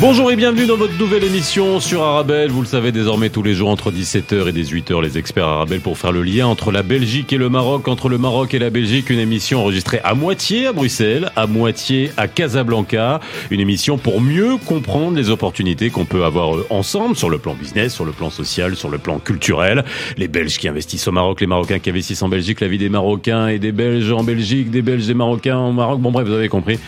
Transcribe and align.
Bonjour 0.00 0.32
et 0.32 0.36
bienvenue 0.36 0.66
dans 0.66 0.76
votre 0.76 0.98
nouvelle 0.98 1.22
émission 1.22 1.78
sur 1.78 2.02
Arabelle. 2.02 2.50
Vous 2.50 2.60
le 2.60 2.66
savez 2.66 2.90
désormais 2.90 3.30
tous 3.30 3.44
les 3.44 3.54
jours 3.54 3.70
entre 3.70 3.92
17h 3.92 4.48
et 4.48 4.52
18h, 4.52 5.00
les 5.00 5.18
experts 5.18 5.46
Arabelle 5.46 5.80
pour 5.80 5.96
faire 5.96 6.10
le 6.10 6.24
lien 6.24 6.48
entre 6.48 6.72
la 6.72 6.82
Belgique 6.82 7.32
et 7.32 7.36
le 7.36 7.48
Maroc, 7.48 7.86
entre 7.86 8.08
le 8.08 8.18
Maroc 8.18 8.54
et 8.54 8.58
la 8.58 8.70
Belgique. 8.70 9.08
Une 9.08 9.20
émission 9.20 9.60
enregistrée 9.60 10.00
à 10.02 10.14
moitié 10.14 10.66
à 10.66 10.72
Bruxelles, 10.72 11.30
à 11.36 11.46
moitié 11.46 12.10
à 12.16 12.26
Casablanca. 12.26 13.20
Une 13.52 13.60
émission 13.60 13.96
pour 13.96 14.20
mieux 14.20 14.56
comprendre 14.56 15.16
les 15.16 15.30
opportunités 15.30 15.90
qu'on 15.90 16.04
peut 16.04 16.24
avoir 16.24 16.56
euh, 16.56 16.66
ensemble 16.70 17.14
sur 17.14 17.30
le 17.30 17.38
plan 17.38 17.54
business, 17.54 17.94
sur 17.94 18.04
le 18.04 18.12
plan 18.12 18.30
social, 18.30 18.74
sur 18.74 18.90
le 18.90 18.98
plan 18.98 19.20
culturel. 19.20 19.84
Les 20.18 20.28
Belges 20.28 20.58
qui 20.58 20.66
investissent 20.66 21.06
au 21.06 21.12
Maroc, 21.12 21.40
les 21.40 21.46
Marocains 21.46 21.78
qui 21.78 21.90
investissent 21.90 22.22
en 22.22 22.28
Belgique, 22.28 22.60
la 22.60 22.68
vie 22.68 22.78
des 22.78 22.88
Marocains 22.88 23.46
et 23.46 23.60
des 23.60 23.72
Belges 23.72 24.10
en 24.10 24.24
Belgique, 24.24 24.70
des 24.70 24.82
Belges 24.82 25.08
et 25.08 25.14
Marocains 25.14 25.58
au 25.58 25.72
Maroc. 25.72 26.00
Bon 26.00 26.10
bref, 26.10 26.26
vous 26.26 26.34
avez 26.34 26.48
compris. 26.48 26.80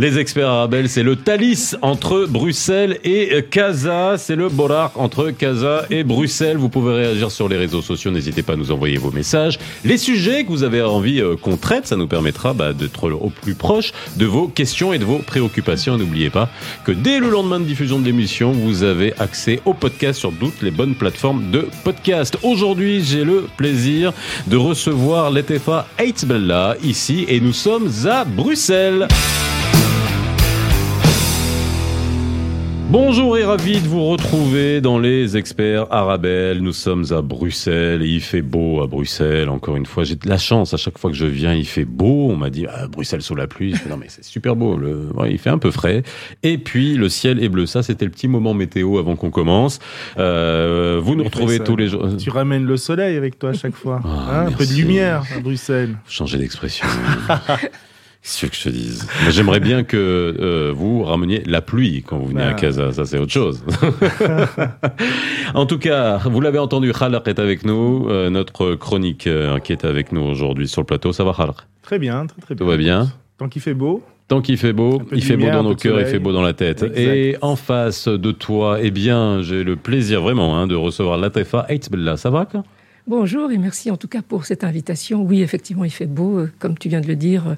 Les 0.00 0.18
experts 0.18 0.48
Arabelle, 0.48 0.88
c'est 0.88 1.04
le 1.04 1.14
Thalys 1.14 1.76
entre 1.82 2.26
Bruxelles 2.28 2.47
Bruxelles 2.48 2.98
et 3.04 3.44
Casa. 3.50 4.16
C'est 4.16 4.34
le 4.34 4.48
Borar 4.48 4.92
entre 4.94 5.30
Casa 5.32 5.84
et 5.90 6.02
Bruxelles. 6.02 6.56
Vous 6.56 6.70
pouvez 6.70 6.94
réagir 6.94 7.30
sur 7.30 7.46
les 7.46 7.58
réseaux 7.58 7.82
sociaux. 7.82 8.10
N'hésitez 8.10 8.42
pas 8.42 8.54
à 8.54 8.56
nous 8.56 8.72
envoyer 8.72 8.96
vos 8.96 9.10
messages. 9.10 9.58
Les 9.84 9.98
sujets 9.98 10.44
que 10.44 10.48
vous 10.48 10.62
avez 10.62 10.80
envie 10.80 11.20
euh, 11.20 11.36
qu'on 11.36 11.58
traite, 11.58 11.86
ça 11.86 11.96
nous 11.96 12.06
permettra 12.06 12.54
bah, 12.54 12.72
d'être 12.72 13.10
au 13.10 13.28
plus 13.28 13.54
proche 13.54 13.92
de 14.16 14.24
vos 14.24 14.48
questions 14.48 14.94
et 14.94 14.98
de 14.98 15.04
vos 15.04 15.18
préoccupations. 15.18 15.98
N'oubliez 15.98 16.30
pas 16.30 16.48
que 16.84 16.92
dès 16.92 17.18
le 17.18 17.28
lendemain 17.28 17.60
de 17.60 17.66
diffusion 17.66 17.98
de 17.98 18.06
l'émission, 18.06 18.52
vous 18.52 18.82
avez 18.82 19.12
accès 19.18 19.60
au 19.66 19.74
podcast 19.74 20.18
sur 20.18 20.32
toutes 20.32 20.62
les 20.62 20.70
bonnes 20.70 20.94
plateformes 20.94 21.50
de 21.50 21.68
podcast. 21.84 22.38
Aujourd'hui, 22.42 23.04
j'ai 23.04 23.24
le 23.24 23.44
plaisir 23.58 24.14
de 24.46 24.56
recevoir 24.56 25.30
l'ETFA 25.30 25.86
Bella 26.26 26.76
ici 26.82 27.26
et 27.28 27.40
nous 27.40 27.52
sommes 27.52 27.90
à 28.06 28.24
Bruxelles. 28.24 29.06
Bonjour 32.90 33.36
et 33.36 33.44
ravi 33.44 33.82
de 33.82 33.86
vous 33.86 34.08
retrouver 34.08 34.80
dans 34.80 34.98
les 34.98 35.36
experts 35.36 35.86
Arabelle. 35.90 36.62
Nous 36.62 36.72
sommes 36.72 37.04
à 37.10 37.20
Bruxelles 37.20 38.00
et 38.00 38.06
il 38.06 38.22
fait 38.22 38.40
beau 38.40 38.80
à 38.80 38.86
Bruxelles. 38.86 39.50
Encore 39.50 39.76
une 39.76 39.84
fois, 39.84 40.04
j'ai 40.04 40.16
de 40.16 40.26
la 40.26 40.38
chance. 40.38 40.72
À 40.72 40.78
chaque 40.78 40.96
fois 40.96 41.10
que 41.10 41.16
je 41.16 41.26
viens, 41.26 41.52
il 41.52 41.66
fait 41.66 41.84
beau. 41.84 42.30
On 42.30 42.36
m'a 42.36 42.48
dit 42.48 42.64
ah, 42.66 42.86
Bruxelles 42.86 43.20
sous 43.20 43.34
la 43.34 43.46
pluie. 43.46 43.74
non 43.90 43.98
mais 43.98 44.06
c'est 44.08 44.24
super 44.24 44.56
beau. 44.56 44.78
Le... 44.78 45.10
Ouais, 45.14 45.30
il 45.30 45.38
fait 45.38 45.50
un 45.50 45.58
peu 45.58 45.70
frais. 45.70 46.02
Et 46.42 46.56
puis 46.56 46.94
le 46.94 47.10
ciel 47.10 47.44
est 47.44 47.50
bleu. 47.50 47.66
Ça, 47.66 47.82
c'était 47.82 48.06
le 48.06 48.10
petit 48.10 48.26
moment 48.26 48.54
météo 48.54 48.98
avant 48.98 49.16
qu'on 49.16 49.30
commence. 49.30 49.80
Euh, 50.16 50.98
vous 51.02 51.14
nous 51.14 51.24
retrouvez 51.24 51.58
tous 51.58 51.76
les 51.76 51.88
jours. 51.88 52.08
Tu 52.16 52.30
ramènes 52.30 52.64
le 52.64 52.78
soleil 52.78 53.18
avec 53.18 53.38
toi 53.38 53.50
à 53.50 53.52
chaque 53.52 53.74
fois. 53.74 54.00
Ah, 54.02 54.08
hein, 54.08 54.46
un 54.46 54.52
peu 54.52 54.64
de 54.64 54.72
lumière 54.72 55.24
à 55.36 55.40
Bruxelles. 55.40 55.94
Changer 56.08 56.38
d'expression. 56.38 56.86
Qu'est-ce 58.28 58.46
que 58.46 58.56
je 58.56 58.62
te 58.64 58.68
dise? 58.68 59.08
J'aimerais 59.30 59.58
bien 59.58 59.84
que 59.84 59.96
euh, 59.96 60.70
vous 60.74 61.02
rameniez 61.02 61.42
la 61.46 61.62
pluie 61.62 62.02
quand 62.06 62.18
vous 62.18 62.26
venez 62.26 62.42
à 62.42 62.52
Casa. 62.52 62.92
Ça, 62.92 63.06
c'est 63.06 63.16
autre 63.18 63.32
chose. 63.32 63.64
en 65.54 65.64
tout 65.64 65.78
cas, 65.78 66.18
vous 66.18 66.42
l'avez 66.42 66.58
entendu, 66.58 66.92
Khalaq 66.92 67.26
est 67.26 67.38
avec 67.38 67.64
nous, 67.64 68.06
euh, 68.10 68.28
notre 68.28 68.74
chronique 68.74 69.26
euh, 69.26 69.58
qui 69.60 69.72
est 69.72 69.86
avec 69.86 70.12
nous 70.12 70.20
aujourd'hui 70.20 70.68
sur 70.68 70.82
le 70.82 70.86
plateau. 70.86 71.14
Ça 71.14 71.24
va, 71.24 71.32
Khalaq? 71.32 71.56
Très 71.80 71.98
bien, 71.98 72.26
très 72.26 72.42
très 72.42 72.54
bien. 72.54 72.66
Tout 72.66 72.70
va 72.70 72.76
bien? 72.76 73.08
Tant 73.38 73.48
qu'il 73.48 73.62
fait 73.62 73.72
beau. 73.72 74.02
Tant 74.28 74.42
qu'il 74.42 74.58
fait 74.58 74.74
beau, 74.74 75.00
il 75.12 75.24
fait 75.24 75.38
beau 75.38 75.48
dans 75.48 75.62
nos 75.62 75.74
cœurs, 75.74 75.98
il 75.98 76.06
fait 76.06 76.18
beau 76.18 76.32
dans 76.32 76.42
la 76.42 76.52
tête. 76.52 76.84
Et 76.94 77.38
en 77.40 77.56
face 77.56 78.08
de 78.08 78.30
toi, 78.30 78.76
eh 78.82 78.90
bien, 78.90 79.40
j'ai 79.40 79.64
le 79.64 79.76
plaisir 79.76 80.20
vraiment 80.20 80.58
hein, 80.58 80.66
de 80.66 80.74
recevoir 80.74 81.16
Latifa 81.16 81.64
Eitzbella. 81.70 82.18
Ça 82.18 82.28
va 82.28 82.44
quoi 82.44 82.62
Bonjour 83.08 83.50
et 83.50 83.58
merci 83.58 83.90
en 83.90 83.96
tout 83.96 84.08
cas 84.08 84.22
pour 84.22 84.44
cette 84.44 84.64
invitation. 84.64 85.22
Oui, 85.22 85.40
effectivement, 85.40 85.84
il 85.84 85.90
fait 85.90 86.06
beau, 86.06 86.46
comme 86.58 86.76
tu 86.78 86.88
viens 86.88 87.00
de 87.00 87.08
le 87.08 87.16
dire 87.16 87.56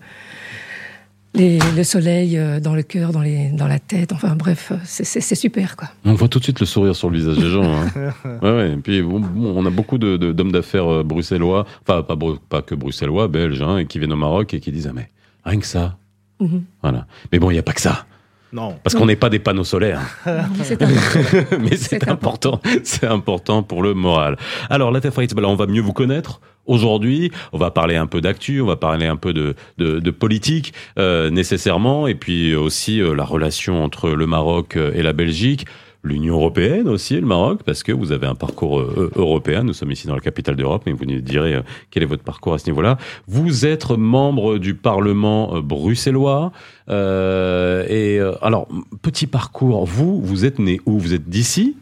le 1.34 1.83
soleil 1.83 2.37
euh, 2.39 2.61
dans 2.61 2.75
le 2.75 2.83
cœur, 2.83 3.12
dans, 3.12 3.20
les, 3.20 3.51
dans 3.51 3.67
la 3.67 3.78
tête, 3.78 4.12
enfin 4.12 4.34
bref, 4.34 4.72
c'est 4.84 5.34
super 5.34 5.77
quoi. 5.77 5.88
On 6.05 6.15
voit 6.15 6.28
tout 6.28 6.38
de 6.38 6.44
suite 6.44 6.61
le 6.61 6.66
sourire 6.66 6.97
sur 6.97 7.11
le 7.11 7.19
visage 7.19 7.38
des 7.38 7.49
gens. 7.49 7.65
Hein. 7.65 7.87
ouais, 8.43 8.50
ouais. 8.50 8.72
Et 8.72 8.77
puis 8.77 9.03
on 9.03 9.66
a 9.66 9.71
beaucoup 9.71 9.99
d'hommes 9.99 10.19
de, 10.19 10.50
d'affaires 10.50 10.88
euh, 10.88 11.03
bruxellois, 11.03 11.67
enfin 11.82 12.03
pas, 12.03 12.17
pas 12.49 12.62
que 12.62 12.75
bruxellois, 12.75 13.28
belges, 13.28 13.62
hein, 13.62 13.78
et 13.78 13.87
qui 13.87 13.99
viennent 13.99 14.12
au 14.12 14.17
Maroc 14.17 14.55
et 14.55 14.61
qui 14.61 14.72
disent 14.72 14.88
ah 14.88 14.93
mais 14.94 15.09
rien 15.44 15.61
que 15.61 15.67
ça. 15.67 15.97
Mhm. 16.41 16.65
Voilà. 16.82 17.06
Mais 17.32 17.38
bon, 17.38 17.50
il 17.50 17.55
n'y 17.55 17.61
a 17.61 17.62
pas 17.62 17.72
que 17.72 17.82
ça. 17.82 18.06
Non. 18.53 18.77
Parce 18.83 18.94
qu'on 18.94 19.06
n'est 19.06 19.16
pas 19.16 19.31
des 19.31 19.38
panneaux 19.38 19.65
solaires. 19.65 20.00
Mais 20.27 21.77
c'est 21.77 22.09
important. 22.09 22.61
C'est 22.83 23.06
important 23.06 23.62
pour 23.62 23.83
le 23.83 23.94
moral. 23.94 24.37
Alors, 24.69 24.91
la 24.91 25.00
TFA, 25.00 25.22
on 25.37 25.55
va 25.55 25.66
mieux 25.66 25.83
vous 25.83 25.93
connaître. 25.93 26.41
Aujourd'hui, 26.66 27.33
on 27.53 27.59
va 27.59 27.71
parler 27.71 27.97
un 27.97 28.06
peu 28.06 28.21
d'actu, 28.21 28.61
on 28.61 28.66
va 28.66 28.77
parler 28.77 29.06
un 29.06 29.16
peu 29.16 29.33
de, 29.33 29.55
de, 29.78 30.11
politique 30.11 30.72
euh, 30.99 31.31
nécessairement, 31.31 32.06
et 32.06 32.15
puis 32.15 32.55
aussi 32.55 33.00
euh, 33.00 33.15
la 33.15 33.25
relation 33.25 33.83
entre 33.83 34.11
le 34.11 34.27
Maroc 34.27 34.77
euh, 34.77 34.93
et 34.94 35.03
la 35.03 35.12
Belgique 35.12 35.67
l'Union 36.03 36.37
européenne 36.37 36.88
aussi, 36.88 37.15
le 37.16 37.27
Maroc, 37.27 37.62
parce 37.65 37.83
que 37.83 37.93
vous 37.93 38.12
avez 38.12 38.27
un 38.27 38.34
parcours 38.34 38.81
euh, 38.81 39.11
européen. 39.16 39.62
Nous 39.62 39.72
sommes 39.72 39.91
ici 39.91 40.06
dans 40.06 40.15
la 40.15 40.21
capitale 40.21 40.56
d'Europe, 40.56 40.83
mais 40.87 40.93
vous 40.93 41.05
nous 41.05 41.21
direz 41.21 41.55
euh, 41.55 41.62
quel 41.91 42.03
est 42.03 42.06
votre 42.06 42.22
parcours 42.22 42.55
à 42.55 42.59
ce 42.59 42.66
niveau-là. 42.71 42.97
Vous 43.27 43.66
êtes 43.66 43.91
membre 43.91 44.59
du 44.59 44.75
Parlement 44.75 45.56
euh, 45.56 45.61
bruxellois. 45.61 46.53
et 46.88 48.21
alors, 48.43 48.69
petit 49.03 49.27
parcours, 49.27 49.84
vous, 49.87 50.21
vous 50.21 50.44
êtes 50.44 50.59
né 50.59 50.81
où? 50.87 50.99
Vous 50.99 51.15
êtes 51.15 51.28
d'ici? 51.28 51.77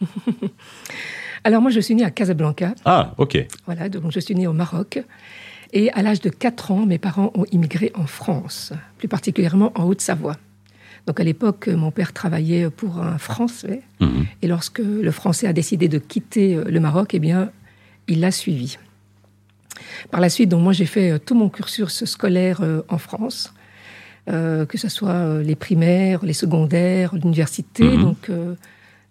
Alors 1.44 1.62
moi, 1.62 1.70
je 1.70 1.80
suis 1.80 1.94
né 1.94 2.04
à 2.04 2.10
Casablanca. 2.10 2.74
Ah, 2.84 3.14
ok. 3.18 3.46
Voilà, 3.66 3.88
donc 3.88 4.10
je 4.10 4.20
suis 4.20 4.34
né 4.34 4.46
au 4.46 4.52
Maroc. 4.52 5.02
Et 5.72 5.90
à 5.92 6.02
l'âge 6.02 6.20
de 6.20 6.30
4 6.30 6.72
ans, 6.72 6.86
mes 6.86 6.98
parents 6.98 7.30
ont 7.34 7.44
immigré 7.52 7.92
en 7.94 8.06
France, 8.06 8.72
plus 8.98 9.08
particulièrement 9.08 9.72
en 9.74 9.84
Haute-Savoie. 9.84 10.36
Donc 11.10 11.18
à 11.18 11.24
l'époque, 11.24 11.66
mon 11.66 11.90
père 11.90 12.12
travaillait 12.12 12.70
pour 12.70 13.00
un 13.00 13.18
Français. 13.18 13.82
Mhm. 13.98 14.26
Et 14.42 14.46
lorsque 14.46 14.78
le 14.78 15.10
Français 15.10 15.48
a 15.48 15.52
décidé 15.52 15.88
de 15.88 15.98
quitter 15.98 16.54
euh, 16.54 16.62
le 16.66 16.78
Maroc, 16.78 17.14
eh 17.14 17.18
bien, 17.18 17.50
il 18.06 18.20
l'a 18.20 18.30
suivi. 18.30 18.78
Par 20.12 20.20
la 20.20 20.30
suite, 20.30 20.50
donc 20.50 20.62
moi 20.62 20.72
j'ai 20.72 20.86
fait 20.86 21.10
euh, 21.10 21.18
tout 21.18 21.34
mon 21.34 21.48
cursus 21.48 22.04
scolaire 22.04 22.60
euh, 22.60 22.82
en 22.88 22.98
France, 22.98 23.52
que 24.28 24.78
ce 24.78 24.88
soit 24.88 25.42
les 25.42 25.56
primaires, 25.56 26.24
les 26.24 26.32
secondaires, 26.32 27.12
l'université. 27.16 27.82
Mhm. 27.82 28.02
Donc 28.02 28.30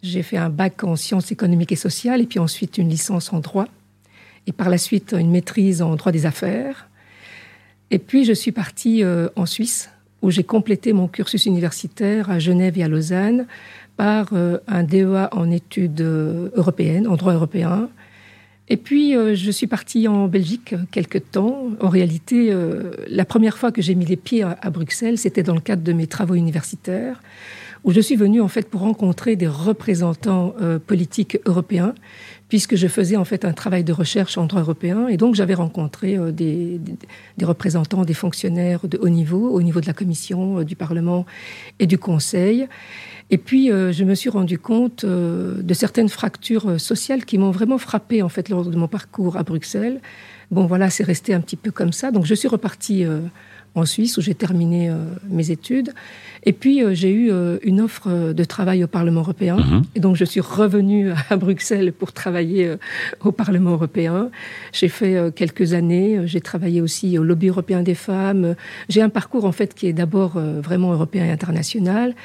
j'ai 0.01 0.23
fait 0.23 0.37
un 0.37 0.49
bac 0.49 0.85
en 0.85 0.95
sciences 0.95 1.33
économiques 1.33 1.73
et 1.73 1.75
sociales, 1.75 2.21
et 2.21 2.25
puis 2.25 2.39
ensuite 2.39 2.77
une 2.77 2.87
licence 2.87 3.33
en 3.33 3.41
droit, 3.41 3.67
et 4.47 4.53
par 4.53 4.69
la 4.69 4.77
suite 4.77 5.13
une 5.19 5.31
maîtrise 5.31 5.81
en 5.81 5.97
droit 5.97 6.13
des 6.13 6.25
affaires. 6.25 6.87
Et 7.91 7.99
puis 7.99 8.23
je 8.23 8.31
suis 8.31 8.53
partie 8.53 9.03
en 9.35 9.45
Suisse 9.45 9.89
où 10.21 10.31
j'ai 10.31 10.43
complété 10.43 10.93
mon 10.93 11.07
cursus 11.07 11.45
universitaire 11.45 12.29
à 12.29 12.39
Genève 12.39 12.77
et 12.77 12.83
à 12.83 12.87
Lausanne 12.87 13.45
par 13.97 14.29
euh, 14.31 14.59
un 14.67 14.83
DEA 14.83 15.27
en 15.33 15.51
études 15.51 16.01
euh, 16.01 16.49
européennes, 16.55 17.07
en 17.07 17.15
droit 17.15 17.33
européen. 17.33 17.89
Et 18.69 18.77
puis, 18.77 19.15
euh, 19.15 19.35
je 19.35 19.51
suis 19.51 19.67
partie 19.67 20.07
en 20.07 20.27
Belgique 20.27 20.73
quelques 20.91 21.31
temps. 21.31 21.67
En 21.81 21.89
réalité, 21.89 22.55
la 23.07 23.25
première 23.25 23.57
fois 23.57 23.71
que 23.71 23.81
j'ai 23.81 23.95
mis 23.95 24.05
les 24.05 24.15
pieds 24.15 24.43
à, 24.43 24.69
Bruxelles, 24.69 25.17
c'était 25.17 25.43
dans 25.43 25.55
le 25.55 25.59
cadre 25.59 25.83
de 25.83 25.91
mes 25.91 26.07
travaux 26.07 26.35
universitaires, 26.35 27.21
où 27.83 27.91
je 27.91 28.01
suis 28.01 28.15
venue 28.15 28.41
en 28.41 28.47
fait 28.47 28.69
pour 28.69 28.81
rencontrer 28.81 29.35
des 29.35 29.47
représentants 29.47 30.53
politiques 30.85 31.39
européens 31.45 31.93
puisque 32.49 32.75
je 32.75 32.87
faisais 32.87 33.15
en 33.15 33.23
fait 33.23 33.45
un 33.45 33.53
travail 33.53 33.83
de 33.83 33.93
recherche 33.93 34.37
en 34.37 34.47
droit 34.47 34.61
européen. 34.61 35.07
Et 35.07 35.17
donc, 35.17 35.35
j'avais 35.35 35.53
rencontré 35.53 36.17
euh, 36.17 36.31
des, 36.31 36.81
représentants, 37.41 38.03
des 38.03 38.15
fonctionnaires 38.15 38.87
de 38.87 38.97
haut 38.97 39.09
niveau, 39.09 39.49
au 39.51 39.61
niveau 39.61 39.79
de 39.79 39.85
la 39.85 39.93
Commission, 39.93 40.59
euh, 40.59 40.65
du 40.65 40.75
Parlement 40.75 41.25
et 41.77 41.85
du 41.85 41.99
Conseil. 41.99 42.67
Et 43.29 43.37
puis, 43.37 43.71
euh, 43.71 43.91
je 43.91 44.03
me 44.03 44.15
suis 44.15 44.31
rendu 44.31 44.57
compte 44.57 45.05
de 45.05 45.73
certaines 45.73 46.09
fractures 46.09 46.81
sociales 46.81 47.23
qui 47.23 47.37
m'ont 47.37 47.51
vraiment 47.51 47.77
frappé 47.77 48.23
en 48.23 48.29
fait 48.29 48.49
lors 48.49 48.65
de 48.65 48.75
mon 48.75 48.87
parcours 48.87 49.37
à 49.37 49.43
Bruxelles. 49.43 50.01
Bon, 50.49 50.65
voilà, 50.65 50.89
c'est 50.89 51.03
resté 51.03 51.35
un 51.35 51.41
petit 51.41 51.55
peu 51.55 51.69
comme 51.69 51.93
ça. 51.93 52.09
Donc, 52.09 52.25
je 52.25 52.33
suis 52.33 52.47
repartie 52.47 53.05
en 53.75 53.85
Suisse 53.85 54.17
où 54.17 54.21
j'ai 54.21 54.35
terminé 54.35 54.91
mes 55.29 55.51
études. 55.51 55.93
Et 56.43 56.53
puis, 56.53 56.83
euh, 56.83 56.93
j'ai 56.93 57.11
eu 57.11 57.31
euh, 57.31 57.57
une 57.63 57.81
offre 57.81 58.07
euh, 58.07 58.33
de 58.33 58.43
travail 58.43 58.83
au 58.83 58.87
Parlement 58.87 59.21
européen. 59.21 59.57
Mhm. 59.57 59.83
Et 59.95 59.99
donc, 59.99 60.15
je 60.15 60.25
suis 60.25 60.39
revenue 60.39 61.11
à 61.29 61.35
Bruxelles 61.35 61.91
pour 61.91 62.13
travailler 62.13 62.75
au 63.23 63.31
Parlement 63.31 63.71
européen. 63.71 64.29
J'ai 64.71 64.89
fait 64.89 65.33
quelques 65.35 65.73
années. 65.73 66.21
J'ai 66.25 66.41
travaillé 66.41 66.81
aussi 66.81 67.17
au 67.17 67.23
lobby 67.23 67.47
européen 67.47 67.83
des 67.83 67.95
femmes. 67.95 68.55
J'ai 68.87 69.01
un 69.01 69.09
parcours, 69.09 69.45
en 69.45 69.51
fait, 69.51 69.73
qui 69.73 69.87
est 69.87 69.93
d'abord 69.93 70.39
vraiment 70.39 70.93
européen 70.93 71.25
et 71.25 71.31
international. 71.31 72.15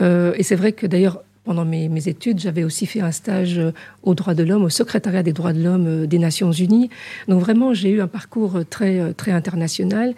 et 0.00 0.42
c'est 0.42 0.56
vrai 0.56 0.72
que, 0.72 0.86
d'ailleurs, 0.86 1.22
pendant 1.44 1.64
mes, 1.64 1.88
mes 1.88 2.08
études, 2.08 2.38
j'avais 2.38 2.64
aussi 2.64 2.86
fait 2.86 3.00
un 3.00 3.12
stage 3.12 3.60
aux 4.02 4.14
droits 4.14 4.34
de 4.34 4.44
l'homme, 4.44 4.64
au 4.64 4.68
secrétariat 4.68 5.22
des 5.22 5.32
droits 5.32 5.52
de 5.52 5.62
l'homme 5.62 6.06
des 6.06 6.18
Nations 6.18 6.52
Unies. 6.52 6.88
Donc 7.28 7.40
vraiment, 7.40 7.74
j'ai 7.74 7.90
eu 7.90 8.00
un 8.00 8.06
parcours 8.06 8.60
très 8.70 9.12
très 9.14 9.32
international. 9.32 10.14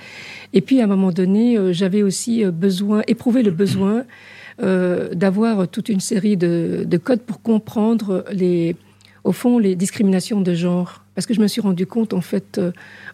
Et 0.52 0.60
puis 0.60 0.80
à 0.80 0.84
un 0.84 0.86
moment 0.86 1.12
donné, 1.12 1.56
j'avais 1.72 2.02
aussi 2.02 2.44
besoin, 2.44 3.02
éprouvé 3.06 3.42
le 3.42 3.50
besoin 3.50 4.04
euh, 4.62 5.12
d'avoir 5.14 5.66
toute 5.66 5.88
une 5.88 5.98
série 5.98 6.36
de, 6.36 6.84
de, 6.86 6.96
codes 6.96 7.22
pour 7.22 7.42
comprendre 7.42 8.24
les, 8.30 8.76
au 9.24 9.32
fond, 9.32 9.58
les 9.58 9.74
discriminations 9.74 10.40
de 10.40 10.54
genre 10.54 11.02
Parce 11.16 11.26
que 11.26 11.34
je 11.34 11.40
me 11.40 11.48
suis 11.48 11.60
rendu 11.60 11.86
compte, 11.86 12.12
en 12.12 12.20
fait, 12.20 12.60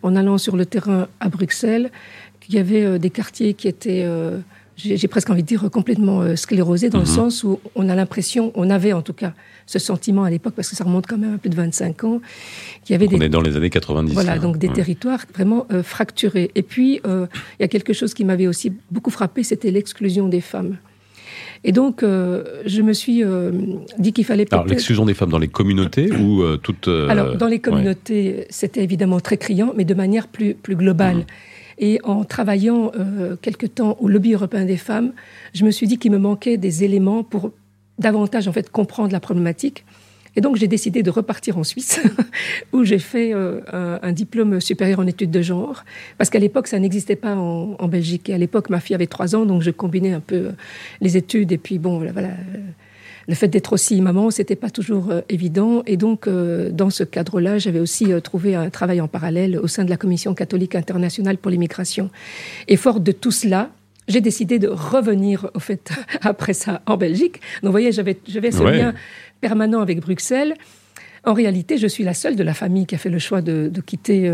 en 0.03 0.17
allant 0.17 0.37
sur 0.37 0.55
le 0.55 0.67
terrain 0.67 1.09
à 1.19 1.31
Bruxelles, 1.31 1.91
qu'il 2.41 2.57
y 2.57 2.59
avait 2.59 2.99
des 2.99 3.09
quartiers 3.09 3.55
qui 3.55 3.69
étaient 3.69 4.07
j'ai 4.83 5.09
presque 5.09 5.31
envie 5.31 5.43
de 5.43 5.47
dire 5.47 5.69
complètement 5.71 6.23
euh, 6.23 6.37
sclérosé 6.37 6.91
dans 6.91 6.99
le 6.99 7.05
mhm. 7.05 7.11
sens 7.11 7.45
où 7.45 7.61
on 7.75 7.89
a 7.89 7.95
l'impression, 7.95 8.53
on 8.55 8.71
avait 8.71 8.93
en 8.93 9.03
tout 9.03 9.13
cas 9.13 9.33
ce 9.67 9.79
sentiment 9.79 10.25
à 10.25 10.31
l'époque, 10.31 10.55
parce 10.55 10.69
que 10.69 10.77
ça 10.77 10.85
remonte 10.85 11.07
quand 11.07 11.19
même 11.19 11.35
à 11.35 11.39
plus 11.39 11.51
de 11.51 11.55
25 11.55 12.05
ans, 12.05 12.21
qu'il 12.85 12.95
y 12.95 12.97
avait 12.97 13.07
des... 13.07 13.17
On 13.17 13.21
est 13.21 13.29
dans 13.29 13.41
les 13.41 13.57
années 13.57 13.71
90. 13.71 14.13
Voilà, 14.15 14.39
donc 14.39 14.59
des 14.59 14.69
territoires 14.69 15.21
vraiment 15.33 15.67
euh, 15.71 15.83
fracturés. 15.83 16.51
Et 16.55 16.63
puis, 16.63 17.01
euh, 17.07 17.27
il 17.59 17.63
y 17.63 17.65
a 17.65 17.69
quelque 17.69 17.93
chose 17.93 18.15
qui 18.15 18.25
m'avait 18.25 18.47
aussi 18.47 18.73
beaucoup 18.91 19.11
frappé, 19.11 19.43
c'était 19.45 19.71
l'exclusion 19.71 20.29
des 20.29 20.41
femmes. 20.41 20.77
Et 21.63 21.73
donc, 21.73 22.01
je 22.01 22.83
me 22.83 22.95
suis 22.95 23.23
dit 23.99 24.13
qu'il 24.15 24.25
fallait 24.25 24.47
Alors, 24.51 24.65
l'exclusion 24.65 25.05
des 25.05 25.13
femmes 25.13 25.29
dans 25.29 25.39
les 25.39 25.49
communautés 25.49 26.11
ou 26.11 26.43
toutes... 26.57 26.89
Alors, 26.89 27.37
dans 27.37 27.47
les 27.47 27.59
communautés, 27.61 28.47
c'était 28.49 28.83
évidemment 28.83 29.21
très 29.21 29.37
criant, 29.37 29.75
mais 29.77 29.85
de 29.85 29.95
manière 29.95 30.27
plus, 30.27 30.55
plus 30.55 30.75
globale. 30.75 31.19
Mhm. 31.19 31.25
Et 31.81 31.99
en 32.05 32.25
travaillant 32.25 32.93
euh, 32.95 33.37
quelque 33.41 33.67
temps 33.67 33.97
au 34.01 34.09
lobby 34.09 34.35
européen 34.35 34.67
des 34.67 34.77
femmes, 34.77 35.13
je 35.55 35.65
me 35.65 35.71
suis 35.71 35.87
dit 35.87 35.97
qu'il 35.99 36.13
me 36.13 36.19
manquait 36.19 36.59
des 36.59 36.85
éléments 36.85 37.25
pour 37.25 37.53
davantage 37.99 38.47
en 38.47 38.53
fait 38.53 38.71
comprendre 38.71 39.13
la 39.13 39.21
problématique. 39.21 39.85
Et 40.37 40.43
donc 40.43 40.57
j'ai 40.57 40.69
décidé 40.69 41.03
de 41.03 41.11
repartir 41.11 41.59
en 41.59 41.65
Suisse, 41.65 42.01
où 42.73 42.85
j'ai 42.85 42.99
fait 42.99 43.33
euh, 43.35 43.99
un, 44.03 44.13
diplôme 44.13 44.61
supérieur 44.61 45.01
en 45.01 45.07
études 45.07 45.31
de 45.31 45.43
genre, 45.43 45.85
parce 46.19 46.31
qu'à 46.31 46.39
l'époque 46.39 46.69
ça 46.69 46.79
n'existait 46.79 47.17
pas 47.17 47.35
en, 47.35 47.77
en, 47.79 47.89
Belgique. 47.89 48.29
Et 48.29 48.35
à 48.35 48.39
l'époque 48.39 48.71
ma 48.71 48.79
fille 48.79 48.95
avait 48.95 49.09
trois 49.09 49.35
ans, 49.35 49.45
donc 49.45 49.63
je 49.63 49.71
combinais 49.71 50.13
un 50.13 50.21
peu 50.21 50.37
euh, 50.37 50.53
les 51.01 51.17
études 51.17 51.51
et 51.51 51.59
puis 51.59 51.79
bon 51.79 51.97
voilà. 51.97 52.13
voilà 52.13 52.31
le 53.29 53.35
fait 53.35 53.49
d'être 53.49 53.73
aussi 53.73 54.01
maman, 54.01 54.31
c'était 54.31 54.57
pas 54.57 54.71
toujours 54.71 55.11
euh, 55.11 55.21
évident. 55.29 55.83
Et 55.87 55.97
donc, 55.97 56.27
euh, 56.27 56.71
dans 56.71 56.91
ce 56.91 57.05
cadre-là, 57.05 57.59
j'avais 57.59 57.81
aussi 57.81 58.13
euh, 58.13 58.21
trouvé 58.21 58.55
un 58.55 58.71
travail 58.71 59.01
en 59.01 59.09
parallèle 59.09 59.59
au 59.59 59.67
sein 59.67 59.85
de 59.85 59.91
la 59.91 59.97
Commission 59.97 60.35
catholique 60.35 60.75
internationale 60.75 61.39
pour 61.39 61.51
l'immigration. 61.51 62.11
Et 62.69 62.77
fort 62.77 63.01
de 63.01 63.13
tout 63.13 63.31
cela, 63.31 63.71
j'ai 64.09 64.21
décidé 64.21 64.59
de 64.59 64.69
revenir, 64.69 65.51
au 65.55 65.61
fait, 65.61 65.93
après 66.23 66.55
ça, 66.55 66.83
en 66.87 66.97
Belgique. 66.97 67.41
Donc, 67.63 67.69
vous 67.69 67.71
voyez, 67.73 67.93
j'avais, 67.93 68.19
j'avais 68.27 68.51
ce 68.51 68.63
lien 68.63 68.95
permanent 69.41 69.81
avec 69.81 70.01
Bruxelles. 70.01 70.55
En 71.25 71.35
réalité, 71.35 71.77
je 71.77 71.87
suis 71.87 72.03
la 72.03 72.15
seule 72.15 72.35
de 72.35 72.43
la 72.43 72.55
famille 72.55 72.87
qui 72.87 72.95
a 72.95 72.99
fait 72.99 73.11
le 73.11 73.19
choix 73.19 73.43
de, 73.43 73.71
quitter 73.85 74.33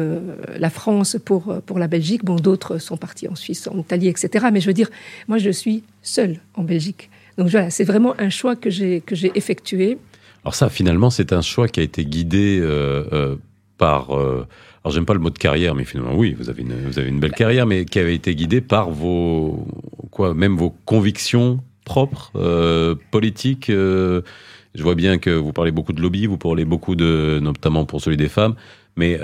la 0.57 0.71
France 0.71 1.17
pour, 1.25 1.61
pour 1.67 1.81
la 1.81 1.89
Belgique. 1.89 2.25
Bon, 2.25 2.37
d'autres 2.37 2.79
sont 2.79 2.97
partis 2.97 3.27
en 3.27 3.35
Suisse, 3.35 3.67
en 3.67 3.77
Italie, 3.77 4.07
etc. 4.07 4.47
Mais 4.53 4.61
je 4.61 4.69
veux 4.69 4.73
dire, 4.73 4.89
moi, 5.27 5.39
je 5.39 5.51
suis 5.51 5.83
seule 6.03 6.39
en 6.55 6.63
Belgique. 6.63 7.11
Donc 7.39 7.49
voilà, 7.49 7.71
c'est 7.71 7.85
vraiment 7.85 8.15
un 8.19 8.31
choix 8.31 8.57
que 8.57 8.71
j'ai 8.71 9.01
que 9.01 9.15
j'ai 9.15 9.31
effectué. 9.35 9.99
Alors 10.45 10.55
ça, 10.55 10.69
finalement, 10.69 11.11
c'est 11.11 11.33
un 11.33 11.43
choix 11.43 11.69
qui 11.69 11.81
a 11.81 11.83
été 11.83 12.05
guidé 12.05 12.59
euh, 12.61 13.05
euh, 13.13 13.37
par. 13.79 14.17
Euh, 14.17 14.47
alors 14.85 14.95
j'aime 14.95 15.05
pas 15.05 15.15
le 15.15 15.21
mot 15.21 15.31
de 15.31 15.39
carrière, 15.39 15.75
mais 15.75 15.85
finalement 15.85 16.15
oui, 16.15 16.35
vous 16.39 16.49
avez 16.49 16.63
une 16.63 16.87
vous 16.87 16.99
avez 16.99 17.09
une 17.09 17.19
belle 17.19 17.33
carrière, 17.33 17.67
mais 17.67 17.85
qui 17.85 17.99
avait 17.99 18.15
été 18.15 18.35
guidé 18.35 18.61
par 18.61 18.91
vos 18.91 19.67
quoi, 20.11 20.33
même 20.33 20.57
vos 20.57 20.71
convictions 20.85 21.61
propres 21.85 22.31
politiques. 23.11 23.67
je 23.69 24.23
vois 24.79 24.95
bien 24.95 25.19
que 25.19 25.31
vous 25.31 25.53
parlez 25.53 25.73
beaucoup 25.73 25.93
de 25.93 26.01
lobby, 26.01 26.27
vous 26.27 26.39
parlez 26.39 26.65
beaucoup 26.65 26.95
de, 26.95 27.41
notamment 27.43 27.85
pour 27.85 28.01
celui 28.01 28.17
des 28.17 28.29
femmes, 28.29 28.55
mais 28.97 29.21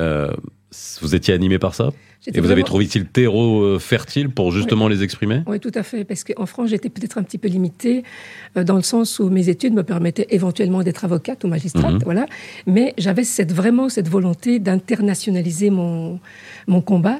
vous 1.00 1.14
étiez 1.14 1.32
animé 1.32 1.60
par 1.60 1.74
ça? 1.74 1.90
Et 2.26 2.40
vous 2.40 2.50
avez 2.50 2.62
trouvé 2.62 2.88
le 2.94 3.04
terreau 3.04 3.62
euh, 3.62 3.78
fertile 3.78 4.28
pour 4.28 4.52
justement 4.52 4.88
les 4.88 5.02
exprimer? 5.02 5.42
Oui, 5.46 5.58
tout 5.58 5.72
à 5.74 5.82
fait. 5.82 6.04
Parce 6.04 6.22
qu'en 6.24 6.46
France, 6.46 6.70
j'étais 6.70 6.88
peut-être 6.88 7.19
un 7.19 7.22
petit 7.22 7.38
peu 7.38 7.48
limitée 7.48 8.04
euh, 8.56 8.64
dans 8.64 8.76
le 8.76 8.82
sens 8.82 9.19
où 9.19 9.28
mes 9.28 9.48
études 9.48 9.74
me 9.74 9.82
permettaient 9.82 10.26
éventuellement 10.30 10.82
d'être 10.82 11.04
avocate 11.04 11.42
ou 11.44 11.48
magistrate, 11.48 11.94
mhm. 11.94 12.02
voilà. 12.04 12.26
Mais 12.66 12.94
j'avais 12.96 13.24
cette, 13.24 13.52
vraiment 13.52 13.88
cette 13.88 14.08
volonté 14.08 14.60
d'internationaliser 14.60 15.70
mon, 15.70 16.20
mon 16.69 16.80
combat. 16.80 17.19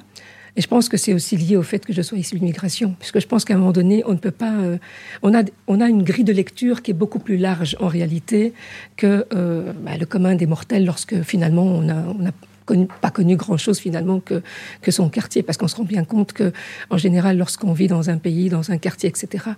Et 0.55 0.61
je 0.61 0.69
pense 0.69 0.91
que 0.91 0.99
c'est 0.99 1.15
aussi 1.15 1.37
lié 1.37 1.57
au 1.57 1.63
fait 1.63 1.85
que 1.85 1.95
je 1.95 2.03
sois 2.03 2.19
issue 2.19 2.35
de 2.35 2.41
l'immigration, 2.41 2.95
puisque 2.99 3.21
je 3.21 3.27
pense 3.27 3.47
qu'à 3.47 3.55
un 3.55 3.57
moment 3.57 3.73
donné, 3.73 4.03
on 4.07 4.13
ne 4.13 4.19
peut 4.19 4.31
pas. 4.31 4.53
Euh, 4.53 4.77
on, 5.23 5.35
a, 5.35 5.43
on 5.67 5.81
a 5.81 5.89
une 5.89 6.03
grille 6.03 6.25
de 6.25 6.33
lecture 6.33 6.83
qui 6.83 6.91
est 6.91 6.95
beaucoup 6.95 7.19
plus 7.19 7.39
large 7.39 7.75
en 7.81 7.89
réalité 7.89 8.53
que 8.97 9.27
bah, 9.31 9.97
le 9.99 10.07
commun 10.07 10.35
des 10.35 10.47
mortels 10.47 10.85
lorsque 10.85 11.23
finalement 11.23 11.65
on 11.65 11.89
a, 11.89 11.95
on 11.95 12.27
a 12.27 12.33
pas 13.01 13.11
connu 13.11 13.37
grand-chose 13.37 13.79
finalement 13.79 14.21
que, 14.21 14.43
que 14.81 14.91
son 14.91 15.09
quartier, 15.09 15.43
parce 15.43 15.59
qu'on 15.59 15.69
se 15.69 15.77
rend 15.77 15.85
bien 15.85 16.05
compte 16.05 16.33
que, 16.33 16.53
en 16.91 16.99
général, 16.99 17.39
lorsqu'on 17.39 17.73
vit 17.73 17.89
dans 17.89 18.11
un 18.11 18.19
pays, 18.19 18.49
dans 18.49 18.71
un 18.71 18.79
quartier, 18.79 19.09
etc., 19.09 19.51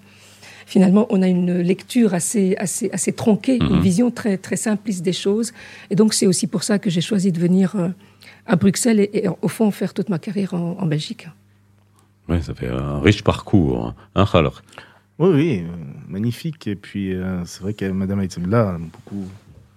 finalement, 0.66 1.06
on 1.10 1.22
a 1.22 1.28
une 1.28 1.60
lecture 1.60 2.14
assez, 2.14 2.56
assez, 2.56 2.90
assez 2.92 3.12
tronquée, 3.12 3.56
une 3.56 3.76
mhm. 3.76 3.80
vision 3.80 4.10
très, 4.10 4.38
très 4.38 4.56
simpliste 4.56 5.02
des 5.02 5.12
choses. 5.12 5.52
Et 5.90 5.96
donc, 5.96 6.14
c'est 6.14 6.26
aussi 6.26 6.46
pour 6.46 6.62
ça 6.62 6.78
que 6.78 6.90
j'ai 6.90 7.00
choisi 7.00 7.32
de 7.32 7.38
venir 7.38 7.76
euh, 7.76 7.88
à 8.46 8.56
Bruxelles 8.56 9.00
et, 9.00 9.26
au 9.42 9.48
fond, 9.48 9.70
faire 9.70 9.94
toute 9.94 10.08
ma 10.08 10.18
carrière 10.18 10.54
en, 10.54 10.86
Belgique. 10.86 11.28
Oui, 12.28 12.42
ça 12.42 12.54
fait 12.54 12.68
un 12.68 13.00
riche 13.00 13.22
parcours. 13.22 13.94
Hein, 14.14 14.26
alors 14.32 14.62
Oui, 15.18 15.30
oui, 15.34 15.64
euh, 15.64 15.76
magnifique. 16.08 16.66
Et 16.66 16.76
puis, 16.76 17.14
euh, 17.14 17.44
c'est 17.44 17.62
vrai 17.62 17.74
que 17.74 17.84
Madame 17.86 18.20
a 18.20 18.78
beaucoup 18.78 19.26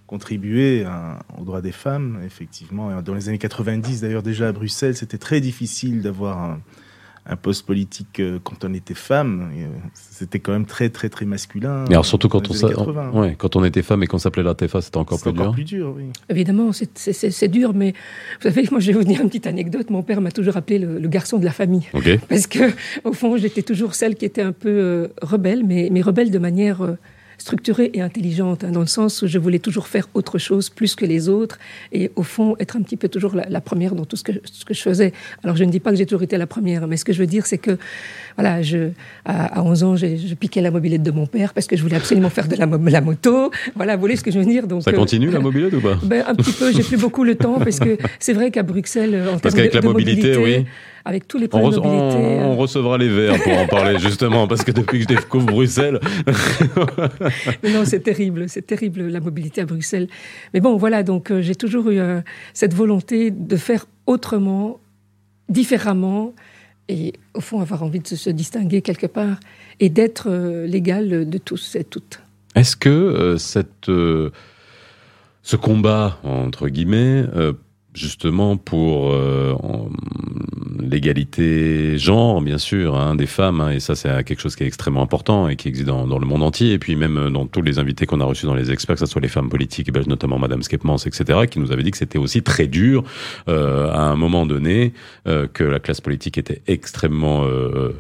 contribuer 0.08 0.86
aux 1.38 1.44
droits 1.44 1.62
des 1.62 1.74
femmes, 1.74 2.22
effectivement. 2.26 3.02
Dans 3.02 3.14
les 3.14 3.30
années 3.30 3.38
90, 3.38 4.02
d'ailleurs, 4.02 4.24
déjà 4.24 4.48
à 4.48 4.52
Bruxelles, 4.54 4.96
c'était 4.96 5.18
très 5.18 5.42
difficile 5.42 6.02
d'avoir 6.02 6.58
un, 7.30 7.36
poste 7.36 7.66
politique 7.66 8.22
euh, 8.22 8.40
quand 8.42 8.64
on 8.64 8.74
était 8.74 8.94
femme. 8.94 9.52
Euh, 9.54 9.68
c'était 9.94 10.40
quand 10.40 10.54
même 10.54 10.66
très, 10.66 10.88
très, 10.90 11.10
très 11.10 11.26
masculin. 11.26 11.84
Et 11.90 11.92
alors, 11.92 12.06
surtout 12.06 12.30
quand 12.30 12.50
on, 12.50 13.20
ouais, 13.20 13.36
quand 13.38 13.58
on 13.58 13.66
était 13.66 13.82
femme 13.82 14.02
et 14.02 14.08
qu'on 14.08 14.18
s'appelait 14.18 14.44
la 14.44 14.56
TEFA, 14.56 14.80
c'était 14.80 14.96
encore 14.96 15.20
plus 15.20 15.32
encore 15.32 15.48
dur. 15.48 15.54
plus 15.54 15.66
dur, 15.66 15.94
oui. 15.98 16.06
Évidemment, 16.30 16.72
c'est 16.72 17.48
dur, 17.50 17.74
mais 17.74 17.92
vous 17.92 18.44
savez, 18.44 18.66
moi, 18.72 18.80
je 18.80 18.94
vais 18.94 18.98
vous 18.98 19.04
dire 19.04 19.20
une 19.20 19.28
petite 19.28 19.46
anecdote. 19.46 19.90
Mon 19.90 20.04
père 20.04 20.22
m'a 20.22 20.32
toujours 20.32 20.56
appelé 20.56 20.80
le, 20.80 21.06
garçon 21.10 21.38
de 21.38 21.44
la 21.44 21.52
famille. 21.52 21.90
Parce 22.30 22.48
que, 22.48 22.72
au 23.04 23.12
fond, 23.12 23.36
j'étais 23.36 23.62
toujours 23.62 23.94
celle 23.94 24.16
qui 24.16 24.24
était 24.24 24.42
un 24.42 24.54
peu 24.54 24.70
euh, 24.70 25.08
rebelle, 25.22 25.66
mais, 25.66 25.90
mais 25.92 26.00
rebelle 26.02 26.32
de 26.32 26.40
manière 26.40 26.82
structurée 27.38 27.92
et 27.94 28.02
intelligente, 28.02 28.64
hein, 28.64 28.72
dans 28.72 28.82
le 28.82 28.88
sens 28.88 29.22
où 29.22 29.28
je 29.28 29.38
voulais 29.38 29.60
toujours 29.60 29.88
faire 29.88 30.10
autre 30.14 30.38
chose 30.38 30.70
plus 30.70 30.96
que 30.96 31.06
les 31.06 31.30
autres, 31.30 31.60
et 31.92 32.12
au 32.16 32.24
fond, 32.24 32.56
être 32.60 32.76
un 32.76 32.82
petit 32.82 32.98
peu 32.98 33.10
toujours 33.10 33.36
la, 33.36 33.62
première 33.62 33.96
dans 33.96 34.06
tout 34.06 34.16
ce 34.16 34.24
que, 34.24 34.32
ce 34.44 34.66
que 34.66 34.74
je 34.74 34.82
faisais. 34.82 35.14
Alors, 35.44 35.56
je 35.56 35.64
ne 35.64 35.72
dis 35.72 35.80
pas 35.80 35.92
que 35.92 35.98
j'ai 35.98 36.06
toujours 36.06 36.24
été 36.24 36.38
la 36.38 36.48
première, 36.48 36.88
mais 36.88 36.98
ce 36.98 37.06
que 37.06 37.14
je 37.14 37.20
veux 37.20 37.28
dire, 37.28 37.46
c'est 37.46 37.58
que, 37.58 37.78
voilà, 38.38 38.62
je, 38.62 38.90
à, 39.26 39.64
11 39.64 39.84
ans, 39.84 39.96
je 39.96 40.34
piquais 40.36 40.62
la 40.62 40.72
mobilette 40.72 41.04
de 41.04 41.12
mon 41.12 41.26
père 41.26 41.54
parce 41.54 41.68
que 41.68 41.76
je 41.76 41.82
voulais 41.82 41.96
absolument 41.96 42.30
faire 42.30 42.48
de 42.48 42.56
la, 42.56 42.66
la 42.66 43.02
moto. 43.02 43.52
Voilà, 43.76 43.96
vous 43.96 44.02
voyez 44.02 44.16
ce 44.16 44.24
que 44.24 44.32
je 44.32 44.40
veux 44.40 44.46
dire. 44.46 44.68
Donc, 44.68 44.84
Ça 44.84 44.94
continue, 44.94 45.30
la 45.30 45.40
mobilette, 45.40 45.74
ou 45.74 45.82
pas? 45.82 46.00
Ben, 46.04 46.24
Un 46.28 46.36
petit 46.36 46.52
peu, 46.52 46.72
j'ai 46.72 46.84
plus 46.84 46.98
beaucoup 46.98 47.24
le 47.24 47.36
temps, 47.36 47.60
parce 47.60 47.80
que 47.80 47.98
c'est 48.20 48.34
vrai 48.34 48.52
qu'à 48.52 48.64
Bruxelles, 48.64 49.24
en 49.34 49.40
parce 49.40 49.54
qu'avec 49.56 49.74
la 49.74 49.82
mobilité, 49.82 50.38
oui 50.38 50.66
avec 51.08 51.26
tous 51.26 51.38
les 51.38 51.48
problèmes 51.48 51.80
on, 51.80 51.84
mobilité. 51.84 52.40
On, 52.44 52.58
recevra 52.58 52.98
les 52.98 53.08
verres 53.08 53.42
pour 53.42 53.58
en 53.58 53.66
parler 53.66 53.98
justement, 54.08 54.46
parce 54.46 54.64
que 54.64 54.72
depuis 54.72 55.00
que 55.00 55.04
je 55.04 55.16
découvre 55.16 55.46
Bruxelles. 55.46 56.02
non, 57.64 57.86
c'est 57.86 58.02
terrible, 58.02 58.50
c'est 58.50 58.68
terrible 58.68 59.08
la 59.08 59.22
mobilité 59.22 59.62
à 59.62 59.66
Bruxelles. 59.66 60.10
Mais 60.54 60.60
bon, 60.60 60.76
voilà, 60.76 61.04
donc 61.04 61.32
euh, 61.32 61.42
j'ai 61.42 61.56
toujours 61.56 61.90
eu 61.90 62.00
euh, 62.00 62.20
cette 62.54 62.74
volonté 62.74 63.32
de 63.32 63.56
faire 63.56 63.86
autrement, 64.06 64.80
différemment, 65.48 66.34
et 66.90 67.14
au 67.34 67.40
fond 67.40 67.62
avoir 67.62 67.84
envie 67.84 68.02
de 68.02 68.08
se, 68.08 68.30
distinguer 68.30 68.82
quelque 68.82 69.08
part 69.08 69.40
et 69.80 69.88
d'être 69.88 70.28
euh, 70.30 70.68
l'égal 70.68 71.30
de 71.30 71.38
tous 71.38 71.78
et 71.78 71.86
toutes. 71.86 72.20
Est-ce 72.56 72.76
que 72.76 73.36
cette, 73.38 73.86
ce 73.86 75.56
combat, 75.56 76.20
entre 76.24 76.68
guillemets, 76.68 77.24
justement 77.98 78.58
pour 78.58 79.12
euh, 79.12 79.56
l'égalité 80.80 81.98
genre, 81.98 82.42
bien 82.42 82.58
sûr, 82.58 82.96
hein, 82.96 83.16
des 83.16 83.26
femmes, 83.26 83.60
hein, 83.62 83.72
et 83.72 83.80
ça 83.80 83.96
c'est 83.96 84.24
quelque 84.24 84.40
chose 84.40 84.56
qui 84.56 84.64
est 84.64 84.68
extrêmement 84.68 85.02
important 85.02 85.50
et 85.50 85.56
qui 85.56 85.68
existe 85.68 85.88
dans, 85.88 86.06
le 86.06 86.26
monde 86.26 86.44
entier, 86.44 86.74
et 86.74 86.80
puis 86.80 86.96
même 86.96 87.18
euh, 87.18 87.30
dans 87.30 87.48
tous 87.48 87.62
les 87.62 87.80
invités 87.80 88.06
qu'on 88.06 88.22
a 88.22 88.26
reçus 88.26 88.46
dans 88.46 88.56
les 88.56 88.72
experts, 88.72 88.96
que 88.96 89.00
ce 89.00 89.06
soit 89.06 89.22
les 89.22 89.28
femmes 89.28 89.50
politiques, 89.50 89.94
notamment 90.08 90.38
Madame 90.38 90.62
Skepmans, 90.62 90.98
etc., 91.06 91.48
qui 91.50 91.60
nous 91.60 91.72
avait 91.72 91.84
dit 91.84 91.92
que 91.92 91.98
c'était 91.98 92.20
aussi 92.20 92.44
très 92.44 92.68
dur 92.68 93.04
euh, 93.50 93.90
à 93.90 94.02
un 94.02 94.16
moment 94.16 94.46
donné, 94.46 94.94
que 95.54 95.64
la 95.64 95.80
classe 95.80 96.02
politique 96.02 96.38
était 96.38 96.62
extrêmement 96.68 97.46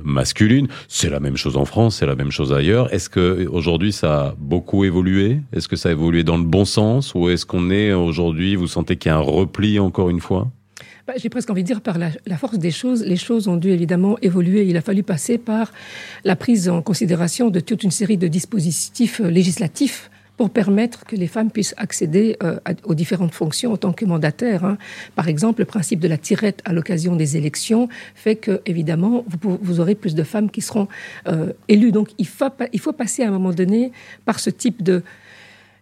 masculine. 0.03 0.67
C'est 0.87 1.09
la 1.09 1.19
même 1.19 1.35
chose 1.35 1.57
en 1.57 1.65
France, 1.65 1.97
c'est 1.97 2.05
la 2.05 2.15
même 2.15 2.31
chose 2.31 2.53
ailleurs. 2.53 2.93
Est-ce 2.93 3.09
que 3.09 3.47
aujourd'hui 3.47 3.91
ça 3.91 4.19
a 4.19 4.35
beaucoup 4.37 4.85
évolué? 4.85 5.41
Est-ce 5.53 5.67
que 5.67 5.75
ça 5.75 5.89
a 5.89 5.91
évolué 5.91 6.23
dans 6.23 6.37
le 6.37 6.43
bon 6.43 6.65
sens, 6.65 7.13
ou 7.15 7.29
est-ce 7.29 7.45
qu'on 7.45 7.69
est 7.69 7.93
aujourd'hui, 7.93 8.55
vous 8.55 8.67
sentez 8.67 8.95
qu'il 8.95 9.09
y 9.09 9.13
a 9.13 9.17
un 9.17 9.21
repli 9.21 9.79
en 9.79 9.86
encore 9.87 10.09
une 10.09 10.19
fois 10.19 10.51
bah, 11.07 11.13
J'ai 11.17 11.29
presque 11.29 11.49
envie 11.49 11.63
de 11.63 11.67
dire 11.67 11.81
par 11.81 11.97
la, 11.97 12.37
force 12.37 12.59
des 12.59 12.71
choses, 12.71 13.03
les 13.03 13.15
choses 13.17 13.47
ont 13.47 13.57
dû 13.57 13.69
évidemment 13.69 14.17
évoluer. 14.21 14.65
Il 14.65 14.77
a 14.77 14.81
fallu 14.81 15.03
passer 15.03 15.37
par 15.37 15.71
la 16.23 16.35
prise 16.35 16.69
en 16.69 16.81
considération 16.81 17.49
de 17.49 17.59
toute 17.59 17.83
une 17.83 17.91
série 17.91 18.17
de 18.17 18.27
dispositifs 18.27 19.21
euh, 19.21 19.29
législatifs 19.29 20.11
pour 20.35 20.51
permettre 20.51 21.03
que 21.03 21.15
les 21.15 21.25
femmes 21.25 21.49
puissent 21.49 21.73
accéder 21.77 22.37
euh, 22.43 22.59
aux 22.83 22.93
différentes 22.93 23.33
fonctions 23.33 23.73
en 23.73 23.77
tant 23.77 23.91
que 23.91 24.05
mandataires. 24.05 24.63
Hein. 24.63 24.77
Par 25.15 25.27
exemple, 25.27 25.61
le 25.61 25.65
principe 25.65 25.99
de 25.99 26.07
la 26.07 26.19
tirette 26.19 26.61
à 26.63 26.73
l'occasion 26.73 27.15
des 27.15 27.37
élections 27.37 27.89
fait 28.13 28.35
que, 28.35 28.61
évidemment, 28.67 29.25
vous, 29.41 29.79
aurez 29.79 29.95
plus 29.95 30.13
de 30.13 30.23
femmes 30.23 30.51
qui 30.51 30.61
seront 30.61 30.87
euh, 31.27 31.53
élues. 31.67 31.91
Donc, 31.91 32.09
il 32.19 32.27
faut, 32.27 32.45
il 32.71 32.79
faut 32.79 32.93
passer 32.93 33.23
à 33.23 33.29
un 33.29 33.31
moment 33.31 33.51
donné 33.51 33.91
par 34.25 34.39
ce 34.39 34.51
type 34.51 34.83
de 34.83 35.01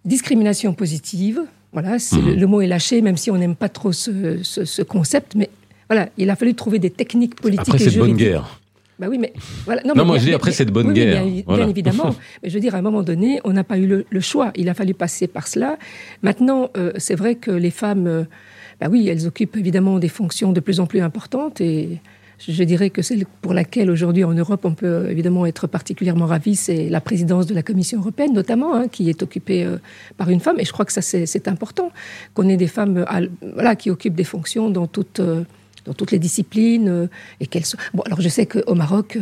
discrimination 0.05 0.73
positive 0.73 1.41
Voilà, 1.75 1.97
mhm. 2.13 2.39
le, 2.39 2.47
mot 2.47 2.61
est 2.61 2.67
lâché, 2.67 3.01
même 3.01 3.17
si 3.17 3.29
on 3.31 3.37
n'aime 3.37 3.55
pas 3.55 3.67
trop 3.67 3.91
ce, 3.91 4.81
concept, 4.83 5.35
mais 5.35 5.49
voilà, 5.89 6.07
il 6.17 6.29
a 6.29 6.37
fallu 6.37 6.53
trouver 6.53 6.79
des 6.79 6.89
techniques 6.89 7.35
politiques 7.35 7.67
Après, 7.67 7.83
et 7.83 7.89
c'est 7.89 7.99
bonne 7.99 8.15
guerre. 8.15 8.61
Bah 8.97 9.07
oui, 9.09 9.17
mais 9.17 9.33
voilà. 9.65 9.81
Non, 9.83 10.05
moi 10.05 10.17
je 10.17 10.23
dis 10.23 10.33
après 10.33 10.53
c'est 10.53 10.63
de 10.63 10.71
bonne 10.71 10.93
guerre. 10.93 11.25
bien, 11.25 11.67
évidemment. 11.67 12.15
mais 12.43 12.49
je 12.49 12.53
veux 12.53 12.61
dire, 12.61 12.75
à 12.75 12.77
un 12.77 12.81
moment 12.81 13.03
donné, 13.03 13.41
on 13.43 13.51
n'a 13.51 13.65
pas 13.65 13.77
eu 13.77 14.05
le, 14.09 14.19
choix. 14.21 14.53
Il 14.55 14.69
a 14.69 14.73
fallu 14.73 14.93
passer 14.93 15.27
par 15.27 15.49
cela. 15.49 15.77
Maintenant, 16.23 16.69
euh, 16.77 16.93
c'est 16.95 17.15
vrai 17.15 17.35
que 17.35 17.51
les 17.51 17.71
femmes, 17.71 18.07
euh, 18.07 18.23
bah 18.79 18.87
oui, 18.89 19.09
elles 19.09 19.27
occupent 19.27 19.57
évidemment 19.57 19.99
des 19.99 20.07
fonctions 20.07 20.53
de 20.53 20.61
plus 20.61 20.79
en 20.79 20.85
plus 20.85 21.01
importantes 21.01 21.59
et 21.59 21.99
je 22.39 22.63
dirais 22.63 22.89
que 22.89 23.01
celle 23.01 23.25
pour 23.41 23.53
laquelle 23.53 23.89
aujourd'hui 23.89 24.23
en 24.23 24.33
Europe 24.33 24.65
on 24.65 24.73
peut 24.73 25.09
évidemment 25.09 25.45
être 25.45 25.67
particulièrement 25.67 26.25
ravi, 26.25 26.55
c'est 26.55 26.89
la 26.89 27.01
présidence 27.01 27.45
de 27.45 27.53
la 27.53 27.63
Commission 27.63 27.99
européenne 27.99 28.33
notamment, 28.33 28.75
hein, 28.75 28.87
qui 28.87 29.09
est 29.09 29.23
occupée 29.23 29.63
euh, 29.63 29.77
par 30.17 30.29
une 30.29 30.39
femme. 30.39 30.59
Et 30.59 30.65
je 30.65 30.71
crois 30.71 30.85
que 30.85 30.93
ça 30.93 31.01
c'est 31.01 31.47
important 31.47 31.91
qu'on 32.33 32.47
ait 32.49 32.57
des 32.57 32.67
femmes 32.67 33.05
voilà, 33.53 33.75
qui 33.75 33.89
occupent 33.89 34.15
des 34.15 34.23
fonctions 34.23 34.69
dans 34.69 34.87
toute 34.87 35.21
dans 35.85 35.93
toutes 35.93 36.11
les 36.11 36.19
disciplines 36.19 36.89
euh, 36.89 37.07
et 37.39 37.47
qu'elles 37.47 37.65
sont. 37.65 37.77
Bon, 37.93 38.03
alors 38.03 38.21
je 38.21 38.29
sais 38.29 38.45
qu'au 38.45 38.75
Maroc, 38.75 39.17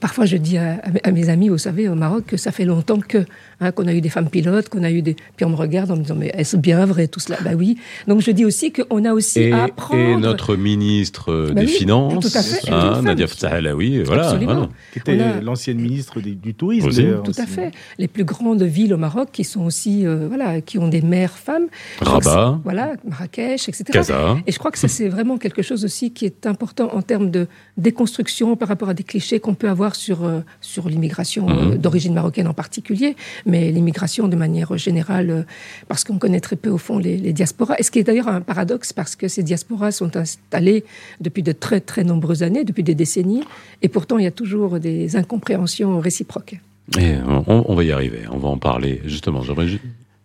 parfois 0.00 0.26
je 0.26 0.36
dis 0.36 0.58
à, 0.58 0.80
mes 1.12 1.28
amis, 1.28 1.48
vous 1.48 1.58
savez, 1.58 1.88
au 1.88 1.94
Maroc, 1.94 2.26
que 2.26 2.36
ça 2.36 2.52
fait 2.52 2.64
longtemps 2.64 3.00
que 3.00 3.24
hein, 3.60 3.72
qu'on 3.72 3.86
a 3.86 3.94
eu 3.94 4.00
des 4.00 4.08
femmes 4.08 4.28
pilotes, 4.28 4.68
qu'on 4.68 4.82
a 4.82 4.90
eu 4.90 5.02
des. 5.02 5.16
Puis 5.36 5.44
on 5.44 5.50
me 5.50 5.56
regarde 5.56 5.90
en 5.90 5.96
me 5.96 6.02
disant 6.02 6.16
mais 6.16 6.32
est-ce 6.34 6.56
bien 6.56 6.84
vrai 6.86 7.08
tout 7.08 7.20
cela? 7.20 7.38
Bah 7.42 7.52
oui. 7.56 7.78
Donc 8.08 8.20
je 8.20 8.30
dis 8.30 8.44
aussi 8.44 8.72
qu'on 8.72 9.04
a 9.04 9.12
aussi 9.12 9.52
à 9.52 9.64
apprendre. 9.64 10.00
Et 10.00 10.16
notre 10.16 10.56
ministre 10.56 11.32
euh, 11.32 11.52
bah 11.52 11.62
des 11.62 11.66
Finances, 11.66 12.36
hein, 12.68 13.02
Nadia 13.02 13.26
oui, 13.74 14.02
voilà, 14.02 14.34
voilà. 14.34 14.68
qui 14.92 14.98
était 14.98 15.40
l'ancienne 15.40 15.78
ministre 15.78 16.20
du 16.20 16.54
tourisme. 16.54 17.22
Tout 17.22 17.32
à 17.38 17.46
fait. 17.46 17.70
Les 17.98 18.08
plus 18.08 18.24
grandes 18.24 18.62
villes 18.62 18.94
au 18.94 18.96
Maroc 18.96 19.28
qui 19.32 19.44
sont 19.44 19.64
aussi 19.64 20.06
euh, 20.06 20.26
voilà, 20.28 20.60
qui 20.60 20.78
ont 20.78 20.88
des 20.88 21.02
maires 21.02 21.38
femmes. 21.38 21.68
Rabat. 22.00 22.60
Voilà, 22.64 22.94
Marrakech, 23.08 23.68
etc. 23.68 23.84
Casa. 23.92 24.36
Et 24.46 24.52
je 24.52 24.58
crois 24.58 24.70
que 24.70 24.78
ça 24.78 24.88
c'est 24.88 25.08
vraiment 25.08 25.38
quelque 25.38 25.62
chose 25.62 25.84
aussi 25.84 25.99
qui 26.08 26.24
est 26.24 26.46
important 26.46 26.88
en 26.94 27.02
termes 27.02 27.30
de 27.30 27.46
déconstruction 27.76 28.56
par 28.56 28.68
rapport 28.68 28.88
à 28.88 28.94
des 28.94 29.02
clichés 29.02 29.40
qu'on 29.40 29.54
peut 29.54 29.68
avoir 29.68 29.94
sur, 29.94 30.24
euh, 30.24 30.40
sur 30.62 30.88
l'immigration 30.88 31.46
euh, 31.48 31.52
mhm. 31.52 31.74
d'origine 31.76 32.14
marocaine 32.14 32.48
en 32.48 32.54
particulier, 32.54 33.16
mais 33.44 33.70
l'immigration 33.70 34.28
de 34.28 34.36
manière 34.36 34.76
générale, 34.78 35.30
euh, 35.30 35.42
parce 35.88 36.04
qu'on 36.04 36.18
connaît 36.18 36.40
très 36.40 36.56
peu 36.56 36.70
au 36.70 36.78
fond 36.78 36.98
les, 36.98 37.18
les 37.18 37.34
diasporas. 37.34 37.74
Et 37.78 37.82
ce 37.82 37.90
qui 37.90 37.98
est 37.98 38.04
d'ailleurs 38.04 38.28
un 38.28 38.40
paradoxe, 38.40 38.94
parce 38.94 39.14
que 39.16 39.28
ces 39.28 39.42
diasporas 39.42 39.92
sont 39.92 40.16
installées 40.16 40.84
depuis 41.20 41.42
de 41.42 41.52
très 41.52 41.80
très 41.80 42.04
nombreuses 42.04 42.42
années, 42.42 42.64
depuis 42.64 42.82
des 42.82 42.94
décennies, 42.94 43.44
et 43.82 43.88
pourtant 43.88 44.16
il 44.16 44.24
y 44.24 44.28
a 44.28 44.30
toujours 44.30 44.80
des 44.80 45.16
incompréhensions 45.16 46.00
réciproques. 46.00 46.58
Et 46.98 47.14
on, 47.26 47.70
on 47.70 47.74
va 47.74 47.84
y 47.84 47.92
arriver, 47.92 48.22
on 48.32 48.38
va 48.38 48.48
en 48.48 48.58
parler 48.58 49.02
justement. 49.04 49.42
J'aimerais 49.42 49.68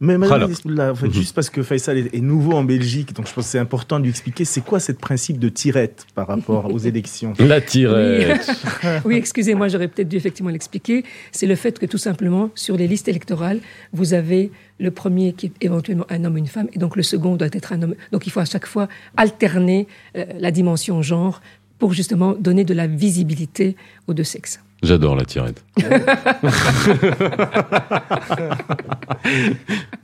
mais 0.02 0.18
madame, 0.18 0.52
mhm. 0.52 1.14
juste 1.14 1.34
parce 1.34 1.50
que 1.50 1.64
Faisal 1.64 1.98
est, 1.98 2.22
nouveau 2.22 2.52
en 2.52 2.66
Belgique, 2.66 3.14
donc 3.14 3.28
je 3.28 3.34
pense 3.34 3.46
que 3.46 3.52
c'est 3.52 3.60
important 3.60 3.98
de 3.98 4.04
lui 4.04 4.10
expliquer 4.10 4.44
c'est 4.44 4.60
quoi 4.60 4.82
ce 4.82 4.92
principe 4.92 5.40
de 5.40 5.48
tirette 5.48 6.06
par 6.14 6.28
rapport 6.28 6.74
aux 6.74 6.78
élections? 6.92 7.34
La 7.40 7.62
tirette. 7.62 8.52
Oui, 9.06 9.16
excusez-moi, 9.16 9.70
j'aurais 9.70 9.88
peut-être 9.88 10.10
dû 10.10 10.18
effectivement 10.18 10.52
l'expliquer. 10.52 11.06
C'est 11.32 11.48
le 11.48 11.56
fait 11.56 11.80
que 11.80 11.86
tout 11.86 11.98
simplement, 11.98 12.50
sur 12.56 12.75
les 12.75 12.88
listes 12.88 13.08
électorales, 13.08 13.60
vous 13.94 14.14
avez 14.14 14.52
le 14.80 14.92
premier 14.92 15.34
qui 15.34 15.48
est 15.48 15.54
éventuellement 15.62 16.06
un 16.10 16.25
homme 16.25 16.36
ou 16.36 16.38
une 16.38 16.48
femme, 16.48 16.68
et 16.74 16.80
donc 16.80 16.98
le 16.98 17.04
second 17.04 17.36
doit 17.38 17.48
être 17.52 17.72
un 17.72 17.82
homme. 17.82 17.96
Donc 18.12 18.28
il 18.28 18.32
faut 18.32 18.42
à 18.42 18.46
chaque 18.46 18.66
fois 18.66 18.90
alterner 19.16 19.88
euh, 20.18 20.25
la 20.40 20.52
dimension 20.52 21.02
genre 21.02 21.42
pour 21.79 21.94
justement 21.94 22.34
donner 22.34 22.63
de 22.63 22.74
la 22.74 22.88
visibilité 22.88 23.75
aux 24.08 24.13
deux 24.13 24.24
sexes. 24.24 24.60
J'adore 24.84 25.15
la 25.15 25.25
tirette. 25.25 25.63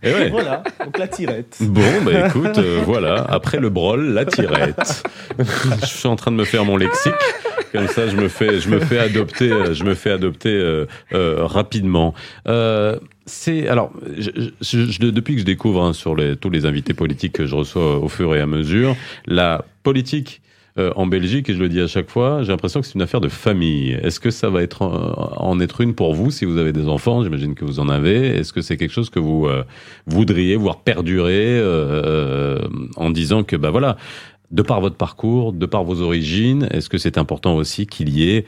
Et 0.01 0.13
ouais. 0.13 0.29
Voilà, 0.29 0.63
donc 0.83 0.97
la 0.97 1.07
tirette. 1.07 1.57
Bon, 1.61 1.83
bah 2.03 2.27
écoute, 2.29 2.57
euh, 2.57 2.81
voilà, 2.85 3.25
après 3.29 3.59
le 3.59 3.69
brol, 3.69 4.13
la 4.13 4.25
tirette. 4.25 5.03
je 5.39 5.85
suis 5.85 6.07
en 6.07 6.15
train 6.15 6.31
de 6.31 6.37
me 6.37 6.45
faire 6.45 6.65
mon 6.65 6.77
lexique, 6.77 7.13
comme 7.71 7.87
ça 7.87 8.07
je 8.07 8.15
me 8.15 8.27
fais, 8.27 8.59
je 8.59 8.69
me 8.69 8.79
fais 8.79 8.97
adopter, 8.97 9.51
euh, 9.51 9.73
je 9.73 9.83
me 9.83 9.93
fais 9.93 10.09
adopter 10.11 10.49
euh, 10.49 10.87
euh, 11.13 11.45
rapidement. 11.45 12.15
Euh, 12.47 12.97
c'est 13.27 13.67
alors, 13.67 13.91
je, 14.17 14.31
je, 14.61 15.05
depuis 15.05 15.35
que 15.35 15.41
je 15.41 15.45
découvre 15.45 15.83
hein, 15.83 15.93
sur 15.93 16.15
les, 16.15 16.35
tous 16.35 16.49
les 16.49 16.65
invités 16.65 16.95
politiques 16.95 17.33
que 17.33 17.45
je 17.45 17.55
reçois 17.55 17.99
au 17.99 18.07
fur 18.07 18.35
et 18.35 18.41
à 18.41 18.47
mesure, 18.47 18.95
la 19.27 19.63
politique 19.83 20.41
euh, 20.81 20.91
en 20.95 21.05
Belgique, 21.05 21.50
et 21.50 21.53
je 21.53 21.59
le 21.59 21.69
dis 21.69 21.79
à 21.79 21.88
chaque 21.88 22.09
fois, 22.09 22.43
j'ai 22.43 22.50
l'impression 22.50 22.81
que 22.81 22.88
c'est 22.88 22.95
une 22.95 23.01
affaire 23.01 23.21
de 23.21 23.29
famille. 23.29 23.91
Est-ce 23.91 24.19
que 24.19 24.31
ça 24.31 24.50
va 24.50 24.63
être 24.63 24.81
en, 24.81 25.59
être 25.59 25.81
une 25.81 25.93
pour 25.93 26.13
vous 26.13 26.31
si 26.31 26.45
vous 26.45 26.57
avez 26.57 26.73
des 26.73 26.88
enfants? 26.88 27.23
J'imagine 27.23 27.55
que 27.55 27.65
vous 27.65 27.79
en 27.79 27.88
avez. 27.88 28.27
Est-ce 28.27 28.51
que 28.51 28.61
c'est 28.61 28.77
quelque 28.77 28.91
chose 28.91 29.09
que 29.09 29.19
vous 29.19 29.45
euh, 29.45 29.63
voudriez 30.07 30.55
voir 30.55 30.81
perdurer 30.81 31.59
euh, 31.59 32.59
en 32.95 33.11
disant 33.11 33.43
que, 33.43 33.55
bah 33.55 33.69
voilà, 33.69 33.97
de 34.50 34.61
par 34.61 34.81
votre 34.81 34.95
parcours, 34.95 35.53
de 35.53 35.65
par 35.65 35.83
vos 35.83 36.01
origines, 36.01 36.67
est-ce 36.71 36.89
que 36.89 36.97
c'est 36.97 37.17
important 37.17 37.55
aussi 37.55 37.88
qu'il 37.88 38.09
y 38.09 38.29
ait 38.29 38.45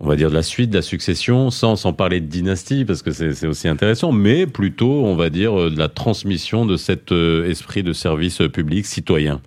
on 0.00 0.06
va 0.06 0.14
dire 0.14 0.30
de 0.30 0.34
la 0.34 0.44
suite, 0.44 0.70
de 0.70 0.76
la 0.76 0.82
succession, 0.82 1.50
sans, 1.50 1.74
sans 1.74 1.92
parler 1.92 2.20
de 2.20 2.26
dynastie, 2.26 2.84
parce 2.84 3.02
que 3.02 3.10
c'est 3.10 3.48
aussi 3.48 3.66
intéressant, 3.66 4.12
mais 4.12 4.46
plutôt, 4.46 5.04
on 5.04 5.16
va 5.16 5.28
dire, 5.28 5.72
de 5.72 5.76
la 5.76 5.88
transmission 5.88 6.64
de 6.66 6.76
cet 6.76 7.10
esprit 7.10 7.82
de 7.82 7.92
service 7.92 8.40
public 8.52 8.86
citoyen? 8.86 9.40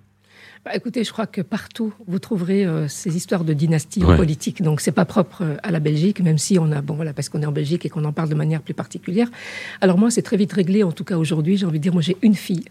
Bah, 0.64 0.70
écoutez, 0.76 1.02
je 1.02 1.12
crois 1.12 1.26
que 1.26 1.40
partout 1.40 1.92
vous 2.06 2.20
trouverez 2.20 2.64
euh, 2.64 2.86
ces 2.86 3.16
histoires 3.16 3.42
de 3.42 3.52
dynastie 3.52 3.98
politique. 4.00 4.62
Donc 4.62 4.80
c'est 4.80 4.92
pas 4.92 5.04
propre 5.04 5.42
euh, 5.42 5.56
à 5.64 5.72
la 5.72 5.80
Belgique, 5.80 6.20
même 6.20 6.38
si 6.38 6.56
on 6.56 6.70
a 6.70 6.80
bon 6.80 6.94
voilà 6.94 7.12
parce 7.12 7.28
qu'on 7.28 7.42
est 7.42 7.46
en 7.46 7.52
Belgique 7.52 7.84
et 7.84 7.88
qu'on 7.88 8.04
en 8.04 8.12
parle 8.12 8.28
de 8.28 8.36
manière 8.36 8.62
plus 8.62 8.74
particulière. 8.74 9.28
Alors 9.80 9.98
moi 9.98 10.10
c'est 10.12 10.22
très 10.22 10.36
vite 10.36 10.52
réglé. 10.52 10.84
En 10.84 10.92
tout 10.92 11.02
cas 11.02 11.16
aujourd'hui, 11.16 11.56
j'ai 11.56 11.66
envie 11.66 11.80
de 11.80 11.82
dire 11.82 11.92
moi 11.92 12.02
j'ai 12.02 12.16
une 12.22 12.36
fille, 12.36 12.64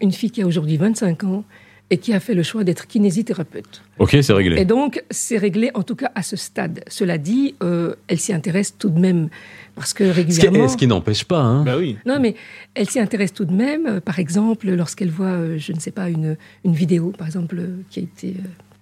une 0.00 0.12
fille 0.12 0.30
qui 0.30 0.40
a 0.40 0.46
aujourd'hui 0.46 0.78
25 0.78 1.24
ans 1.24 1.44
et 1.90 1.98
qui 1.98 2.12
a 2.12 2.20
fait 2.20 2.34
le 2.34 2.42
choix 2.42 2.64
d'être 2.64 2.86
kinésithérapeute. 2.86 3.82
Ok, 3.98 4.16
c'est 4.20 4.32
réglé. 4.32 4.60
Et 4.60 4.64
donc, 4.64 5.04
c'est 5.10 5.38
réglé 5.38 5.70
en 5.74 5.82
tout 5.82 5.94
cas 5.94 6.10
à 6.14 6.22
ce 6.22 6.36
stade. 6.36 6.82
Cela 6.88 7.16
dit, 7.16 7.54
euh, 7.62 7.94
elle 8.08 8.18
s'y 8.18 8.32
intéresse 8.32 8.76
tout 8.76 8.90
de 8.90 8.98
même 8.98 9.28
parce 9.76 9.94
que 9.94 10.04
régulièrement. 10.04 10.68
Ce 10.68 10.76
qui, 10.76 10.86
n'empêche 10.86 11.24
pas, 11.24 11.40
hein. 11.40 11.64
Bah 11.64 11.76
oui. 11.78 11.96
Non, 12.04 12.18
mais 12.18 12.34
elle 12.74 12.88
s'y 12.88 12.98
intéresse 12.98 13.32
tout 13.32 13.44
de 13.44 13.52
même. 13.52 13.86
Euh, 13.86 14.00
par 14.00 14.18
exemple, 14.18 14.68
lorsqu'elle 14.70 15.10
voit, 15.10 15.26
euh, 15.26 15.58
je 15.58 15.72
ne 15.72 15.78
sais 15.78 15.92
pas, 15.92 16.08
une, 16.08 16.36
une 16.64 16.74
vidéo, 16.74 17.12
par 17.16 17.28
exemple, 17.28 17.62
qui 17.90 18.00
a 18.00 18.02
été 18.02 18.34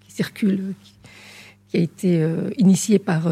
qui 0.06 0.12
circule, 0.12 0.74
qui, 1.70 1.76
a 1.76 1.80
été 1.80 2.26
initiée 2.56 3.00
par 3.00 3.28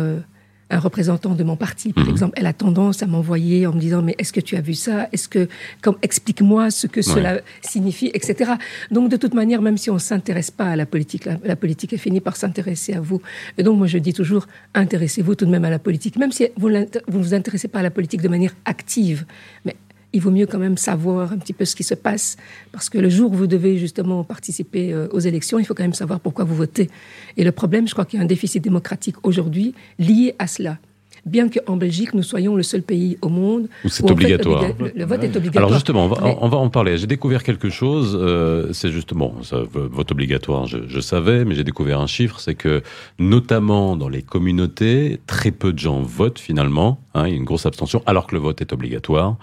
un 0.73 0.79
représentant 0.79 1.35
de 1.35 1.45
mon 1.45 1.57
parti, 1.57 1.93
par 1.93 2.05
mhm. 2.05 2.11
exemple, 2.11 2.35
elle 2.37 2.47
a 2.47 2.53
tendance 2.53 3.03
à 3.03 3.07
m'envoyer 3.07 3.67
en 3.67 3.73
me 3.73 3.81
disant 3.81 4.03
mais 4.03 4.15
est-ce 4.19 4.33
que 4.33 4.41
tu 4.41 4.57
as 4.57 4.61
vu 4.61 4.75
ça? 4.75 5.09
Est-ce 5.13 5.29
que 5.29 5.49
comme 5.83 5.97
explique-moi 6.03 6.71
ce 6.71 6.87
que 6.87 7.03
cela 7.03 7.41
signifie, 7.61 8.11
etc. 8.15 8.53
Donc 8.91 9.11
de 9.11 9.17
toute 9.17 9.35
manière, 9.35 9.61
même 9.61 9.77
si 9.77 9.91
on 9.91 9.99
s'intéresse 9.99 10.51
pas 10.51 10.67
à 10.67 10.77
la 10.77 10.87
politique, 10.87 11.29
la, 11.45 11.57
politique 11.57 11.93
est 11.93 11.99
finie 11.99 12.21
par 12.21 12.37
s'intéresser 12.37 12.95
à 12.95 13.01
vous. 13.01 13.21
Et 13.59 13.63
donc 13.63 13.77
moi 13.77 13.87
je 13.87 13.99
dis 13.99 14.15
toujours 14.15 14.47
intéressez-vous 14.75 15.35
tout 15.35 15.45
de 15.45 15.51
même 15.51 15.65
à 15.65 15.71
la 15.71 15.79
politique, 15.79 16.17
même 16.17 16.33
si 16.33 16.49
vous 16.57 16.71
ne 16.71 16.87
vous 17.09 17.35
intéressez 17.35 17.69
pas 17.69 17.81
à 17.81 17.83
la 17.83 17.91
politique 17.91 18.23
de 18.23 18.29
manière 18.29 18.55
active, 18.65 19.27
mais 19.65 19.77
il 20.13 20.21
vaut 20.21 20.31
mieux 20.31 20.47
quand 20.47 20.59
même 20.59 20.77
savoir 20.77 21.33
un 21.33 21.39
petit 21.39 21.53
peu 21.53 21.65
ce 21.65 21.75
qui 21.75 21.85
se 21.85 21.95
passe, 21.95 22.37
parce 22.71 22.89
que 22.89 22.99
le 22.99 23.09
jour 23.09 23.33
où 23.33 23.35
vous 23.35 23.47
devez 23.47 23.79
justement 23.79 24.25
participer 24.25 24.93
euh, 24.93 25.09
aux 25.13 25.21
élections, 25.21 25.59
il 25.59 25.65
faut 25.65 25.75
quand 25.75 25.85
même 25.85 25.95
savoir 25.95 26.21
pourquoi 26.21 26.45
vous 26.45 26.55
votez. 26.55 26.91
Et 27.37 27.45
le 27.45 27.53
problème, 27.53 27.89
je 27.89 27.93
crois 27.93 28.05
qu'il 28.05 28.19
y 28.19 28.21
a 28.21 28.25
un 28.25 28.29
déficit 28.29 28.63
démocratique 28.63 29.17
aujourd'hui 29.23 29.75
lié 29.99 30.35
à 30.39 30.47
cela 30.47 30.79
bien 31.25 31.49
qu'en 31.49 31.77
Belgique, 31.77 32.15
nous 32.15 32.23
soyons 32.23 32.57
le 32.57 32.63
seul 32.63 32.83
pays 32.83 33.19
au 33.23 33.29
monde 33.29 33.69
où 33.85 33.89
c'est 33.89 34.09
obligatoire. 34.11 34.65
le, 34.79 35.05
vote 35.05 35.23
est 35.23 35.37
obligatoire. 35.37 35.65
Alors 35.65 35.73
justement, 35.73 36.05
on 36.41 36.49
va, 36.49 36.57
en 36.57 36.69
parler. 36.69 36.99
J'ai 36.99 37.07
découvert 37.07 37.43
quelque 37.43 37.71
chose, 37.71 38.19
euh, 38.21 38.73
c'est 38.73 38.91
justement, 38.91 39.35
ça, 39.43 39.63
vote 39.73 40.11
obligatoire, 40.11 40.67
je, 40.67 40.79
je 40.87 41.01
savais, 41.01 41.45
mais 41.45 41.55
j'ai 41.55 41.65
découvert 41.65 42.01
un 42.01 42.07
chiffre, 42.07 42.41
c'est 42.41 42.55
que 42.55 42.83
notamment 43.19 43.97
dans 43.97 44.09
les 44.09 44.23
communautés, 44.23 45.21
très 45.27 45.51
peu 45.51 45.73
de 45.73 45.79
gens 45.79 46.03
votent 46.03 46.39
finalement, 46.39 47.01
hein, 47.15 47.27
il 47.27 47.31
y 47.31 47.35
a 47.35 47.37
une 47.37 47.45
grosse 47.45 47.67
abstention, 47.67 48.03
alors 48.07 48.27
que 48.27 48.35
le 48.35 48.41
vote 48.41 48.61
est 48.61 48.73
obligatoire. 48.73 49.37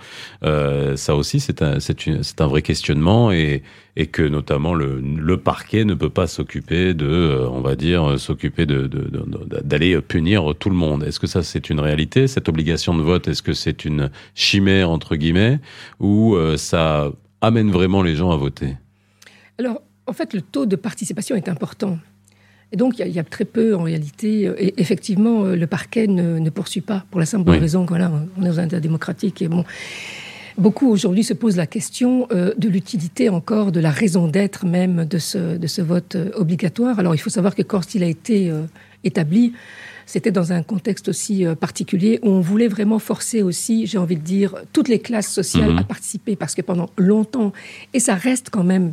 Euh, 0.43 0.95
ça 0.95 1.15
aussi, 1.15 1.39
c'est 1.39 1.61
un, 1.61 1.77
un 1.77 2.47
vrai 2.47 2.61
questionnement 2.61 3.31
et, 3.31 3.63
et 3.99 4.07
que 4.07 4.21
notamment 4.21 4.73
le, 4.73 5.01
le 5.01 5.37
parquet 5.37 5.83
ne 5.83 5.93
peut 5.93 6.09
pas 6.09 6.25
s'occuper 6.25 6.93
de, 6.93 7.05
euh, 7.05 7.49
on 7.49 7.59
va 7.59 7.75
dire, 7.75 8.17
s'occuper 8.17 8.65
de, 8.65 8.89
d'aller 9.61 9.99
punir 9.99 10.53
tout 10.57 10.69
le 10.69 10.75
monde. 10.77 11.03
Est-ce 11.03 11.19
que 11.19 11.27
ça 11.27 11.43
c'est 11.43 11.69
une 11.69 11.81
réalité 11.81 12.27
cette 12.27 12.47
obligation 12.47 12.97
de 12.97 13.03
vote? 13.03 13.27
Est-ce 13.27 13.43
que 13.43 13.51
c'est 13.51 13.83
une 13.83 14.09
chimère 14.35 14.89
entre 14.89 15.17
guillemets 15.17 15.59
ou 15.99 16.35
euh, 16.35 16.55
ça 16.55 17.11
amène 17.41 17.71
vraiment 17.71 18.01
les 18.01 18.15
gens 18.15 18.31
à 18.31 18.37
voter? 18.37 18.77
Alors 19.57 19.81
en 20.07 20.13
fait 20.13 20.33
le 20.33 20.39
taux 20.41 20.65
de 20.65 20.77
participation 20.77 21.35
est 21.35 21.49
important. 21.49 21.99
Et 22.71 22.77
donc, 22.77 22.99
il 22.99 23.07
y, 23.07 23.17
a 23.17 23.23
très 23.23 23.45
peu, 23.45 23.75
en 23.75 23.81
réalité. 23.81 24.47
Euh, 24.47 24.53
et 24.59 24.79
effectivement, 24.79 25.43
le 25.43 25.65
parquet 25.65 26.05
ne, 26.05 26.37
ne 26.37 26.49
poursuit 26.51 26.81
pas, 26.81 27.03
pour 27.09 27.19
la 27.19 27.25
simple 27.25 27.49
raison 27.49 27.87
qu'on 27.87 27.95
on 27.95 28.43
est 28.43 28.47
dans 28.47 28.59
un 28.59 28.65
État 28.67 28.79
démocratique. 28.79 29.41
Et 29.41 29.47
bon, 29.47 29.65
Beaucoup 30.59 30.89
aujourd'hui 30.91 31.23
se 31.23 31.33
posent 31.33 31.55
la 31.55 31.67
question 31.67 32.27
euh, 32.31 32.53
de 32.57 32.67
l'utilité 32.67 33.29
encore, 33.29 33.71
de 33.71 33.79
la 33.79 33.91
raison 33.91 34.27
d'être 34.27 34.65
même 34.65 35.05
de 35.05 35.17
ce, 35.17 35.57
de 35.57 35.67
ce 35.67 35.81
vote 35.81 36.15
euh, 36.15 36.31
obligatoire. 36.35 36.99
Alors 36.99 37.15
il 37.15 37.17
faut 37.17 37.29
savoir 37.29 37.55
que 37.55 37.61
quand 37.61 37.95
il 37.95 38.03
a 38.03 38.07
été 38.07 38.49
euh, 38.51 38.63
établi, 39.05 39.53
c'était 40.05 40.31
dans 40.31 40.51
un 40.51 40.61
contexte 40.61 41.07
aussi 41.07 41.45
particulier 41.61 42.19
où 42.23 42.29
on 42.29 42.41
voulait 42.41 42.67
vraiment 42.67 42.99
forcer 42.99 43.41
aussi, 43.41 43.85
j'ai 43.85 43.97
envie 43.97 44.17
de 44.17 44.21
dire, 44.21 44.55
toutes 44.73 44.89
les 44.89 44.99
classes 44.99 45.31
sociales 45.31 45.71
Mhm. 45.71 45.77
à 45.77 45.83
participer 45.83 46.35
parce 46.35 46.55
que 46.55 46.61
pendant 46.61 46.89
longtemps, 46.97 47.53
et 47.93 48.01
ça 48.01 48.15
reste 48.15 48.49
quand 48.49 48.65
même 48.65 48.91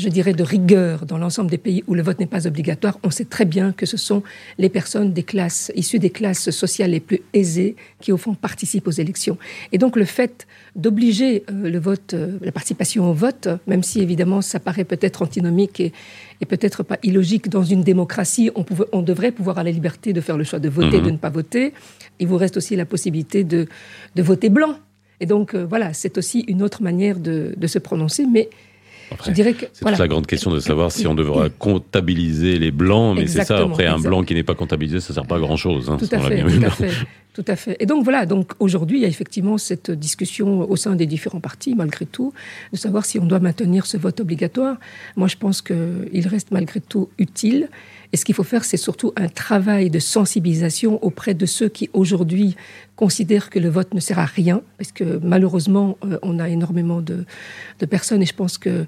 je 0.00 0.08
dirais, 0.08 0.32
de 0.32 0.42
rigueur 0.42 1.06
dans 1.06 1.18
l'ensemble 1.18 1.50
des 1.50 1.58
pays 1.58 1.84
où 1.86 1.94
le 1.94 2.02
vote 2.02 2.18
n'est 2.18 2.26
pas 2.26 2.46
obligatoire, 2.46 2.98
on 3.04 3.10
sait 3.10 3.26
très 3.26 3.44
bien 3.44 3.72
que 3.72 3.86
ce 3.86 3.96
sont 3.96 4.22
les 4.58 4.68
personnes 4.68 5.12
des 5.12 5.22
classes, 5.22 5.70
issues 5.76 5.98
des 5.98 6.10
classes 6.10 6.50
sociales 6.50 6.90
les 6.92 7.00
plus 7.00 7.20
aisées 7.34 7.76
qui, 8.00 8.10
au 8.10 8.16
fond, 8.16 8.34
participent 8.34 8.88
aux 8.88 8.98
élections. 9.04 9.36
Et 9.72 9.78
donc, 9.78 9.96
le 9.96 10.04
fait 10.04 10.46
d'obliger 10.74 11.44
euh, 11.50 11.70
le 11.70 11.78
vote, 11.78 12.14
euh, 12.14 12.38
la 12.40 12.52
participation 12.52 13.10
au 13.10 13.12
vote, 13.12 13.48
même 13.66 13.82
si 13.82 14.00
évidemment 14.00 14.40
ça 14.40 14.58
paraît 14.58 14.84
peut-être 14.84 15.22
antinomique 15.22 15.80
et, 15.80 15.92
et 16.40 16.46
peut-être 16.46 16.82
pas 16.82 16.98
illogique 17.02 17.48
dans 17.48 17.64
une 17.64 17.82
démocratie, 17.82 18.50
on, 18.54 18.64
pouvait, 18.64 18.86
on 18.92 19.02
devrait 19.02 19.32
pouvoir 19.32 19.50
avoir 19.50 19.64
la 19.64 19.72
liberté 19.72 20.12
de 20.12 20.20
faire 20.20 20.36
le 20.38 20.44
choix 20.44 20.58
de 20.60 20.68
voter, 20.68 20.98
Mhm. 20.98 21.06
de 21.06 21.10
ne 21.10 21.16
pas 21.18 21.30
voter. 21.30 21.74
Il 22.20 22.26
vous 22.28 22.36
reste 22.36 22.56
aussi 22.56 22.76
la 22.76 22.86
possibilité 22.86 23.44
de, 23.44 23.66
de 24.14 24.22
voter 24.22 24.48
blanc. 24.48 24.74
Et 25.22 25.26
donc, 25.26 25.54
euh, 25.54 25.66
voilà, 25.68 25.92
c'est 25.92 26.16
aussi 26.16 26.40
une 26.48 26.62
autre 26.62 26.82
manière 26.82 27.18
de, 27.18 27.52
de 27.56 27.66
se 27.66 27.78
prononcer, 27.78 28.24
mais 28.26 28.48
Après, 29.12 29.30
je 29.30 29.34
dirais 29.34 29.52
que 29.54 29.66
C'est 29.72 29.82
voilà. 29.82 29.96
toute 29.96 30.04
la 30.04 30.08
grande 30.08 30.26
question 30.26 30.50
de 30.50 30.60
savoir 30.60 30.92
si 30.92 31.06
on 31.06 31.14
devra 31.14 31.48
comptabiliser 31.48 32.58
les 32.58 32.70
blancs, 32.70 33.16
mais 33.18 33.26
c'est 33.26 33.44
ça, 33.44 33.58
après 33.58 33.86
un 33.86 33.98
blanc 33.98 34.22
qui 34.22 34.34
n'est 34.34 34.42
pas 34.42 34.54
comptabilisé, 34.54 35.00
ça 35.00 35.14
sert 35.14 35.26
pas 35.26 35.36
à 35.36 35.40
grand 35.40 35.56
chose. 35.56 35.90
Hein, 35.90 35.96
Tout 35.98 36.06
fait, 36.06 36.16
à 36.16 36.70
fait, 36.70 36.88
tout 37.40 37.52
à 37.52 37.56
fait. 37.56 37.76
Et 37.80 37.86
donc 37.86 38.04
voilà, 38.04 38.26
donc 38.26 38.52
aujourd'hui, 38.58 38.98
il 38.98 39.02
y 39.02 39.04
a 39.06 39.08
effectivement 39.08 39.56
cette 39.56 39.90
discussion 39.90 40.68
au 40.72 40.76
sein 40.76 40.94
des 40.94 41.06
différents 41.06 41.40
partis, 41.40 41.74
malgré 41.74 42.04
tout, 42.04 42.32
de 42.72 42.76
savoir 42.76 43.02
si 43.06 43.18
on 43.18 43.24
doit 43.24 43.38
maintenir 43.40 43.86
ce 43.86 43.96
vote 43.96 44.20
obligatoire. 44.20 44.76
Moi, 45.16 45.28
je 45.28 45.36
pense 45.36 45.62
qu'il 45.62 46.26
reste 46.28 46.50
malgré 46.50 46.80
tout 46.80 47.08
utile. 47.18 47.68
Et 48.12 48.16
ce 48.18 48.24
qu'il 48.26 48.34
faut 48.34 48.42
faire, 48.54 48.64
c'est 48.64 48.76
surtout 48.76 49.12
un 49.16 49.28
travail 49.28 49.88
de 49.88 49.98
sensibilisation 50.00 51.02
auprès 51.02 51.32
de 51.32 51.46
ceux 51.46 51.68
qui 51.68 51.88
aujourd'hui 51.94 52.56
considèrent 52.96 53.48
que 53.48 53.58
le 53.58 53.70
vote 53.70 53.94
ne 53.94 54.00
sert 54.00 54.18
à 54.18 54.26
rien, 54.26 54.60
parce 54.76 54.92
que 54.92 55.18
malheureusement, 55.22 55.96
euh, 56.04 56.18
on 56.22 56.38
a 56.40 56.48
énormément 56.48 57.00
de, 57.00 57.24
de 57.78 57.86
personnes, 57.86 58.22
et 58.22 58.26
je 58.26 58.34
pense 58.34 58.58
que 58.58 58.84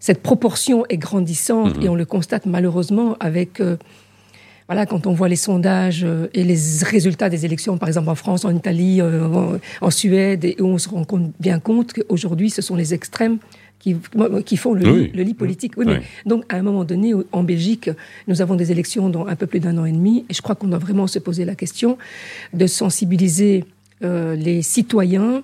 cette 0.00 0.22
proportion 0.22 0.84
est 0.88 0.98
grandissante, 0.98 1.76
Mhm. 1.76 1.82
et 1.84 1.88
on 1.88 1.94
le 1.94 2.04
constate 2.04 2.44
malheureusement 2.44 3.16
avec... 3.20 3.60
euh, 3.60 3.76
voilà, 4.70 4.86
quand 4.86 5.08
on 5.08 5.12
voit 5.14 5.28
les 5.28 5.34
sondages 5.34 6.04
euh, 6.04 6.28
et 6.32 6.44
les 6.44 6.56
résultats 6.84 7.28
des 7.28 7.44
élections, 7.44 7.76
par 7.76 7.88
exemple 7.88 8.08
en 8.08 8.14
France, 8.14 8.44
en 8.44 8.54
Italie, 8.54 9.00
euh, 9.00 9.58
en, 9.80 9.90
Suède, 9.90 10.44
et 10.44 10.54
on 10.60 10.78
se 10.78 10.88
rend 10.88 11.02
compte, 11.02 11.32
bien 11.40 11.58
compte 11.58 11.92
qu'aujourd'hui, 11.92 12.50
ce 12.50 12.62
sont 12.62 12.76
les 12.76 12.94
extrêmes 12.94 13.38
qui, 13.80 13.96
qui 14.46 14.56
font 14.56 14.72
le, 14.74 14.88
Oui. 14.88 15.02
lit, 15.06 15.10
le 15.12 15.22
lit 15.24 15.34
politique. 15.34 15.72
Oui, 15.76 15.86
Oui. 15.88 15.94
mais 15.94 16.02
donc, 16.24 16.44
à 16.48 16.56
un 16.56 16.62
moment 16.62 16.84
donné, 16.84 17.12
en 17.32 17.42
Belgique, 17.42 17.90
nous 18.28 18.42
avons 18.42 18.54
des 18.54 18.70
élections 18.70 19.08
dans 19.08 19.26
un 19.26 19.34
peu 19.34 19.48
plus 19.48 19.58
d'un 19.58 19.76
an 19.76 19.86
et 19.86 19.90
demi, 19.92 20.24
et 20.30 20.34
je 20.34 20.40
crois 20.40 20.54
qu'on 20.54 20.68
doit 20.68 20.78
vraiment 20.78 21.08
se 21.08 21.18
poser 21.18 21.44
la 21.44 21.56
question 21.56 21.98
de 22.54 22.68
sensibiliser 22.68 23.64
euh, 24.04 24.36
les 24.36 24.62
citoyens, 24.62 25.42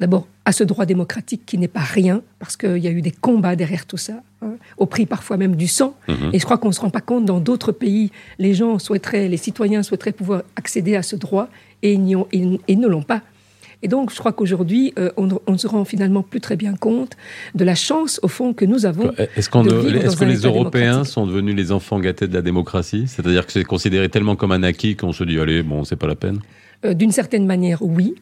d'abord 0.00 0.26
à 0.44 0.52
ce 0.52 0.64
droit 0.64 0.84
démocratique 0.86 1.42
qui 1.46 1.56
n'est 1.58 1.68
pas 1.68 1.80
rien, 1.80 2.20
parce 2.38 2.56
qu'il 2.56 2.78
y 2.78 2.86
a 2.86 2.90
eu 2.90 3.00
des 3.00 3.10
combats 3.12 3.56
derrière 3.56 3.86
tout 3.86 3.96
ça, 3.96 4.14
hein, 4.42 4.54
au 4.76 4.86
prix 4.86 5.06
parfois 5.06 5.36
même 5.36 5.56
du 5.56 5.68
sang. 5.68 5.96
Mhm. 6.08 6.30
Et 6.32 6.38
je 6.38 6.44
crois 6.44 6.58
qu'on 6.58 6.68
ne 6.68 6.72
se 6.74 6.80
rend 6.80 6.90
pas 6.90 7.00
compte, 7.00 7.24
dans 7.24 7.40
d'autres 7.40 7.72
pays, 7.72 8.10
les 8.38 8.54
gens 8.54 8.78
souhaiteraient, 8.78 9.28
les 9.28 9.36
citoyens 9.38 9.82
souhaiteraient 9.82 10.12
pouvoir 10.12 10.42
accéder 10.56 10.96
à 10.96 11.02
ce 11.02 11.16
droit, 11.16 11.48
et 11.82 11.92
ils, 11.94 12.16
ont- 12.16 12.26
ils- 12.32 12.58
ils 12.68 12.78
ne 12.78 12.88
l'ont 12.88 13.02
pas. 13.02 13.22
Et 13.82 13.88
donc, 13.88 14.10
je 14.12 14.18
crois 14.18 14.32
qu'aujourd'hui, 14.32 14.94
euh, 14.98 15.10
on, 15.18 15.28
on 15.46 15.52
ne 15.52 15.56
se 15.58 15.66
rend 15.66 15.84
finalement 15.84 16.22
plus 16.22 16.40
très 16.40 16.56
bien 16.56 16.74
compte 16.74 17.12
de 17.54 17.64
la 17.64 17.74
chance, 17.74 18.18
au 18.22 18.28
fond, 18.28 18.54
que 18.54 18.64
nous 18.64 18.86
avons. 18.86 19.12
Est-ce 19.36 19.50
dans 19.50 19.62
que 19.62 20.24
les 20.24 20.36
Européens 20.38 21.04
sont 21.04 21.26
devenus 21.26 21.54
les 21.54 21.70
enfants 21.70 22.00
gâtés 22.00 22.26
de 22.26 22.32
la 22.34 22.40
démocratie? 22.40 23.04
C'est-à-dire 23.06 23.44
que 23.46 23.52
c'est 23.52 23.62
considéré 23.64 24.08
tellement 24.08 24.36
comme 24.36 24.52
un 24.52 24.62
acquis 24.62 24.96
qu'on 24.96 25.12
se 25.12 25.22
dit 25.24 25.38
allez, 25.38 25.62
bon, 25.62 25.84
c'est 25.84 25.96
pas 25.96 26.06
la 26.06 26.14
peine. 26.14 26.40
Euh, 26.86 26.94
D'une 26.94 27.12
certaine 27.12 27.44
manière, 27.46 27.82
oui. 27.82 28.14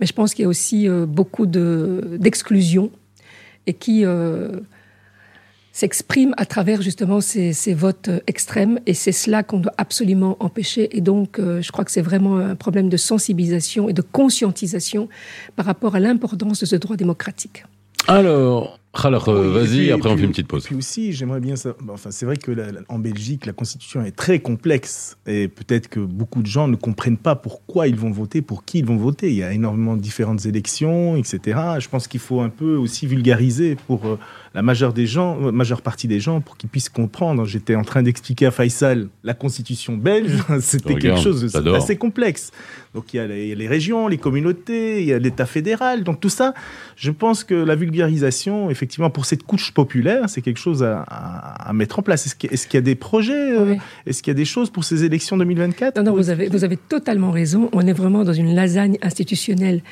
Mais 0.00 0.06
je 0.06 0.12
pense 0.14 0.34
qu'il 0.34 0.42
y 0.42 0.46
a 0.46 0.48
aussi 0.48 0.88
euh, 0.88 1.06
beaucoup 1.06 1.46
de- 1.46 2.16
d'exclusion 2.18 2.90
et 3.66 3.74
qui 3.74 4.04
euh, 4.04 4.60
s'exprime 5.72 6.34
à 6.36 6.46
travers 6.46 6.82
justement 6.82 7.20
ces, 7.20 7.52
ces 7.52 7.74
votes 7.74 8.08
euh, 8.08 8.20
extrêmes. 8.26 8.80
Et 8.86 8.94
c'est 8.94 9.12
cela 9.12 9.42
qu'on 9.42 9.60
doit 9.60 9.74
absolument 9.78 10.36
empêcher. 10.40 10.96
Et 10.96 11.00
donc, 11.00 11.38
euh, 11.38 11.60
je 11.62 11.70
crois 11.70 11.84
que 11.84 11.90
c'est 11.92 12.00
vraiment 12.00 12.38
un 12.38 12.56
problème 12.56 12.88
de 12.88 12.96
sensibilisation 12.96 13.88
et 13.88 13.92
de 13.92 14.02
conscientisation 14.02 15.08
par 15.54 15.66
rapport 15.66 15.94
à 15.94 16.00
l'importance 16.00 16.60
de 16.60 16.66
ce 16.66 16.76
droit 16.76 16.96
démocratique. 16.96 17.64
Alors, 18.08 18.79
alors 18.92 19.28
euh, 19.28 19.46
Oui, 19.48 19.54
vas-y, 19.54 19.78
puis- 19.78 19.92
après 19.92 20.10
on 20.10 20.16
fait 20.16 20.24
une 20.24 20.30
petite 20.30 20.48
pause. 20.48 20.64
Puis 20.64 20.74
aussi, 20.74 21.12
j'aimerais 21.12 21.40
bien 21.40 21.54
ça. 21.56 21.74
Enfin, 21.88 22.10
c'est 22.10 22.26
vrai 22.26 22.36
que 22.36 22.50
la- 22.50 22.72
la- 22.72 22.80
en 22.88 22.98
Belgique, 22.98 23.46
la 23.46 23.52
constitution 23.52 24.02
est 24.04 24.10
très 24.10 24.40
complexe 24.40 25.16
et 25.26 25.46
peut-être 25.48 25.88
que 25.88 26.00
beaucoup 26.00 26.42
de 26.42 26.46
gens 26.48 26.66
ne 26.66 26.74
comprennent 26.76 27.16
pas 27.16 27.36
pourquoi 27.36 27.86
ils 27.86 27.94
vont 27.96 28.10
voter, 28.10 28.42
pour 28.42 28.64
qui 28.64 28.80
ils 28.80 28.84
vont 28.84 28.96
voter. 28.96 29.28
Il 29.30 29.36
y 29.36 29.42
a 29.44 29.52
énormément 29.52 29.96
de 29.96 30.02
différentes 30.02 30.44
élections, 30.46 31.16
etc. 31.16 31.58
Je 31.78 31.88
pense 31.88 32.08
qu'il 32.08 32.20
faut 32.20 32.40
un 32.40 32.48
peu 32.48 32.74
aussi 32.76 33.06
vulgariser 33.06 33.76
pour 33.86 34.04
euh, 34.06 34.18
la 34.54 34.62
majeure 34.62 34.92
des 34.92 35.06
gens, 35.06 35.38
euh, 35.42 35.52
majeure 35.52 35.80
partie 35.82 36.08
des 36.08 36.18
gens, 36.20 36.40
pour 36.40 36.56
qu'ils 36.56 36.68
puissent 36.68 36.88
comprendre. 36.88 37.44
J'étais 37.44 37.76
en 37.76 37.84
train 37.84 38.02
d'expliquer 38.02 38.46
à 38.46 38.50
Faisal 38.50 39.08
la 39.22 39.34
constitution 39.34 39.96
belge. 39.96 40.32
C'était 40.60 40.94
Regarde, 40.94 41.16
quelque 41.16 41.22
chose 41.22 41.52
d'assez 41.52 41.96
complexe. 41.96 42.50
Donc 42.92 43.14
il 43.14 43.18
y, 43.18 43.20
a 43.20 43.26
les, 43.28 43.44
il 43.44 43.48
y 43.50 43.52
a 43.52 43.54
les 43.54 43.68
régions, 43.68 44.08
les 44.08 44.18
communautés, 44.18 45.00
il 45.02 45.06
y 45.06 45.12
a 45.12 45.18
l'État 45.20 45.46
fédéral. 45.46 46.02
Donc 46.02 46.18
tout 46.20 46.28
ça, 46.28 46.54
je 46.96 47.12
pense 47.12 47.44
que 47.44 47.54
la 47.54 47.76
vulgarisation, 47.76 48.68
effectivement, 48.70 49.10
pour 49.10 49.24
cette 49.26 49.44
couche 49.44 49.72
populaire, 49.72 50.28
c'est 50.28 50.42
quelque 50.42 50.58
chose 50.58 50.82
à, 50.82 51.02
à- 51.06 51.68
à 51.68 51.72
mettre 51.72 52.00
en 52.00 52.02
place. 52.02 52.26
Est-ce 52.26 52.66
qu'il 52.66 52.74
y 52.74 52.78
a 52.78 52.80
des 52.80 52.96
projets 52.96 53.52
euh, 53.52 53.64
Oui. 53.74 53.78
Est-ce 54.06 54.22
qu'il 54.22 54.32
y 54.32 54.34
a 54.34 54.38
des 54.38 54.44
choses 54.44 54.70
pour 54.70 54.82
ces 54.82 55.04
élections 55.04 55.36
2024 55.36 55.96
Non, 55.98 56.02
non, 56.10 56.16
vous 56.16 56.30
avez, 56.30 56.48
vous 56.48 56.64
avez 56.64 56.76
totalement 56.76 57.30
raison. 57.30 57.68
On 57.72 57.86
est 57.86 57.92
vraiment 57.92 58.24
dans 58.24 58.32
une 58.32 58.52
lasagne 58.54 58.98
institutionnelle. 59.02 59.82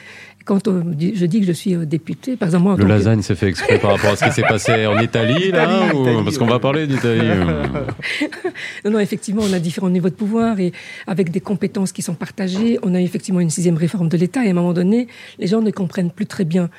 Quand 0.48 0.66
on 0.66 0.80
dit- 0.82 1.12
je 1.14 1.26
dis 1.26 1.40
que 1.40 1.46
je 1.46 1.52
suis 1.52 1.74
euh, 1.74 1.84
député, 1.84 2.34
par 2.36 2.48
exemple, 2.48 2.64
moi, 2.64 2.72
en 2.72 2.76
Le 2.76 2.82
tant 2.84 2.88
que- 2.88 2.92
lasagne 2.94 3.20
s'est 3.20 3.34
fait 3.34 3.48
exprès 3.48 3.78
par 3.78 3.90
rapport 3.92 4.12
à 4.12 4.16
ce 4.16 4.24
qui 4.24 4.32
s'est 4.32 4.40
passé 4.54 4.86
en 4.86 4.98
Italie, 5.08 5.50
là 5.50 5.64
Italie, 5.64 5.92
ou- 5.94 6.02
Italie, 6.04 6.24
Parce 6.24 6.38
qu'on 6.38 6.46
ouais. 6.46 6.50
va 6.52 6.58
parler 6.58 6.86
d'Italie. 6.86 7.20
euh. 7.22 7.66
Non, 8.86 8.92
non, 8.92 8.98
effectivement, 8.98 9.42
on 9.44 9.52
a 9.52 9.58
différents 9.58 9.90
niveaux 9.90 10.08
de 10.08 10.14
pouvoir 10.14 10.58
et 10.58 10.72
avec 11.06 11.30
des 11.30 11.40
compétences 11.40 11.92
qui 11.92 12.00
sont 12.00 12.14
partagées. 12.14 12.78
On 12.82 12.94
a 12.94 13.00
effectivement 13.00 13.40
une 13.40 13.50
sixième 13.50 13.76
réforme 13.76 14.08
de 14.08 14.16
l'État 14.16 14.42
et 14.42 14.48
à 14.48 14.50
un 14.50 14.54
moment 14.54 14.72
donné, 14.72 15.06
les 15.38 15.46
gens 15.46 15.60
ne 15.60 15.70
comprennent 15.70 16.10
plus 16.10 16.26
très 16.26 16.44
bien. 16.46 16.70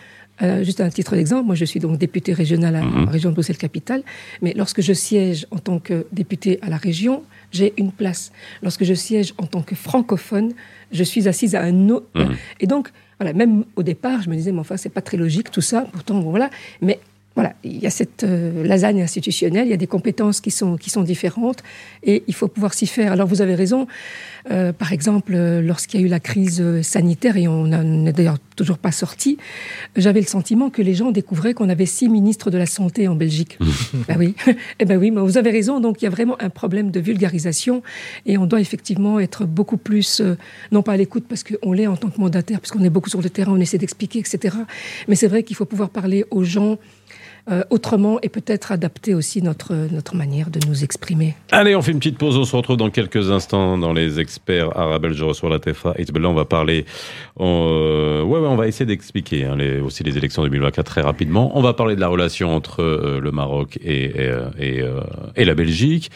Euh, 0.42 0.64
juste 0.64 0.80
un 0.82 0.90
titre 0.90 1.16
d'exemple, 1.16 1.46
moi 1.46 1.54
je 1.56 1.66
suis 1.66 1.82
donc 1.82 1.98
député 1.98 2.32
régional 2.34 2.74
à 2.76 2.82
Mhm. 2.82 3.06
la 3.06 3.12
région 3.12 3.30
de 3.30 3.36
Bruxelles-Capitale, 3.36 4.04
mais 4.42 4.54
lorsque 4.56 4.82
je 4.82 4.94
siège 4.94 5.46
en 5.52 5.58
tant 5.58 5.80
que 5.80 6.08
député 6.14 6.60
à 6.62 6.70
la 6.70 6.78
région, 6.78 7.24
j'ai 7.52 7.74
une 7.78 7.92
place. 7.92 8.32
Lorsque 8.64 8.86
je 8.86 8.94
siège 8.94 9.34
en 9.38 9.46
tant 9.48 9.62
que 9.62 9.76
francophone, 9.76 10.54
je 10.94 11.04
suis 11.04 11.28
assise 11.28 11.56
à 11.56 11.62
un 11.62 11.90
autre. 11.90 12.08
Mhm. 12.16 12.36
Et 12.62 12.68
donc, 12.68 12.90
voilà, 13.20 13.34
même 13.34 13.66
au 13.76 13.84
départ, 13.84 14.22
je 14.22 14.30
me 14.30 14.36
disais, 14.36 14.52
mais 14.52 14.60
enfin, 14.60 14.78
c'est 14.78 14.90
pas 14.90 15.02
très 15.02 15.18
logique 15.18 15.52
tout 15.52 15.62
ça, 15.62 15.82
pourtant, 15.92 16.20
bon, 16.20 16.30
voilà. 16.30 16.50
Mais 16.82 17.00
voilà, 17.40 17.56
il 17.64 17.78
y 17.78 17.88
a 17.88 17.90
cette 17.90 18.26
euh, 18.26 18.66
lasagne 18.66 19.02
institutionnelle, 19.02 19.66
il 19.66 19.72
y 19.72 19.74
a 19.74 19.78
des 19.78 19.88
compétences 19.88 20.42
qui 20.42 20.52
sont, 20.52 20.76
qui 20.76 20.90
sont 20.90 21.04
différentes 21.04 21.64
et 22.04 22.22
il 22.28 22.36
faut 22.36 22.50
pouvoir 22.50 22.74
s'y 22.74 22.86
faire. 22.86 23.14
Alors 23.14 23.30
vous 23.30 23.42
avez 23.42 23.56
raison, 23.56 23.88
euh, 24.52 24.74
par 24.74 24.92
exemple, 24.92 25.32
euh, 25.34 25.62
lorsqu'il 25.62 26.02
y 26.02 26.04
a 26.04 26.06
eu 26.06 26.10
la 26.10 26.20
crise 26.20 26.82
sanitaire, 26.82 27.38
et 27.38 27.48
on 27.48 27.68
n'en 27.68 28.06
est 28.06 28.12
d'ailleurs 28.12 28.40
toujours 28.58 28.78
pas 28.78 28.92
sorti, 28.92 29.38
j'avais 29.96 30.20
le 30.20 30.26
sentiment 30.26 30.70
que 30.70 30.82
les 30.82 30.94
gens 30.94 31.12
découvraient 31.12 31.54
qu'on 31.54 31.70
avait 31.70 31.86
six 31.86 32.10
ministres 32.10 32.52
de 32.52 32.58
la 32.58 32.66
Santé 32.66 33.08
en 33.08 33.16
Belgique. 33.16 33.58
ben 34.10 34.18
oui, 34.18 34.36
eh 34.80 34.84
ben 34.84 34.98
oui, 34.98 35.10
mais 35.10 35.22
vous 35.22 35.38
avez 35.38 35.52
raison, 35.52 35.80
donc 35.80 36.02
il 36.02 36.06
y 36.06 36.08
a 36.10 36.12
vraiment 36.12 36.36
un 36.42 36.50
problème 36.50 36.92
de 36.92 37.00
vulgarisation 37.00 37.84
et 38.26 38.38
on 38.38 38.48
doit 38.48 38.60
effectivement 38.60 39.18
être 39.18 39.46
beaucoup 39.46 39.78
plus, 39.78 40.20
euh, 40.20 40.38
non 40.74 40.82
pas 40.82 40.92
à 40.92 40.98
l'écoute 40.98 41.24
parce 41.30 41.46
qu'on 41.46 41.72
l'est 41.72 41.88
en 41.88 41.96
tant 41.96 42.10
que 42.10 42.20
mandataire, 42.20 42.60
parce 42.60 42.72
qu'on 42.72 42.84
est 42.84 42.90
beaucoup 42.90 43.10
sur 43.10 43.22
le 43.22 43.30
terrain, 43.30 43.54
on 43.54 43.62
essaie 43.62 43.78
d'expliquer, 43.78 44.20
etc. 44.20 44.58
Mais 45.08 45.16
c'est 45.16 45.28
vrai 45.28 45.44
qu'il 45.44 45.56
faut 45.56 45.64
pouvoir 45.64 45.90
parler 45.90 46.26
aux 46.32 46.44
gens 46.44 46.78
euh, 47.50 47.64
autrement 47.70 48.20
et 48.22 48.30
peut-être 48.30 48.72
adapter 48.72 49.14
aussi 49.14 49.42
notre, 49.42 49.74
notre 49.92 50.16
manière 50.16 50.50
de 50.50 50.60
nous 50.68 50.84
exprimer. 50.84 51.36
Allez, 51.52 51.76
on 51.76 51.82
fait 51.82 51.92
une 51.92 52.00
petite 52.00 52.18
pause. 52.18 52.38
On 52.38 52.44
se 52.44 52.56
retrouve 52.56 52.78
dans 52.78 52.90
quelques 52.90 53.32
instants 53.32 53.78
dans 53.78 53.94
les 53.94 54.20
experts 54.20 54.78
arabes. 54.78 55.08
Je 55.14 55.24
reçois 55.24 55.50
la 55.50 55.60
TFA. 55.60 55.94
Et 55.98 56.06
là, 56.06 56.30
on 56.30 56.34
va 56.34 56.46
parler. 56.46 56.86
euh, 57.40 58.24
ouais, 58.24 58.40
ouais, 58.40 58.48
on 58.48 58.56
va 58.56 58.68
essayer 58.68 58.86
d'expliquer 58.86 59.46
hein, 59.46 59.58
aussi 59.84 60.04
les 60.04 60.18
élections 60.18 60.44
2024 60.44 60.86
très 60.86 61.02
rapidement. 61.02 61.52
On 61.58 61.62
va 61.62 61.74
parler 61.74 61.96
de 61.96 62.02
la 62.02 62.08
relation 62.08 62.56
entre 62.56 62.82
euh, 62.82 63.20
le 63.20 63.32
Maroc 63.32 63.78
et, 63.84 64.12
et 65.36 65.46
la 65.46 65.56
Belgique. 65.56 66.12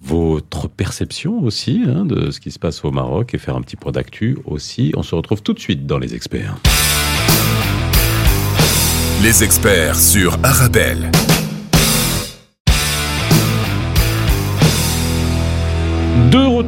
Votre 0.00 0.68
perception 0.68 1.42
aussi 1.42 1.82
hein, 1.88 2.04
de 2.04 2.30
ce 2.30 2.38
qui 2.38 2.52
se 2.52 2.58
passe 2.60 2.84
au 2.84 2.92
Maroc 2.92 3.34
et 3.34 3.38
faire 3.38 3.56
un 3.56 3.62
petit 3.62 3.76
point 3.76 3.90
d'actu 3.90 4.38
aussi. 4.44 4.92
On 4.96 5.02
se 5.02 5.14
retrouve 5.14 5.42
tout 5.42 5.54
de 5.54 5.58
suite 5.58 5.86
dans 5.86 5.98
les 5.98 6.14
experts. 6.14 6.56
Les 9.20 9.42
experts 9.42 9.98
sur 9.98 10.38
Arabelle. 10.44 11.10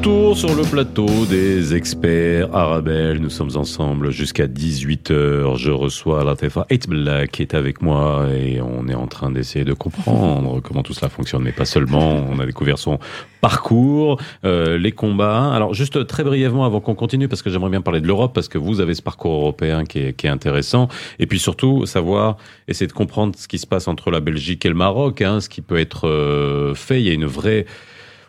Retour 0.01 0.35
sur 0.35 0.55
le 0.55 0.63
plateau 0.63 1.27
des 1.29 1.75
experts 1.75 2.49
Arabelle, 2.55 3.19
nous 3.19 3.29
sommes 3.29 3.55
ensemble 3.57 4.11
jusqu'à 4.11 4.47
18h. 4.47 5.59
Je 5.59 5.71
reçois 5.71 6.25
Latifa 6.25 6.65
Eitbla 6.71 7.27
qui 7.27 7.43
est 7.43 7.53
avec 7.53 7.83
moi 7.83 8.27
et 8.35 8.63
on 8.63 8.89
est 8.89 8.95
en 8.95 9.07
train 9.07 9.31
d'essayer 9.31 9.67
de 9.67 9.75
comprendre 9.75 10.61
comment 10.61 10.83
tout 10.83 10.95
cela 10.95 11.11
fonctionne, 11.11 11.43
mais 11.43 11.53
pas 11.53 11.67
seulement. 11.67 12.25
On 12.31 12.39
a 12.39 12.47
découvert 12.47 12.79
son 12.79 12.99
parcours, 13.43 14.19
euh, 14.47 14.79
les 14.79 14.93
combats. 14.93 15.53
Alors 15.53 15.75
juste 15.75 16.07
très 16.07 16.25
brièvement 16.25 16.65
avant 16.65 16.81
qu'on 16.81 16.95
continue, 16.95 17.29
parce 17.29 17.43
que 17.43 17.51
j'aimerais 17.51 17.71
bien 17.71 17.83
parler 17.83 18.01
de 18.01 18.07
l'Europe, 18.07 18.33
parce 18.35 18.49
que 18.49 18.57
vous 18.57 18.81
avez 18.81 18.95
ce 18.95 19.03
parcours 19.03 19.35
européen 19.35 19.85
qui 19.85 19.99
est, 19.99 20.13
qui 20.15 20.27
est, 20.27 20.31
intéressant, 20.31 20.89
et 21.19 21.27
puis 21.27 21.39
surtout 21.39 21.85
savoir, 21.85 22.39
essayer 22.69 22.87
de 22.87 22.93
comprendre 22.93 23.35
ce 23.37 23.47
qui 23.49 23.59
se 23.59 23.67
passe 23.67 23.87
entre 23.87 24.11
la 24.11 24.21
Belgique 24.21 24.65
et 24.65 24.71
le 24.71 24.75
Maroc, 24.75 25.21
hein, 25.21 25.41
ce 25.41 25.51
qui 25.51 25.61
peut 25.61 25.79
être 25.79 26.09
euh, 26.09 26.75
fait. 26.75 27.01
Il 27.01 27.07
y 27.07 27.11
a 27.11 27.15
une 27.15 27.27
vraie 27.27 27.67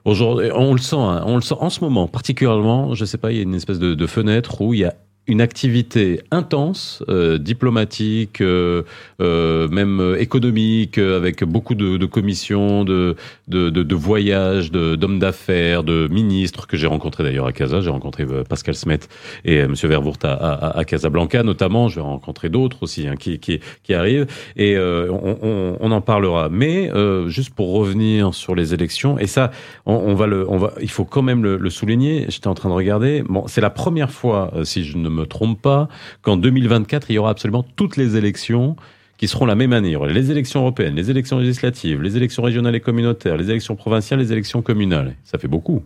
Aujourd'hui, 0.04 0.50
on 0.54 0.74
le 0.74 0.80
sent, 0.80 0.96
hein, 0.96 1.24
on 1.26 1.36
le 1.36 1.42
sent 1.42 1.56
en 1.60 1.70
ce 1.70 1.82
moment 1.82 2.08
particulièrement. 2.08 2.96
Je 2.96 3.06
sais 3.06 3.18
pas, 3.18 3.32
il 3.32 3.38
y 3.38 3.40
a 3.40 3.44
une 3.44 3.56
espèce 3.56 3.80
de, 3.80 3.94
de 3.94 4.08
fenêtre 4.08 4.62
où 4.62 4.74
il 4.74 4.82
y 4.82 4.86
a 4.86 4.96
une 5.28 5.40
activité 5.40 6.22
intense, 6.32 7.04
euh, 7.08 7.38
diplomatique, 7.38 8.42
euh, 8.42 8.84
euh, 9.22 9.68
même 9.68 10.16
économique, 10.20 10.98
avec 10.98 11.44
beaucoup 11.44 11.76
de, 11.76 11.98
de 11.98 12.06
commissions, 12.08 12.84
de, 12.84 13.16
de, 13.48 13.70
de, 13.70 13.96
voyages, 13.96 14.72
d'hommes 14.72 15.20
d'affaires, 15.20 15.84
de 15.84 16.08
ministres 16.08 16.66
que 16.66 16.76
j'ai 16.76 16.88
rencontrés 16.88 17.24
d'ailleurs 17.24 17.46
à 17.46 17.54
Casa. 17.54 17.82
J'ai 17.82 17.92
rencontré 17.92 18.26
Pascal 18.50 18.74
Smet 18.74 19.00
et 19.46 19.58
M. 19.58 19.76
Vervoort 19.76 20.18
à, 20.24 20.32
à, 20.32 20.80
à, 20.80 20.86
Casablanca 20.86 21.44
notamment. 21.44 21.88
Je 21.88 21.96
vais 21.96 22.02
rencontrer 22.02 22.50
d'autres 22.50 22.82
aussi 22.82 23.08
hein, 23.08 23.16
qui, 23.16 23.40
qui, 23.40 23.60
qui, 23.84 23.94
arrivent 23.94 24.28
et 24.58 24.78
on, 24.78 25.38
on, 25.42 25.78
on, 25.80 25.92
en 25.92 26.02
parlera. 26.02 26.50
Mais 26.50 26.92
juste 27.28 27.54
pour 27.54 27.74
revenir 27.74 28.34
sur 28.34 28.56
les 28.56 28.74
élections, 28.74 29.20
et 29.20 29.28
ça, 29.28 29.52
on, 29.86 29.94
on, 29.94 30.16
va 30.16 30.26
le, 30.26 30.50
on 30.50 30.58
va, 30.58 30.74
il 30.82 30.90
faut 30.90 31.06
quand 31.06 31.22
même 31.22 31.44
le, 31.44 31.58
le 31.58 31.70
souligner. 31.70 32.26
J'étais 32.30 32.48
en 32.48 32.56
train 32.56 32.70
de 32.70 32.74
regarder. 32.74 33.24
Bon, 33.28 33.46
c'est 33.48 33.62
la 33.62 33.70
première 33.70 34.12
fois, 34.12 34.52
si 34.64 34.84
je 34.84 34.98
ne 34.98 35.11
me 35.12 35.26
trompe 35.26 35.62
pas, 35.62 35.90
qu'en 36.22 36.38
2024, 36.38 37.10
il 37.10 37.14
y 37.14 37.18
aura 37.18 37.32
absolument 37.32 37.66
toutes 37.76 37.98
les 37.98 38.18
élections 38.18 38.76
qui 39.18 39.28
seront 39.28 39.46
la 39.46 39.56
même 39.56 39.72
année. 39.72 39.96
les 40.10 40.32
élections 40.32 40.62
européennes, 40.62 40.96
les 40.96 41.12
élections 41.12 41.38
législatives, 41.38 42.02
les 42.02 42.18
élections 42.18 42.42
régionales 42.42 42.76
et 42.76 42.80
communautaires, 42.80 43.38
les 43.38 43.52
élections 43.52 43.76
provinciales, 43.76 44.20
les 44.20 44.32
élections 44.32 44.64
communales. 44.64 45.16
Ça 45.24 45.38
fait 45.38 45.48
beaucoup. 45.48 45.84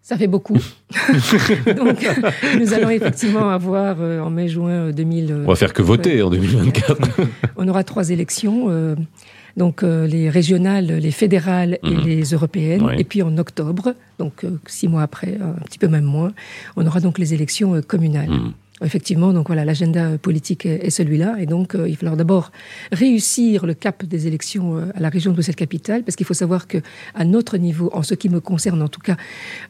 Ça 0.00 0.16
fait 0.16 0.26
beaucoup. 0.26 0.56
Donc, 1.76 2.06
nous 2.58 2.72
allons 2.72 2.88
effectivement 2.88 3.50
avoir 3.50 3.96
euh, 4.00 4.20
en 4.20 4.30
mai-juin 4.30 4.90
2000. 4.90 5.42
On 5.44 5.48
va 5.48 5.54
faire 5.54 5.74
que 5.74 5.82
voter 5.82 6.22
en 6.22 6.30
2024. 6.30 7.10
on 7.56 7.68
aura 7.68 7.84
trois 7.84 8.08
élections. 8.08 8.70
Euh, 8.70 8.94
donc 9.56 9.82
euh, 9.82 10.06
les 10.06 10.30
régionales, 10.30 10.86
les 10.86 11.10
fédérales 11.10 11.78
et 11.82 11.90
mhm. 11.90 12.04
les 12.04 12.22
européennes. 12.24 12.88
Et 12.98 13.04
puis 13.04 13.22
en 13.22 13.36
octobre, 13.38 13.94
donc 14.18 14.44
euh, 14.44 14.58
six 14.66 14.88
mois 14.88 15.02
après, 15.02 15.38
un 15.40 15.60
petit 15.64 15.78
peu 15.78 15.88
même 15.88 16.04
moins, 16.04 16.32
on 16.76 16.86
aura 16.86 17.00
donc 17.00 17.18
les 17.18 17.34
élections 17.34 17.74
euh, 17.74 17.82
communales. 17.82 18.30
Mhm. 18.30 18.52
Effectivement, 18.82 19.34
donc 19.34 19.48
voilà, 19.48 19.66
l'agenda 19.66 20.16
politique 20.16 20.64
est, 20.64 20.88
celui-là, 20.88 21.36
et 21.38 21.44
donc 21.44 21.74
euh, 21.74 21.86
il 21.86 21.92
va 21.92 21.98
falloir 21.98 22.16
d'abord 22.16 22.50
réussir 22.92 23.66
le 23.66 23.74
cap 23.74 24.06
des 24.06 24.26
élections 24.26 24.78
euh, 24.78 24.86
à 24.94 25.00
la 25.00 25.10
région 25.10 25.32
de 25.32 25.36
Bruxelles-Capitale, 25.36 26.02
parce 26.02 26.16
qu'il 26.16 26.24
faut 26.24 26.34
savoir 26.34 26.66
que 26.66 26.78
à 27.14 27.26
notre 27.26 27.58
niveau, 27.58 27.90
en 27.92 28.02
ce 28.02 28.14
qui 28.14 28.30
me 28.30 28.40
concerne 28.40 28.80
en 28.80 28.88
tout 28.88 29.00
cas, 29.00 29.16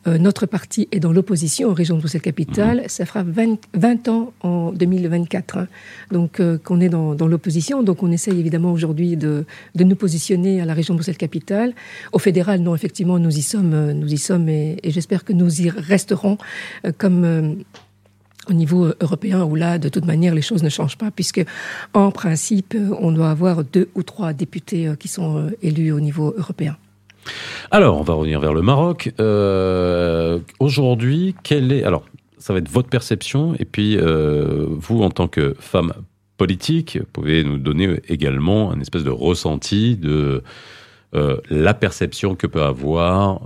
euh, 0.06 0.16
notre 0.16 0.46
parti 0.46 0.86
est 0.92 1.00
dans 1.00 1.12
l'opposition 1.12 1.70
aux 1.70 1.74
régions 1.74 1.96
de 1.96 2.00
Bruxelles-Capitale. 2.00 2.82
Mhm. 2.82 2.88
Ça 2.88 3.04
fera 3.04 3.24
20, 3.24 3.58
20, 3.74 4.08
ans 4.08 4.32
en 4.42 4.70
2024, 4.70 5.58
hein. 5.58 5.66
donc 6.12 6.40
qu'on 6.62 6.80
est 6.80 6.88
dans, 6.88 7.16
dans 7.16 7.26
l'opposition. 7.26 7.82
Donc 7.82 8.04
on 8.04 8.12
essaye 8.12 8.38
évidemment 8.38 8.72
aujourd'hui 8.72 9.16
de, 9.16 9.44
de, 9.74 9.84
nous 9.84 9.96
positionner 9.96 10.60
à 10.60 10.64
la 10.64 10.74
région 10.74 10.94
de 10.94 10.98
Bruxelles-Capitale. 10.98 11.74
Au 12.12 12.20
fédéral, 12.20 12.60
non, 12.60 12.76
effectivement, 12.76 13.18
nous 13.18 13.36
y 13.36 13.42
sommes, 13.42 13.92
nous 13.92 14.12
y 14.12 14.18
sommes, 14.18 14.48
et, 14.48 14.76
et 14.84 14.92
j'espère 14.92 15.24
que 15.24 15.32
nous 15.32 15.62
y 15.62 15.68
resterons 15.68 16.38
comme 16.96 17.64
au 18.48 18.52
niveau 18.52 18.86
euh, 18.86 18.96
européen 19.00 19.44
où 19.44 19.54
là, 19.54 19.78
de 19.78 19.88
toute 19.88 20.04
manière, 20.04 20.34
les 20.34 20.42
choses 20.42 20.62
ne 20.62 20.68
changent 20.68 20.98
pas, 20.98 21.10
puisque 21.10 21.44
en 21.94 22.10
principe, 22.10 22.74
euh, 22.74 22.94
on 23.00 23.12
doit 23.12 23.30
avoir 23.30 23.64
deux 23.64 23.88
ou 23.94 24.02
trois 24.02 24.32
députés 24.32 24.88
euh, 24.88 24.94
qui 24.96 25.08
sont 25.08 25.50
élus 25.62 25.92
au 25.92 26.00
niveau 26.00 26.34
européen. 26.36 26.76
Alors, 27.70 27.98
on 27.98 28.02
va 28.02 28.14
revenir 28.14 28.40
vers 28.40 28.54
le 28.54 28.62
Maroc. 28.62 29.12
Aujourd'hui, 30.58 31.34
quelle 31.42 31.70
est 31.70 31.84
alors 31.84 32.04
ça 32.38 32.54
va 32.54 32.58
être 32.58 32.70
votre 32.70 32.88
perception 32.88 33.54
et 33.58 33.66
puis 33.66 33.98
vous, 33.98 35.02
en 35.02 35.10
tant 35.10 35.28
que 35.28 35.54
femme 35.60 35.92
politique, 36.38 36.98
pouvez 37.12 37.44
nous 37.44 37.58
donner 37.58 38.00
également 38.08 38.72
un 38.72 38.80
espèce 38.80 39.04
de 39.04 39.10
ressenti 39.10 39.98
de 39.98 40.42
la 41.12 41.74
perception 41.74 42.34
que 42.34 42.46
peut 42.46 42.62
avoir 42.62 43.42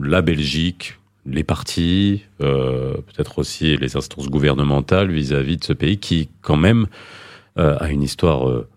la 0.00 0.22
Belgique 0.22 0.94
les 1.26 1.44
partis, 1.44 2.22
euh, 2.40 2.94
peut-être 2.94 3.38
aussi 3.38 3.76
les 3.76 3.96
instances 3.96 4.28
gouvernementales 4.28 5.10
vis-à-vis 5.10 5.56
de 5.56 5.64
ce 5.64 5.72
pays 5.72 5.98
qui, 5.98 6.28
quand 6.40 6.56
même, 6.56 6.86
euh, 7.58 7.76
a 7.78 7.90
une 7.90 8.02
histoire 8.02 8.48
euh, 8.48 8.68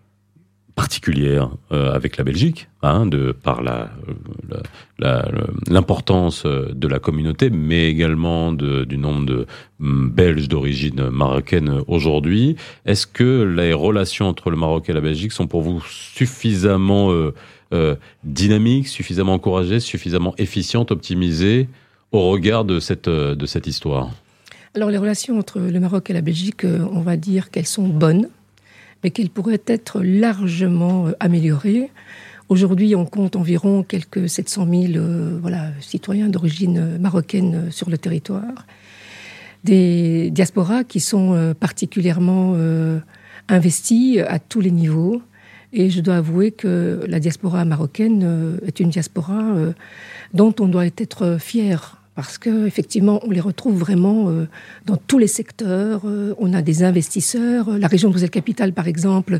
particulière 0.75 1.49
euh, 1.71 1.93
avec 1.93 2.17
la 2.17 2.23
Belgique, 2.23 2.67
hein, 2.81 3.05
de 3.05 3.31
par 3.31 3.63
la 3.63 3.91
l'importance 5.67 6.43
la, 6.43 6.51
euh, 6.51 6.73
de 6.73 6.87
la 6.87 6.99
communauté, 6.99 7.49
mais 7.49 7.87
également 7.89 8.51
de, 8.51 8.83
du 8.83 8.97
nombre 8.97 9.25
de 9.25 9.47
mm, 9.79 10.09
Belges 10.09 10.49
d'origine 10.49 11.09
marocaine 11.09 11.81
aujourd'hui. 11.87 12.57
Est-ce 12.85 13.07
que 13.07 13.43
les 13.43 13.73
relations 13.73 14.27
entre 14.27 14.49
le 14.49 14.57
Maroc 14.57 14.89
et 14.89 14.93
la 14.93 15.01
Belgique 15.01 15.31
sont 15.31 15.47
pour 15.47 15.61
vous 15.61 15.81
suffisamment 15.89 17.11
euh, 17.73 17.95
dynamiques, 18.23 18.89
suffisamment 18.89 19.33
encouragées, 19.33 19.79
suffisamment 19.79 20.35
efficientes, 20.37 20.91
optimisées? 20.91 21.69
Au 22.15 22.31
regard 22.31 22.65
de 22.65 22.79
cette, 22.79 23.07
euh, 23.07 23.35
de 23.35 23.45
cette 23.45 23.67
histoire 23.67 24.11
Alors 24.73 24.89
les 24.89 24.97
relations 24.97 25.37
entre 25.37 25.59
le 25.59 25.79
Maroc 25.79 26.09
et 26.09 26.13
la 26.13 26.21
Belgique, 26.21 26.63
euh, 26.63 26.85
on 26.91 27.01
va 27.01 27.17
dire 27.17 27.51
qu'elles 27.51 27.65
sont 27.65 27.87
bonnes, 27.87 28.29
mais 29.03 29.11
qu'elles 29.11 29.29
pourraient 29.29 29.61
être 29.67 30.01
largement 30.01 31.07
euh, 31.07 31.11
améliorées. 31.19 31.91
Aujourd'hui, 32.47 32.95
on 32.95 33.05
compte 33.05 33.35
environ 33.35 33.83
quelques 33.83 34.29
700 34.29 34.67
000 34.93 35.03
voilà, 35.41 35.71
citoyens 35.79 36.29
d'origine 36.29 36.99
marocaine 36.99 37.71
sur 37.71 37.89
le 37.89 37.97
territoire. 37.97 38.67
Des 39.63 40.29
diasporas 40.29 40.83
qui 40.83 40.99
sont 40.99 41.55
particulièrement 41.59 42.55
investis 43.49 44.19
à 44.19 44.37
tous 44.37 44.61
les 44.61 44.69
niveaux. 44.69 45.23
Et 45.73 45.89
je 45.89 46.01
dois 46.01 46.17
avouer 46.17 46.51
que 46.51 47.03
la 47.07 47.19
diaspora 47.19 47.65
marocaine 47.65 48.59
est 48.67 48.79
une 48.79 48.89
diaspora 48.89 49.55
dont 50.35 50.53
on 50.59 50.67
doit 50.67 50.85
être 50.85 51.37
fier 51.39 51.94
parce 52.15 52.37
que 52.37 52.65
effectivement 52.65 53.19
on 53.23 53.31
les 53.31 53.41
retrouve 53.41 53.77
vraiment 53.77 54.29
euh, 54.29 54.47
dans 54.85 54.97
tous 54.97 55.17
les 55.17 55.27
secteurs. 55.27 56.01
Euh, 56.05 56.33
on 56.39 56.53
a 56.53 56.61
des 56.61 56.83
investisseurs. 56.83 57.77
La 57.77 57.87
région 57.87 58.09
de 58.09 58.13
Bruxelles-Capitale, 58.13 58.73
par 58.73 58.87
exemple, 58.87 59.39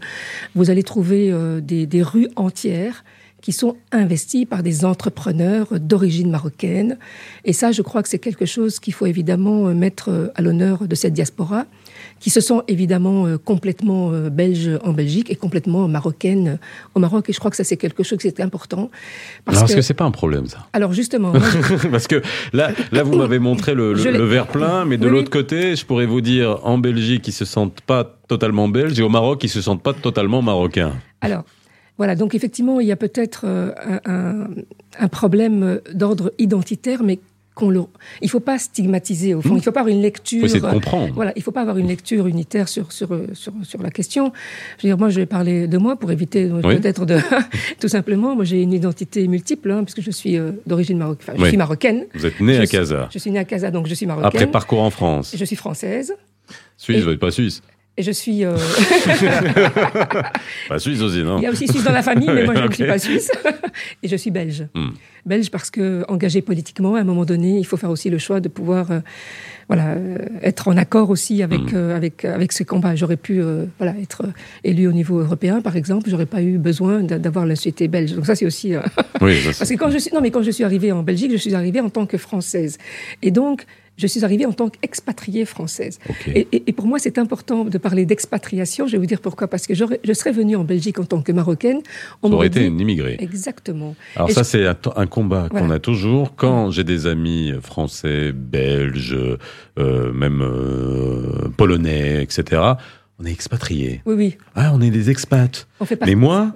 vous 0.54 0.70
allez 0.70 0.84
trouver 0.84 1.32
euh, 1.32 1.62
des, 1.62 1.88
des, 1.88 2.04
rues 2.04 2.28
entières 2.36 3.04
qui 3.42 3.54
sont 3.54 3.78
investies 3.92 4.46
par 4.46 4.64
des 4.64 4.86
entrepreneurs 4.86 5.80
d'origine 5.80 6.30
marocaine. 6.30 6.98
Et 7.44 7.54
ça, 7.54 7.72
je 7.72 7.82
crois 7.82 8.02
que 8.02 8.10
c'est 8.10 8.20
quelque 8.20 8.46
chose 8.46 8.80
qu'il 8.80 8.94
faut 8.94 9.06
évidemment 9.06 9.66
mettre 9.74 10.32
à 10.34 10.42
l'honneur 10.42 10.88
de 10.88 10.96
cette 10.96 11.14
diaspora 11.14 11.68
qui 12.20 12.30
se 12.30 12.42
sont 12.42 12.64
évidemment 12.68 13.28
euh, 13.28 13.38
complètement 13.38 14.12
euh, 14.12 14.30
belges 14.30 14.72
en 14.84 14.94
Belgique 14.94 15.30
et 15.30 15.36
complètement 15.36 15.88
marocaines 15.88 16.60
au 16.94 17.00
Maroc. 17.00 17.30
Et 17.30 17.34
je 17.34 17.40
crois 17.40 17.52
que 17.52 17.58
ça, 17.58 17.64
c'est 17.64 17.78
quelque 17.78 18.04
chose 18.04 18.20
qui 18.20 18.28
est 18.28 18.40
important. 18.40 18.90
Parce 19.44 19.58
Alors, 19.58 19.70
que, 19.70 19.76
que 19.76 19.82
c'est 19.82 19.94
pas 19.94 20.06
un 20.06 20.12
problème, 20.12 20.48
ça 20.48 20.68
Alors, 20.74 20.94
justement. 20.94 21.34
parce 21.92 22.08
que 22.08 22.22
là, 22.54 22.72
là 22.92 23.04
vous 23.04 23.16
m'avez 23.16 23.40
montré 23.40 23.74
le, 23.74 23.94
le, 23.94 24.26
verre 24.26 24.48
plein, 24.48 24.86
mais 24.86 24.98
de 24.98 25.08
l'autre 25.08 25.30
côté, 25.30 25.76
je 25.76 25.86
pourrais 25.86 26.06
vous 26.06 26.22
dire, 26.22 26.60
en 26.64 26.78
Belgique, 26.78 27.28
ils 27.28 27.34
se 27.34 27.46
sentent 27.46 27.82
pas 27.82 28.18
totalement 28.28 28.68
belges, 28.68 29.00
et 29.00 29.04
au 29.04 29.10
Maroc, 29.10 29.44
ils 29.44 29.50
se 29.50 29.62
sentent 29.62 29.84
pas 29.84 29.94
totalement 29.94 30.42
marocains. 30.42 30.94
Alors, 31.22 31.44
voilà, 31.98 32.16
donc 32.16 32.36
effectivement, 32.36 32.80
il 32.80 32.88
y 32.88 32.92
a 32.92 32.98
peut-être 32.98 33.46
euh, 33.46 33.72
un, 34.06 34.48
un, 35.00 35.08
problème 35.08 35.80
d'ordre 35.94 36.34
identitaire, 36.38 37.04
mais 37.04 37.20
qu'on 37.56 37.70
le, 37.70 37.82
il 38.22 38.30
faut 38.30 38.42
pas 38.42 38.60
stigmatiser 38.60 39.34
au 39.34 39.42
fond. 39.42 39.54
Hmm. 39.54 39.58
Il 39.58 39.64
faut 39.64 39.72
pas 39.72 39.80
avoir 39.80 39.96
une 39.96 40.02
lecture. 40.02 40.48
Faut 40.48 40.54
de 40.54 40.60
comprendre. 40.60 41.14
Voilà, 41.16 41.32
il 41.36 41.42
faut 41.42 41.52
pas 41.52 41.62
avoir 41.62 41.78
une 41.78 41.88
lecture 41.88 42.28
unitaire 42.28 42.68
sur 42.68 42.92
sur 42.92 43.10
sur 43.34 43.54
sur 43.64 43.82
la 43.82 43.90
question. 43.90 44.34
Je 44.78 44.84
veux 44.84 44.90
dire, 44.90 44.98
moi, 44.98 45.10
je 45.10 45.22
vais 45.22 45.26
parler 45.26 45.68
de 45.68 45.78
moi 45.78 45.96
pour 45.96 46.12
éviter 46.12 46.48
peut-être 46.48 47.06
de 47.06 47.18
tout 47.80 47.88
simplement. 47.88 48.36
Moi, 48.36 48.44
j'ai 48.44 48.62
une 48.62 48.74
identité 48.74 49.28
multiple 49.28 49.72
hein, 49.72 49.84
puisque 49.84 50.02
je 50.02 50.12
suis 50.12 50.38
euh, 50.38 50.52
d'origine 50.68 50.98
marocaine. 50.98 51.36
je 51.38 51.46
suis 51.46 51.58
marocaine. 51.58 52.06
Vous 52.14 52.26
êtes 52.26 52.40
née 52.42 52.58
à 52.58 52.68
Casa. 52.68 53.10
je 53.12 53.20
suis 53.20 53.32
née 53.32 53.40
à 53.40 53.46
Casa, 53.46 53.72
donc 53.72 53.88
je 53.88 53.94
suis 53.94 54.06
marocaine. 54.06 54.28
Après 54.28 54.48
parcours 54.48 54.82
en 54.82 54.90
France. 54.90 55.34
Je 55.36 55.46
suis 55.46 55.56
française. 55.56 56.14
Suisse, 56.78 57.04
vous 57.04 57.12
n'êtes 57.12 57.20
pas 57.20 57.32
suisse. 57.32 57.62
Et 57.98 58.04
je 58.04 58.12
suis. 58.12 58.44
Euh... 58.44 58.58
pas 60.70 60.80
suisse 60.80 61.02
aussi, 61.02 61.24
non 61.24 61.38
Il 61.38 61.44
y 61.44 61.48
a 61.48 61.52
aussi 61.52 61.68
suisse 61.68 61.84
dans 61.84 61.94
la 61.94 62.04
famille, 62.04 62.30
mais 62.30 62.44
moi 62.44 62.54
je 62.56 62.62
ne 62.62 62.72
suis 62.72 62.86
pas 62.86 63.00
suisse. 63.00 63.32
et 64.04 64.08
je 64.08 64.16
suis 64.18 64.32
belge. 64.32 64.66
Hmm. 64.74 64.90
Belge 65.26 65.50
parce 65.50 65.70
que 65.72 66.04
engagé 66.10 66.42
politiquement, 66.42 66.96
à 66.96 67.00
un 67.00 67.04
moment 67.06 67.24
donné, 67.24 67.58
il 67.58 67.66
faut 67.66 67.78
faire 67.78 67.90
aussi 67.90 68.10
le 68.10 68.18
choix 68.18 68.42
de 68.42 68.50
pouvoir, 68.50 68.92
euh, 68.92 69.00
voilà, 69.70 69.94
euh, 69.94 70.18
être 70.44 70.68
en 70.68 70.76
accord 70.76 71.10
aussi 71.10 71.42
avec 71.42 71.72
hmm. 71.72 71.76
euh, 71.76 71.96
avec 71.96 72.26
avec 72.26 72.52
ce 72.52 72.64
combat. 72.64 72.96
J'aurais 72.96 73.16
pu, 73.16 73.42
voilà, 73.78 73.96
être 74.02 74.24
élu 74.66 74.88
au 74.88 74.92
niveau 74.92 75.20
européen, 75.20 75.62
par 75.62 75.78
exemple. 75.78 76.10
J'aurais 76.10 76.26
pas 76.26 76.42
eu 76.42 76.58
besoin 76.58 77.02
d'avoir 77.02 77.46
la 77.46 77.56
société 77.56 77.88
belge. 77.88 78.14
Donc 78.14 78.26
ça, 78.26 78.36
c'est 78.36 78.46
aussi. 78.46 78.74
oui, 79.22 79.40
parce 79.46 79.70
que 79.70 79.76
quand 79.76 79.90
je 79.90 80.00
suis, 80.00 80.12
non, 80.14 80.20
mais 80.20 80.32
quand 80.32 80.44
je 80.44 80.52
suis 80.52 80.66
arrivée 80.66 80.92
en 80.92 81.02
Belgique, 81.02 81.32
je 81.32 81.38
suis 81.38 81.56
arrivée 81.56 81.80
en 81.80 81.90
tant 81.90 82.06
que 82.06 82.18
française. 82.18 82.78
Et 83.22 83.32
donc 83.32 83.66
je 83.98 84.08
suis 84.08 84.24
arrivée 84.26 84.46
en 84.46 84.54
tant 84.54 84.70
qu'expatriée 84.70 85.46
française. 85.46 86.00
Et, 86.28 86.74
pour 86.74 86.88
moi, 86.88 87.00
c'est 87.00 87.18
important 87.18 87.66
de 87.66 87.78
parler 87.78 88.06
d'expatriation. 88.06 88.88
Je 88.88 88.94
vais 88.94 88.98
vous 88.98 89.06
dire 89.06 89.22
pourquoi. 89.22 89.48
Parce 89.48 89.68
que 89.68 89.74
je 89.74 90.14
serais 90.14 90.32
venue 90.32 90.56
en 90.56 90.64
Belgique 90.64 91.00
en 91.00 91.06
tant 91.06 91.22
que 91.22 91.32
marocaine. 91.32 91.82
On 92.24 92.32
aurait 92.32 92.48
été 92.48 92.66
une 92.66 92.80
immigrée. 92.80 93.18
Exactement. 93.20 93.96
Alors 94.16 94.32
ça, 94.32 94.44
c'est 94.44 94.66
un 94.68 95.08
combat 95.08 95.50
qu'on 95.50 95.70
a 95.70 95.80
toujours. 95.80 96.36
Quand 96.36 96.72
j'ai 96.72 96.84
des 96.84 97.08
amis 97.08 97.54
français, 97.62 98.32
belges, 98.32 99.18
euh, 99.78 100.14
même 100.14 100.42
euh, 100.42 101.50
polonais, 101.58 102.22
etc., 102.24 102.62
on 103.20 103.26
est 103.26 103.32
expatriés. 103.32 104.02
Oui, 104.06 104.16
oui. 104.16 104.38
Ah, 104.56 104.72
on 104.74 104.82
est 104.82 104.90
des 104.90 105.10
expats. 105.10 105.68
On 105.80 105.86
fait 105.86 106.00
Mais 106.06 106.16
moi, 106.16 106.54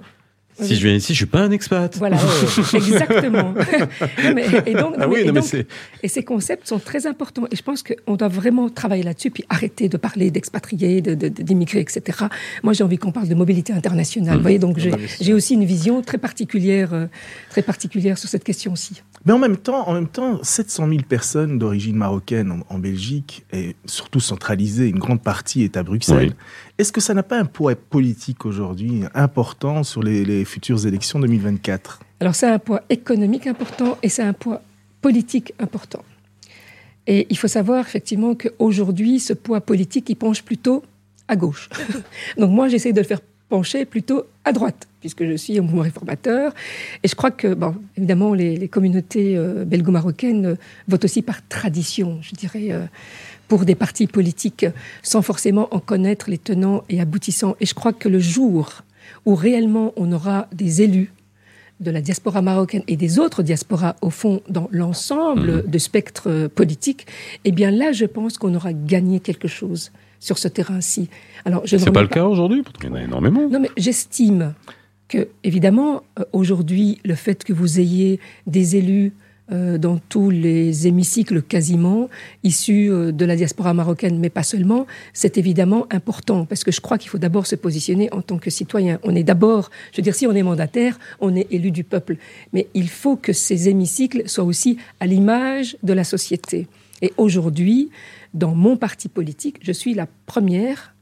si 0.60 0.76
je 0.76 0.86
viens 0.86 0.96
ici, 0.96 1.12
je 1.12 1.18
suis 1.18 1.26
pas 1.26 1.40
un 1.40 1.50
expat. 1.50 1.96
Voilà, 1.96 2.16
exactement. 2.74 3.54
et 4.66 4.74
donc, 4.74 4.94
et, 6.02 6.08
ces 6.08 6.22
concepts 6.22 6.68
sont 6.68 6.78
très 6.78 7.06
importants. 7.06 7.44
Et 7.50 7.56
je 7.56 7.62
pense 7.62 7.82
qu'on 7.82 8.16
doit 8.16 8.28
vraiment 8.28 8.68
travailler 8.68 9.02
là-dessus, 9.02 9.30
puis 9.30 9.44
arrêter 9.48 9.88
de 9.88 9.96
parler 9.96 10.30
d'expatriés, 10.30 11.00
d'immigrés, 11.00 11.80
etc. 11.80 12.26
Moi, 12.62 12.72
j'ai 12.72 12.84
envie 12.84 12.98
qu'on 12.98 13.12
parle 13.12 13.28
de 13.28 13.34
mobilité 13.34 13.72
internationale. 13.72 14.34
Vous 14.34 14.40
mmh. 14.40 14.42
voyez, 14.42 14.58
donc 14.58 14.78
j'ai 15.20 15.32
aussi 15.32 15.54
une 15.54 15.64
vision 15.64 16.02
très 16.02 16.18
particulière, 16.18 16.92
euh, 16.92 17.06
très 17.50 17.62
particulière 17.62 18.18
sur 18.18 18.28
cette 18.28 18.44
question 18.44 18.72
aussi. 18.72 19.02
Mais 19.26 19.32
en 19.32 19.38
même 19.38 19.58
temps, 19.58 19.86
en 19.86 19.92
même 19.92 20.08
temps, 20.08 20.40
700 20.42 20.88
000 20.88 21.00
personnes 21.06 21.58
d'origine 21.58 21.96
marocaine 21.96 22.62
en, 22.68 22.78
Belgique, 22.78 23.44
et 23.52 23.76
surtout 23.84 24.20
centralisées, 24.20 24.88
une 24.88 24.98
grande 24.98 25.22
partie 25.22 25.62
est 25.62 25.76
à 25.76 25.82
Bruxelles. 25.82 26.34
Est-ce 26.80 26.92
que 26.92 27.02
ça 27.02 27.12
n'a 27.12 27.22
pas 27.22 27.38
un 27.38 27.44
poids 27.44 27.74
politique 27.74 28.46
aujourd'hui 28.46 29.02
important 29.12 29.82
sur 29.82 30.02
les, 30.02 30.46
futures 30.46 30.86
élections 30.86 31.20
2024 31.20 32.00
Alors, 32.20 32.34
c'est 32.34 32.46
un 32.46 32.58
poids 32.58 32.80
économique 32.88 33.46
important 33.46 33.98
et 34.02 34.08
c'est 34.08 34.22
un 34.22 34.32
poids 34.32 34.62
politique 35.02 35.52
important. 35.58 36.02
Et 37.06 37.26
il 37.28 37.36
faut 37.36 37.48
savoir 37.48 37.80
effectivement 37.86 38.34
qu'aujourd'hui, 38.34 39.20
ce 39.20 39.34
poids 39.34 39.60
politique, 39.60 40.08
il 40.08 40.14
penche 40.14 40.42
plutôt 40.42 40.82
à 41.28 41.36
gauche. 41.36 41.68
Donc 42.38 42.50
moi, 42.50 42.68
j'essaie 42.68 42.94
de 42.94 43.00
le 43.00 43.06
faire 43.06 43.20
pencher 43.50 43.84
plutôt 43.84 44.24
à 44.46 44.52
droite, 44.52 44.88
puisque 45.00 45.26
je 45.26 45.36
suis 45.36 45.58
un 45.58 45.62
mouvement 45.62 45.82
réformateur. 45.82 46.54
Et 47.02 47.08
je 47.08 47.14
crois 47.14 47.30
que, 47.30 47.52
bon, 47.52 47.74
évidemment, 47.98 48.32
les, 48.32 48.68
communautés 48.68 49.36
euh, 49.36 49.66
belgo-marocaines 49.66 50.46
euh, 50.46 50.54
votent 50.88 51.04
aussi 51.04 51.20
par 51.20 51.46
tradition, 51.46 52.20
je 52.22 52.34
dirais, 52.34 52.68
euh, 52.70 52.86
pour 53.50 53.64
des 53.64 53.74
partis 53.74 54.06
politiques, 54.06 54.64
sans 55.02 55.22
forcément 55.22 55.66
en 55.74 55.80
connaître 55.80 56.30
les 56.30 56.38
tenants 56.38 56.84
et 56.88 57.00
aboutissants. 57.00 57.56
Et 57.58 57.66
je 57.66 57.74
crois 57.74 57.92
que 57.92 58.08
le 58.08 58.20
jour 58.20 58.84
où 59.26 59.34
réellement 59.34 59.92
on 59.96 60.12
aura 60.12 60.46
des 60.52 60.82
élus 60.82 61.12
de 61.80 61.90
la 61.90 62.00
diaspora 62.00 62.42
marocaine 62.42 62.84
et 62.86 62.96
des 62.96 63.18
autres 63.18 63.42
diasporas, 63.42 63.96
au 64.02 64.10
fond, 64.10 64.40
dans 64.48 64.68
l'ensemble 64.70 65.64
mmh. 65.64 65.70
de 65.70 65.78
spectre 65.78 66.46
politique, 66.54 67.08
eh 67.44 67.50
bien 67.50 67.72
là, 67.72 67.90
je 67.90 68.04
pense 68.04 68.38
qu'on 68.38 68.54
aura 68.54 68.72
gagné 68.72 69.18
quelque 69.18 69.48
chose 69.48 69.90
sur 70.20 70.38
ce 70.38 70.46
terrain-ci. 70.46 71.08
Alors, 71.44 71.66
je 71.66 71.76
c'est 71.76 71.90
pas 71.90 72.02
le 72.02 72.08
cas 72.08 72.26
aujourd'hui, 72.26 72.62
il 72.82 72.86
y 72.86 72.92
en 72.92 72.94
a 72.94 73.02
énormément. 73.02 73.48
Non, 73.48 73.58
mais 73.58 73.70
j'estime 73.76 74.54
que, 75.08 75.26
évidemment, 75.42 76.04
euh, 76.20 76.24
aujourd'hui, 76.32 77.00
le 77.04 77.16
fait 77.16 77.42
que 77.42 77.52
vous 77.52 77.80
ayez 77.80 78.20
des 78.46 78.76
élus 78.76 79.12
euh, 79.52 79.78
dans 79.78 79.98
tous 80.08 80.30
les 80.30 80.86
hémicycles 80.86 81.42
quasiment, 81.42 82.08
issus 82.44 82.90
euh, 82.90 83.12
de 83.12 83.24
la 83.24 83.36
diaspora 83.36 83.74
marocaine, 83.74 84.18
mais 84.18 84.30
pas 84.30 84.42
seulement, 84.42 84.86
c'est 85.12 85.38
évidemment 85.38 85.86
important, 85.90 86.44
parce 86.44 86.64
que 86.64 86.70
je 86.70 86.80
crois 86.80 86.98
qu'il 86.98 87.10
faut 87.10 87.18
d'abord 87.18 87.46
se 87.46 87.56
positionner 87.56 88.12
en 88.12 88.22
tant 88.22 88.38
que 88.38 88.50
citoyen. 88.50 88.98
On 89.02 89.14
est 89.14 89.24
d'abord, 89.24 89.70
je 89.92 89.98
veux 89.98 90.02
dire, 90.02 90.14
si 90.14 90.26
on 90.26 90.32
est 90.32 90.42
mandataire, 90.42 90.98
on 91.20 91.34
est 91.34 91.46
élu 91.50 91.70
du 91.70 91.84
peuple, 91.84 92.16
mais 92.52 92.68
il 92.74 92.88
faut 92.88 93.16
que 93.16 93.32
ces 93.32 93.68
hémicycles 93.68 94.28
soient 94.28 94.44
aussi 94.44 94.76
à 95.00 95.06
l'image 95.06 95.76
de 95.82 95.92
la 95.92 96.04
société. 96.04 96.68
Et 97.02 97.12
aujourd'hui, 97.16 97.90
dans 98.34 98.54
mon 98.54 98.76
parti 98.76 99.08
politique, 99.08 99.56
je 99.62 99.72
suis 99.72 99.94
la 99.94 100.06
première 100.26 100.94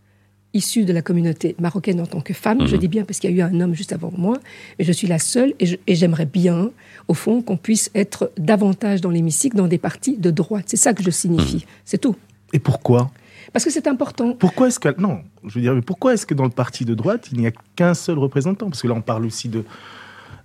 issue 0.54 0.84
de 0.84 0.92
la 0.92 1.02
communauté 1.02 1.54
marocaine 1.58 2.00
en 2.00 2.06
tant 2.06 2.20
que 2.20 2.34
femme. 2.34 2.66
Je 2.66 2.74
mhm. 2.74 2.80
dis 2.80 2.88
bien 2.88 3.04
parce 3.04 3.18
qu'il 3.18 3.30
y 3.30 3.40
a 3.40 3.46
eu 3.46 3.48
un 3.48 3.60
homme 3.60 3.74
juste 3.74 3.92
avant 3.92 4.12
moi, 4.16 4.38
mais 4.78 4.84
je 4.84 4.92
suis 4.92 5.06
la 5.06 5.18
seule 5.18 5.54
et 5.60 5.94
j'aimerais 5.94 6.26
bien, 6.26 6.70
au 7.06 7.14
fond, 7.14 7.42
qu'on 7.42 7.56
puisse 7.56 7.90
être 7.94 8.32
davantage 8.38 9.00
dans 9.00 9.10
l'hémicycle, 9.10 9.56
dans 9.56 9.68
des 9.68 9.78
partis 9.78 10.16
de 10.16 10.30
droite. 10.30 10.64
C'est 10.68 10.76
ça 10.76 10.94
que 10.94 11.02
je 11.02 11.10
signifie. 11.10 11.56
Mhm. 11.56 11.62
C'est 11.84 11.98
tout. 11.98 12.16
Et 12.52 12.58
pourquoi? 12.58 13.10
Parce 13.52 13.64
que 13.64 13.70
c'est 13.70 13.86
important. 13.86 14.32
Pourquoi 14.32 14.68
est-ce 14.68 14.78
que 14.78 15.00
non, 15.00 15.22
je 15.46 15.54
veux 15.54 15.60
dire, 15.60 15.80
pourquoi 15.84 16.14
est-ce 16.14 16.26
que 16.26 16.34
dans 16.34 16.44
le 16.44 16.50
parti 16.50 16.84
de 16.84 16.94
droite 16.94 17.28
il 17.32 17.38
n'y 17.38 17.46
a 17.46 17.52
qu'un 17.76 17.94
seul 17.94 18.18
représentant? 18.18 18.68
Parce 18.68 18.82
que 18.82 18.88
là, 18.88 18.94
on 18.94 19.00
parle 19.00 19.24
aussi 19.24 19.48
de 19.48 19.64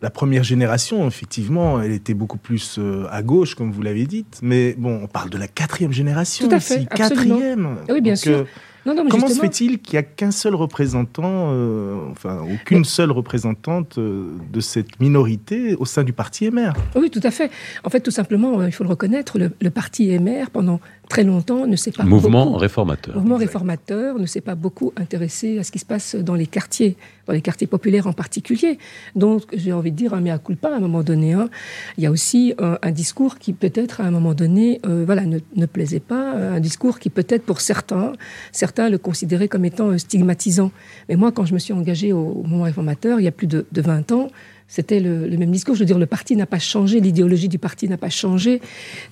la 0.01 0.09
première 0.09 0.43
génération, 0.43 1.07
effectivement, 1.07 1.81
elle 1.81 1.93
était 1.93 2.13
beaucoup 2.13 2.37
plus 2.37 2.77
euh, 2.77 3.05
à 3.09 3.23
gauche, 3.23 3.55
comme 3.55 3.71
vous 3.71 3.81
l'avez 3.81 4.05
dit. 4.05 4.25
Mais 4.41 4.75
bon, 4.77 4.99
on 5.01 5.07
parle 5.07 5.29
de 5.29 5.37
la 5.37 5.47
quatrième 5.47 5.93
génération. 5.93 6.47
Tout 6.47 6.55
à 6.55 6.59
fait. 6.59 6.85
Quatrième. 6.93 7.77
Oui, 7.87 8.01
bien 8.01 8.17
sûr. 8.17 8.39
Euh, 8.39 8.43
Comment 8.83 9.27
se 9.27 9.39
fait-il 9.39 9.79
qu'il 9.79 9.93
n'y 9.93 9.99
a 9.99 10.03
qu'un 10.03 10.31
seul 10.31 10.55
représentant, 10.55 11.51
euh, 11.51 11.95
enfin, 12.11 12.41
aucune 12.41 12.83
seule 12.83 13.11
représentante 13.11 13.97
euh, 13.97 14.31
de 14.51 14.59
cette 14.59 14.99
minorité 14.99 15.75
au 15.75 15.85
sein 15.85 16.03
du 16.03 16.11
parti 16.11 16.49
MR 16.49 16.73
Oui, 16.95 17.09
tout 17.09 17.21
à 17.23 17.31
fait. 17.31 17.49
En 17.83 17.89
fait, 17.89 18.01
tout 18.01 18.11
simplement, 18.11 18.59
euh, 18.59 18.67
il 18.67 18.71
faut 18.71 18.83
le 18.83 18.89
reconnaître, 18.89 19.37
le, 19.39 19.69
parti 19.69 20.17
MR, 20.19 20.49
pendant 20.51 20.81
très 21.09 21.23
longtemps, 21.23 21.67
ne 21.67 21.75
s'est 21.75 21.91
pas. 21.91 22.03
Mouvement 22.03 22.53
réformateur. 22.53 23.15
Mouvement 23.15 23.37
réformateur 23.37 24.17
ne 24.17 24.25
s'est 24.25 24.41
pas 24.41 24.55
beaucoup 24.55 24.93
intéressé 24.97 25.59
à 25.59 25.63
ce 25.63 25.71
qui 25.71 25.79
se 25.79 25.85
passe 25.85 26.15
dans 26.15 26.35
les 26.35 26.47
quartiers, 26.47 26.95
dans 27.27 27.33
les 27.33 27.41
quartiers 27.41 27.67
populaires 27.67 28.07
en 28.07 28.13
particulier. 28.13 28.77
Donc, 29.15 29.43
j'ai 29.53 29.73
envie 29.73 29.91
de 29.91 29.97
dire, 29.97 30.13
un 30.13 30.21
mea 30.21 30.39
culpa 30.39 30.69
à 30.69 30.75
un 30.77 30.79
moment 30.79 31.03
donné. 31.03 31.33
Hein. 31.33 31.49
Il 31.97 32.03
y 32.03 32.07
a 32.07 32.11
aussi 32.11 32.53
un 32.59 32.91
discours 32.91 33.37
qui, 33.37 33.53
peut-être, 33.53 34.01
à 34.01 34.05
un 34.05 34.11
moment 34.11 34.33
donné, 34.33 34.79
voilà, 34.83 35.25
ne, 35.25 35.39
ne, 35.55 35.65
plaisait 35.65 35.99
pas. 35.99 36.33
Un 36.33 36.59
discours 36.59 36.99
qui, 36.99 37.09
peut-être, 37.09 37.43
pour 37.43 37.61
certains, 37.61 38.13
certains 38.51 38.89
le 38.89 38.97
considéraient 38.97 39.47
comme 39.47 39.65
étant 39.65 39.89
euh, 39.89 39.97
stigmatisant. 39.97 40.71
Mais 41.09 41.15
moi, 41.15 41.31
quand 41.31 41.45
je 41.45 41.53
me 41.53 41.59
suis 41.59 41.73
engagée 41.73 42.13
au, 42.13 42.43
mouvement 42.43 42.63
réformateur, 42.63 43.19
il 43.19 43.23
y 43.23 43.27
a 43.27 43.31
plus 43.31 43.47
de, 43.47 43.65
20 43.75 44.11
ans, 44.11 44.29
c'était 44.73 44.99
le, 44.99 45.27
même 45.37 45.51
discours. 45.51 45.75
Je 45.75 45.81
veux 45.81 45.85
dire, 45.85 45.99
le 45.99 46.07
parti 46.07 46.35
n'a 46.35 46.47
pas 46.47 46.57
changé, 46.57 46.99
l'idéologie 46.99 47.47
du 47.47 47.59
parti 47.59 47.87
n'a 47.87 47.97
pas 47.97 48.09
changé. 48.09 48.59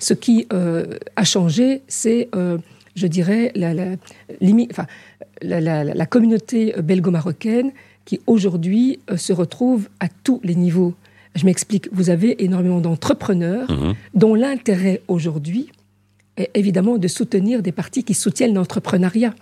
Ce 0.00 0.12
qui 0.12 0.48
euh, 0.52 0.98
a 1.14 1.22
changé, 1.22 1.82
c'est, 1.86 2.28
euh, 2.34 2.58
je 2.96 3.06
dirais, 3.06 3.52
la, 3.54 3.72
la, 3.72 3.96
enfin, 4.72 4.86
la 5.40 6.06
communauté 6.06 6.74
belgo-marocaine 6.82 7.70
qui 8.04 8.20
aujourd'hui 8.26 8.98
se 9.16 9.32
retrouve 9.32 9.88
à 10.00 10.08
tous 10.24 10.40
les 10.42 10.56
niveaux. 10.56 10.94
Je 11.36 11.46
m'explique, 11.46 11.88
vous 11.92 12.10
avez 12.10 12.42
énormément 12.42 12.80
d'entrepreneurs 12.80 13.70
mmh. 13.70 13.92
dont 14.14 14.34
l'intérêt 14.34 15.00
aujourd'hui 15.06 15.70
est 16.38 16.50
évidemment 16.54 16.98
de 16.98 17.06
soutenir 17.06 17.62
des 17.62 17.70
partis 17.70 18.02
qui 18.02 18.14
soutiennent 18.14 18.54
l'entrepreneuriat 18.54 19.32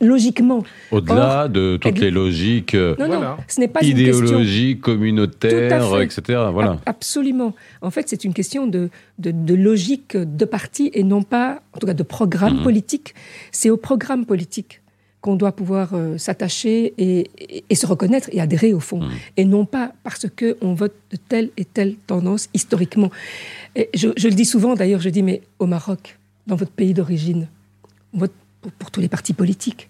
logiquement. 0.00 0.62
Au-delà 0.90 1.48
de 1.48 1.76
toutes 1.76 1.98
les 1.98 2.10
logiques 2.10 2.74
euh, 2.74 2.94
ce 3.48 3.60
n'est 3.60 3.68
pas 3.68 3.82
idéologie 3.82 4.78
communautaire, 4.78 6.00
etc. 6.00 6.44
Voilà. 6.52 6.78
Absolument. 6.86 7.54
En 7.80 7.90
fait, 7.90 8.08
c'est 8.08 8.24
une 8.24 8.34
question 8.34 8.66
de, 8.66 8.90
de, 9.18 9.54
logique 9.54 10.16
de 10.16 10.44
parti 10.44 10.90
et 10.94 11.02
non 11.02 11.22
pas, 11.22 11.62
en 11.74 11.78
tout 11.78 11.86
cas, 11.86 11.94
de 11.94 12.02
programme 12.02 12.58
mhm. 12.58 12.62
politique. 12.62 13.14
C'est 13.50 13.70
au 13.70 13.76
programme 13.76 14.26
politique 14.26 14.80
qu'on 15.20 15.36
doit 15.36 15.52
pouvoir 15.52 15.90
euh, 15.94 16.18
s'attacher 16.18 16.94
et, 16.98 17.30
et, 17.70 17.74
se 17.76 17.86
reconnaître 17.86 18.28
et 18.32 18.40
adhérer 18.40 18.74
au 18.74 18.80
fond, 18.80 19.02
mhm. 19.02 19.10
et 19.36 19.44
non 19.44 19.64
pas 19.64 19.92
parce 20.02 20.26
que 20.28 20.56
on 20.60 20.74
vote 20.74 20.94
de 21.12 21.16
telle 21.16 21.50
et 21.56 21.64
telle 21.64 21.94
tendance 21.94 22.48
historiquement. 22.54 23.10
Et 23.76 23.88
je, 23.94 24.08
je 24.16 24.28
le 24.28 24.34
dis 24.34 24.44
souvent 24.44 24.74
d'ailleurs, 24.74 25.00
je 25.00 25.10
dis 25.10 25.22
mais 25.22 25.42
au 25.60 25.66
Maroc, 25.66 26.18
dans 26.48 26.56
votre 26.56 26.72
pays 26.72 26.92
d'origine, 26.92 27.46
on 28.14 28.18
vote 28.18 28.32
pour, 28.78 28.90
tous 28.90 29.00
les 29.00 29.08
partis 29.08 29.32
politiques. 29.32 29.88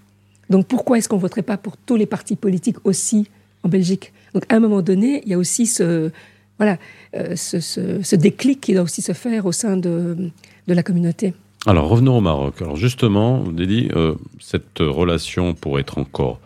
Donc 0.50 0.66
pourquoi 0.66 0.98
est-ce 0.98 1.08
qu'on 1.08 1.16
ne 1.16 1.22
voterait 1.22 1.42
pas 1.42 1.56
pour 1.56 1.76
tous 1.76 1.96
les 1.96 2.06
partis 2.06 2.37
politiques 2.37 2.76
aussi 2.85 3.28
en 3.62 3.68
Belgique? 3.68 4.12
Donc 4.35 4.44
à 4.48 4.56
un 4.56 4.61
moment 4.61 4.82
donné, 4.82 5.22
il 5.24 5.30
y 5.30 5.35
a 5.35 5.38
aussi 5.38 5.66
ce, 5.66 6.11
voilà, 6.58 6.78
euh, 7.16 7.37
ce, 7.37 8.16
déclic 8.16 8.61
qui 8.61 8.74
doit 8.74 8.82
aussi 8.82 9.02
se 9.02 9.12
faire 9.12 9.46
au 9.46 9.52
sein 9.52 9.76
de, 9.76 10.30
de 10.66 10.74
la 10.74 10.82
communauté. 10.82 11.35
Alors 11.66 11.88
revenons 11.88 12.18
au 12.18 12.20
Maroc. 12.20 12.61
Alors 12.61 12.76
justement, 12.76 13.42
Dédi, 13.44 13.88
euh, 13.94 14.14
cette 14.40 14.78
relation 14.78 15.54
pourrait 15.54 15.82
être 15.82 15.98
encore 15.98 16.40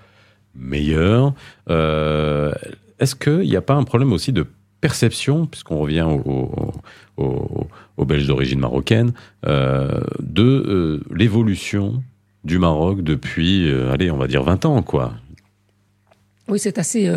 meilleure. 0.54 1.34
Euh, 1.68 2.52
est-ce 2.98 3.14
qu'il 3.14 3.48
n'y 3.48 3.56
a 3.56 3.62
pas 3.62 3.74
un 3.74 3.84
problème 3.84 4.12
aussi 4.12 4.32
de 4.32 4.46
perception, 4.80 5.46
puisqu'on 5.46 5.78
revient 5.78 6.06
aux 7.16 8.04
Belges 8.04 8.26
d'origine 8.26 8.60
marocaine, 8.60 9.12
de 9.42 11.02
l'évolution 11.10 12.02
du 12.46 12.58
Maroc 12.58 13.02
depuis, 13.02 13.70
allez, 13.92 14.10
on 14.10 14.16
va 14.16 14.26
dire 14.26 14.42
20 14.42 14.64
ans, 14.64 14.82
quoi. 14.82 15.14
Oui, 16.48 16.58
c'est 16.58 16.78
assez 16.78 17.10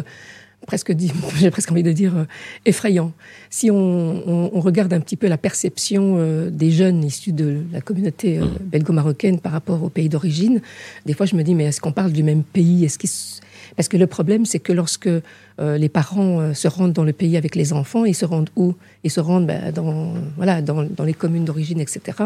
presque 0.66 0.92
dit, 0.92 1.12
j'ai 1.38 1.52
presque 1.52 1.72
envie 1.72 1.84
de 1.84 1.92
dire 1.92 2.16
euh, 2.16 2.26
effrayant. 2.66 3.12
Si 3.50 3.72
on, 3.72 4.50
regarde 4.60 4.94
un 4.94 5.00
petit 5.00 5.16
peu 5.16 5.28
la 5.28 5.38
perception 5.38 6.16
euh, 6.18 6.50
des 6.50 6.70
jeunes 6.70 7.04
issus 7.04 7.32
de 7.32 7.62
la 7.72 7.82
communauté 7.82 8.38
euh, 8.38 8.46
mmh. 8.46 8.58
belgo-marocaine 8.64 9.40
par 9.40 9.52
rapport 9.52 9.82
au 9.84 9.90
pays 9.90 10.10
d'origine, 10.10 10.62
des 11.06 11.14
fois 11.14 11.26
je 11.26 11.36
me 11.36 11.44
dis 11.44 11.56
mais 11.56 11.66
est-ce 11.66 11.82
qu'on 11.82 11.94
parle 11.94 12.12
du 12.12 12.24
même 12.24 12.44
pays? 12.44 12.86
Est-ce 12.86 13.00
parce 13.76 13.88
que 13.88 13.98
le 13.98 14.08
problème, 14.08 14.46
c'est 14.46 14.60
que 14.60 14.74
lorsque 14.74 15.10
euh, 15.60 15.78
les 15.78 15.90
parents 15.90 16.40
euh, 16.40 16.54
se 16.54 16.68
rendent 16.68 16.94
dans 16.94 17.04
le 17.04 17.12
pays 17.12 17.36
avec 17.36 17.56
les 17.56 17.74
enfants, 17.74 18.06
ils 18.06 18.16
se 18.16 18.26
rendent 18.26 18.50
où? 18.56 18.76
Ils 19.04 19.12
se 19.12 19.20
rendent 19.20 19.46
ben, 19.46 19.72
dans, 19.74 20.14
voilà, 20.38 20.62
dans, 20.62 20.84
dans, 20.84 21.04
les 21.04 21.14
communes 21.14 21.46
d'origine, 21.46 21.80
etc. 21.80 22.18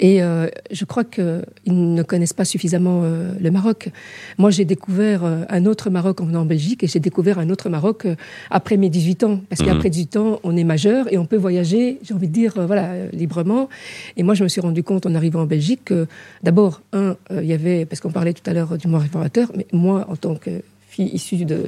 Et 0.00 0.22
euh, 0.22 0.48
je 0.70 0.84
crois 0.84 1.04
qu'ils 1.04 1.44
ne 1.66 2.02
connaissent 2.02 2.32
pas 2.32 2.44
suffisamment 2.44 3.02
le 3.02 3.50
Maroc. 3.50 3.90
Moi, 4.38 4.50
j'ai 4.50 4.64
découvert 4.64 5.24
un 5.24 5.66
autre 5.66 5.90
Maroc 5.90 6.20
en 6.20 6.26
venant 6.26 6.42
en 6.42 6.44
Belgique 6.44 6.84
et 6.84 6.86
j'ai 6.86 7.00
découvert 7.00 7.38
un 7.38 7.50
autre 7.50 7.68
Maroc 7.68 8.06
après 8.50 8.76
mes 8.76 8.88
18 8.88 9.24
ans. 9.24 9.40
Parce 9.48 9.62
mmh. 9.62 9.64
qu'après 9.64 9.90
18 9.90 10.16
ans, 10.16 10.40
on 10.44 10.56
est 10.56 10.64
majeur 10.64 11.12
et 11.12 11.18
on 11.18 11.26
peut 11.26 11.36
voyager, 11.36 11.98
j'ai 12.02 12.14
envie 12.14 12.28
de 12.28 12.32
dire, 12.32 12.54
voilà, 12.66 13.06
librement. 13.12 13.68
Et 14.16 14.22
moi, 14.22 14.34
je 14.34 14.44
me 14.44 14.48
suis 14.48 14.60
rendu 14.60 14.82
compte 14.82 15.06
en 15.06 15.14
arrivant 15.14 15.42
en 15.42 15.46
Belgique 15.46 15.80
que, 15.86 16.06
d'abord, 16.42 16.82
un, 16.92 17.16
il 17.30 17.46
y 17.46 17.52
avait, 17.52 17.84
parce 17.84 18.00
qu'on 18.00 18.12
parlait 18.12 18.32
tout 18.32 18.48
à 18.48 18.52
l'heure 18.52 18.78
du 18.78 18.86
mois 18.86 19.00
réformateur, 19.00 19.50
mais 19.56 19.66
moi, 19.72 20.06
en 20.08 20.16
tant 20.16 20.36
que 20.36 20.62
fille 20.88 21.10
issue 21.12 21.44
de 21.44 21.64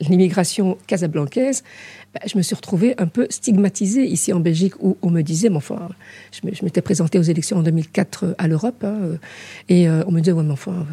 l'immigration 0.00 0.78
casablancaise, 0.86 1.62
bah, 2.14 2.20
je 2.26 2.38
me 2.38 2.42
suis 2.42 2.54
retrouvée 2.54 2.94
un 2.98 3.06
peu 3.06 3.26
stigmatisée 3.28 4.04
ici 4.04 4.32
en 4.32 4.40
Belgique 4.40 4.74
où 4.80 4.96
on 5.02 5.10
me 5.10 5.22
disait, 5.22 5.50
mais 5.50 5.56
enfin, 5.56 5.88
je 6.32 6.64
m'étais 6.64 6.80
présentée 6.80 7.18
aux 7.18 7.22
élections 7.22 7.58
en 7.58 7.62
2004 7.62 8.34
à 8.38 8.48
l'Europe, 8.48 8.82
hein, 8.82 8.96
euh, 9.02 9.16
et 9.68 9.88
euh, 9.88 10.02
on 10.06 10.12
me 10.12 10.20
disait, 10.20 10.32
ouais, 10.32 10.42
mais 10.42 10.52
enfin, 10.52 10.72
vous 10.72 10.86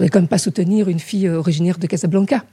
n'allez 0.00 0.10
quand 0.10 0.20
même 0.20 0.28
pas 0.28 0.38
soutenir 0.38 0.88
une 0.88 1.00
fille 1.00 1.26
euh, 1.26 1.38
originaire 1.38 1.78
de 1.78 1.86
Casablanca. 1.86 2.44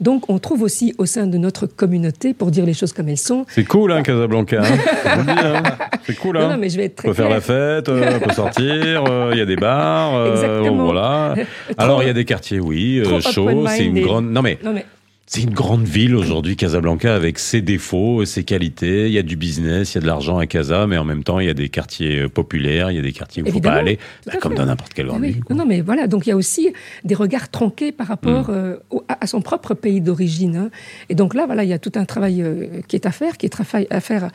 Donc, 0.00 0.28
on 0.28 0.38
trouve 0.38 0.62
aussi 0.62 0.94
au 0.98 1.06
sein 1.06 1.26
de 1.26 1.38
notre 1.38 1.66
communauté, 1.66 2.34
pour 2.34 2.50
dire 2.50 2.66
les 2.66 2.74
choses 2.74 2.92
comme 2.92 3.08
elles 3.08 3.16
sont. 3.16 3.46
C'est 3.48 3.64
cool, 3.64 3.92
hein, 3.92 4.02
Casablanca. 4.02 4.62
Hein. 4.62 4.78
hein. 5.06 5.62
C'est 6.04 6.16
cool, 6.16 6.38
hein. 6.38 6.48
Non, 6.50 6.56
mais 6.58 6.68
je 6.68 6.76
vais 6.76 6.86
être 6.86 6.96
très 6.96 7.08
On 7.08 7.12
peut 7.12 7.16
faire 7.16 7.30
la 7.30 7.40
fête, 7.40 7.88
on 7.88 8.18
peut 8.18 8.32
sortir, 8.34 9.04
il 9.32 9.38
y 9.38 9.40
a 9.40 9.46
des 9.46 9.56
bars. 9.56 10.26
Exactement. 10.26 10.84
voilà. 10.86 11.34
Alors, 11.78 12.02
il 12.02 12.06
y 12.06 12.10
a 12.10 12.14
des 12.14 12.24
quartiers, 12.24 12.58
oui, 12.58 13.02
chauds. 13.20 13.66
C'est 13.68 13.86
une 13.86 14.00
grande. 14.00 14.30
Non, 14.30 14.42
mais. 14.42 14.58
Non, 14.62 14.72
mais 14.72 14.84
c'est 15.32 15.42
une 15.42 15.54
grande 15.54 15.84
ville 15.84 16.16
aujourd'hui, 16.16 16.56
Casablanca, 16.56 17.14
avec 17.14 17.38
ses 17.38 17.62
défauts, 17.62 18.24
ses 18.24 18.42
qualités. 18.42 19.06
Il 19.06 19.12
y 19.12 19.18
a 19.18 19.22
du 19.22 19.36
business, 19.36 19.92
il 19.92 19.94
y 19.94 19.98
a 19.98 20.00
de 20.00 20.06
l'argent 20.08 20.38
à 20.38 20.46
Casa, 20.48 20.88
mais 20.88 20.98
en 20.98 21.04
même 21.04 21.22
temps, 21.22 21.38
il 21.38 21.46
y 21.46 21.48
a 21.48 21.54
des 21.54 21.68
quartiers 21.68 22.22
euh, 22.22 22.28
populaires, 22.28 22.90
il 22.90 22.96
y 22.96 22.98
a 22.98 23.02
des 23.02 23.12
quartiers 23.12 23.44
où 23.44 23.46
il 23.46 23.50
ne 23.50 23.54
faut 23.54 23.60
pas 23.60 23.74
aller, 23.74 24.00
bah, 24.26 24.32
comme 24.40 24.54
dans 24.54 24.66
n'importe 24.66 24.92
quelle 24.92 25.06
grande 25.06 25.22
ville. 25.22 25.40
Non, 25.48 25.66
mais 25.66 25.82
voilà, 25.82 26.08
donc 26.08 26.26
il 26.26 26.30
y 26.30 26.32
a 26.32 26.36
aussi 26.36 26.72
des 27.04 27.14
regards 27.14 27.48
tronqués 27.48 27.92
par 27.92 28.08
rapport 28.08 28.50
mm. 28.50 28.54
euh, 28.54 28.76
à, 29.06 29.28
son 29.28 29.40
propre 29.40 29.74
pays 29.74 30.00
d'origine. 30.00 30.56
Hein. 30.56 30.70
Et 31.10 31.14
donc 31.14 31.34
là, 31.34 31.46
voilà, 31.46 31.62
il 31.62 31.70
y 31.70 31.74
a 31.74 31.78
tout 31.78 31.92
un 31.94 32.06
travail 32.06 32.42
euh, 32.42 32.80
qui 32.88 32.96
est 32.96 33.06
à 33.06 33.12
faire, 33.12 33.38
qui 33.38 33.46
est 33.46 33.56
à 33.88 34.00
faire 34.00 34.30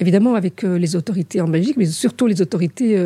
évidemment 0.00 0.34
avec 0.34 0.64
les 0.64 0.96
autorités 0.96 1.40
en 1.40 1.46
Belgique, 1.46 1.76
mais 1.76 1.86
surtout 1.86 2.26
les 2.26 2.42
autorités 2.42 3.00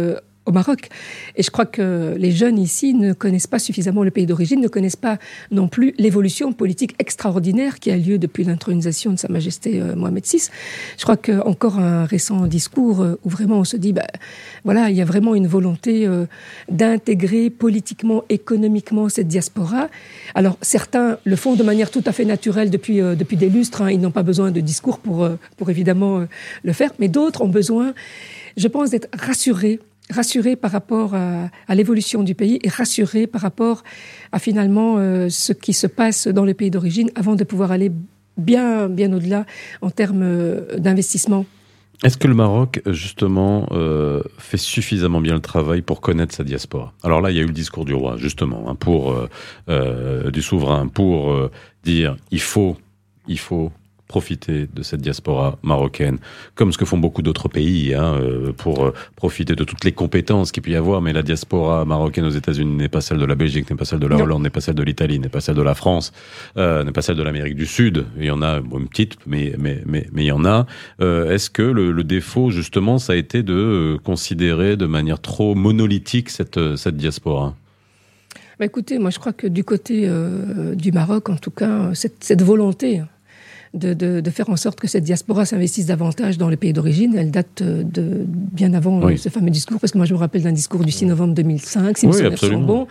au 0.47 0.53
Maroc. 0.53 0.89
Et 1.37 1.43
je 1.43 1.51
crois 1.51 1.67
que 1.67 2.15
les 2.19 2.31
jeunes 2.31 2.59
ici 2.59 2.95
ne 2.95 3.13
connaissent 3.13 3.47
pas 3.47 3.59
suffisamment 3.59 4.05
le 4.05 4.11
pays 4.11 4.27
d'origine, 4.27 4.61
ne 4.61 4.69
connaissent 4.69 4.97
pas 4.97 5.19
non 5.51 5.69
plus 5.69 5.95
l'évolution 5.99 6.53
politique 6.53 6.95
extraordinaire 6.99 7.79
qui 7.79 7.91
a 7.91 7.97
lieu 7.97 8.19
depuis 8.19 8.45
l'intronisation 8.45 9.13
de 9.13 9.19
Sa 9.19 9.29
Majesté 9.29 9.81
euh, 9.81 9.97
Mohamed 9.97 10.25
VI. 10.25 10.49
Je 10.99 11.03
crois 11.03 11.17
qu'encore 11.17 11.79
un 11.79 12.05
récent 12.05 12.47
discours 12.47 13.03
euh, 13.03 13.19
où 13.25 13.31
vraiment 13.31 13.59
on 13.61 13.65
se 13.65 13.77
dit, 13.77 13.93
bah, 13.93 14.07
voilà, 14.65 14.91
il 14.91 14.97
y 14.97 15.03
a 15.03 15.05
vraiment 15.05 15.35
une 15.35 15.47
volonté 15.47 16.07
euh, 16.07 16.27
d'intégrer 16.71 17.49
politiquement, 17.49 18.25
économiquement 18.29 19.09
cette 19.09 19.29
diaspora. 19.29 19.89
Alors 20.35 20.59
certains 20.61 21.19
le 21.25 21.37
font 21.37 21.55
de 21.55 21.63
manière 21.63 21.91
tout 21.91 22.05
à 22.05 22.13
fait 22.13 22.25
naturelle 22.25 22.71
depuis, 22.71 22.97
depuis 22.99 23.37
des 23.37 23.49
lustres, 23.49 23.83
hein. 23.83 23.91
ils 23.91 24.01
n'ont 24.01 24.11
pas 24.11 24.23
besoin 24.23 24.51
de 24.51 24.61
discours 24.61 24.99
pour, 24.99 25.29
pour 25.57 25.71
évidemment 25.71 26.27
le 26.63 26.73
faire, 26.73 26.91
mais 26.99 27.09
d'autres 27.09 27.43
ont 27.43 27.49
besoin, 27.49 27.95
je 28.57 28.69
pense, 28.69 28.91
d'être 28.91 29.09
rassurés 29.19 29.81
rassuré 30.11 30.57
par 30.57 30.71
rapport 30.71 31.15
à, 31.15 31.75
l'évolution 31.75 32.23
du 32.23 32.35
pays 32.35 32.59
et 32.63 32.69
rassuré 32.69 33.27
par 33.27 33.41
rapport 33.41 33.83
à 34.33 34.39
finalement 34.39 34.97
euh, 34.99 35.29
ce 35.29 35.53
qui 35.53 35.73
se 35.73 35.87
passe 35.87 36.29
dans 36.29 36.45
les 36.45 36.55
pays 36.55 36.71
d'origine 36.71 37.11
avant 37.15 37.35
de 37.35 37.45
pouvoir 37.45 37.73
aller 37.73 37.91
bien, 38.37 38.89
bien 38.89 39.13
au-delà 39.13 39.47
en 39.81 39.91
termes 39.91 40.23
euh, 40.23 40.77
d'investissement. 40.77 41.47
Est-ce 42.03 42.19
que 42.19 42.29
le 42.29 42.35
Maroc, 42.35 42.83
justement, 42.87 43.67
euh, 43.71 44.23
fait 44.37 44.59
suffisamment 44.59 45.21
bien 45.21 45.35
le 45.35 45.41
travail 45.41 45.81
pour 45.81 46.01
connaître 46.01 46.35
sa 46.35 46.45
diaspora? 46.45 46.93
Alors 47.03 47.21
là, 47.23 47.31
il 47.31 47.37
y 47.37 47.41
a 47.41 47.43
eu 47.43 47.47
le 47.47 47.53
discours 47.53 47.85
du 47.85 47.95
roi, 47.95 48.17
justement, 48.19 48.69
hein, 48.69 48.75
pour 48.75 49.17
du 49.69 50.43
souverain, 50.43 50.89
pour 50.89 51.51
dire 51.85 52.17
il 52.31 52.41
faut, 52.41 52.77
il 53.27 53.39
faut 53.39 53.71
profiter 54.09 54.69
de 54.73 54.83
cette 54.83 55.01
diaspora 55.01 55.59
marocaine, 55.63 56.19
comme 56.55 56.73
ce 56.73 56.79
que 56.79 56.85
font 56.85 56.99
beaucoup 56.99 57.23
d'autres 57.23 57.49
pays, 57.49 57.95
hein, 57.95 58.15
euh, 58.15 58.53
pour 58.53 58.85
euh, 58.85 58.95
profiter 59.17 59.57
de 59.57 59.65
toutes 59.65 59.85
les 59.85 59.93
compétences 59.93 60.53
qu'il 60.53 60.63
peut 60.63 60.71
y 60.71 60.77
avoir. 60.77 61.01
Mais 61.01 61.13
la 61.13 61.23
diaspora 61.23 61.85
marocaine 61.85 62.25
aux 62.25 62.31
États-Unis 62.31 62.77
n'est 62.77 62.89
pas 62.89 63.01
celle 63.01 63.19
de 63.19 63.25
la 63.25 63.35
Belgique, 63.35 63.69
n'est 63.71 63.77
pas 63.77 63.87
celle 63.87 64.01
de 64.01 64.07
la 64.07 64.17
Hollande, 64.17 64.43
n'est 64.43 64.51
pas 64.51 64.61
celle 64.61 64.75
de 64.75 64.83
l'Italie, 64.83 65.19
n'est 65.19 65.31
pas 65.31 65.41
celle 65.41 65.57
de 65.57 65.63
la 65.63 65.75
France, 65.75 66.13
euh, 66.59 66.85
n'est 66.85 66.93
pas 66.93 67.03
celle 67.03 67.17
de 67.17 67.23
l'Amérique 67.23 67.57
du 67.57 67.67
Sud. 67.67 68.05
Il 68.19 68.27
y 68.27 68.31
en 68.31 68.43
a 68.43 68.61
une 68.61 68.89
petite, 68.89 69.17
mais 69.27 69.55
mais 69.59 69.83
mais 69.87 70.07
mais 70.13 70.25
il 70.25 70.29
y 70.29 70.33
en 70.33 70.45
a. 70.45 70.67
Est-ce 71.01 71.49
que 71.51 71.63
le, 71.63 72.05
défaut 72.05 72.51
justement, 72.51 72.99
ça 72.99 73.15
a 73.15 73.17
été 73.17 73.43
de 73.43 73.99
considérer 74.05 74.77
de 74.77 74.85
manière 74.85 75.21
trop 75.21 75.55
monolithique 75.55 76.29
cette 76.29 76.77
cette 76.77 76.97
diaspora? 76.97 77.55
Bah 78.59 78.67
écoutez, 78.67 78.99
moi 78.99 79.11
je 79.11 79.19
crois 79.19 79.33
que 79.33 79.47
du 79.47 79.65
côté 79.65 80.09
du 80.75 80.93
Maroc, 80.93 81.31
en 81.31 81.37
tout 81.37 81.51
cas, 81.51 81.95
cette, 81.95 82.23
cette 82.23 82.43
volonté 82.43 83.03
de, 83.75 84.21
de, 84.21 84.31
faire 84.31 84.49
en 84.51 84.57
sorte 84.57 84.81
que 84.81 84.87
cette 84.87 85.05
diaspora 85.05 85.45
s'investisse 85.45 85.87
davantage 85.87 86.39
dans 86.39 86.49
les 86.49 86.57
pays 86.57 86.73
d'origine. 86.73 87.15
Elle 87.17 87.31
date 87.31 87.63
de 87.63 88.25
bien 88.27 88.73
avant 88.75 89.17
ce 89.17 89.29
fameux 89.29 89.51
discours, 89.51 89.81
parce 89.81 89.93
que 89.93 89.99
moi 89.99 90.07
je 90.07 90.15
me 90.15 90.19
rappelle 90.19 90.43
d'un 90.43 90.53
discours 90.53 90.85
du 90.85 90.93
6 90.93 91.07
novembre 91.07 91.35
2005, 91.35 91.99
si 91.99 92.07
oui, 92.07 92.23
absolument. 92.23 92.87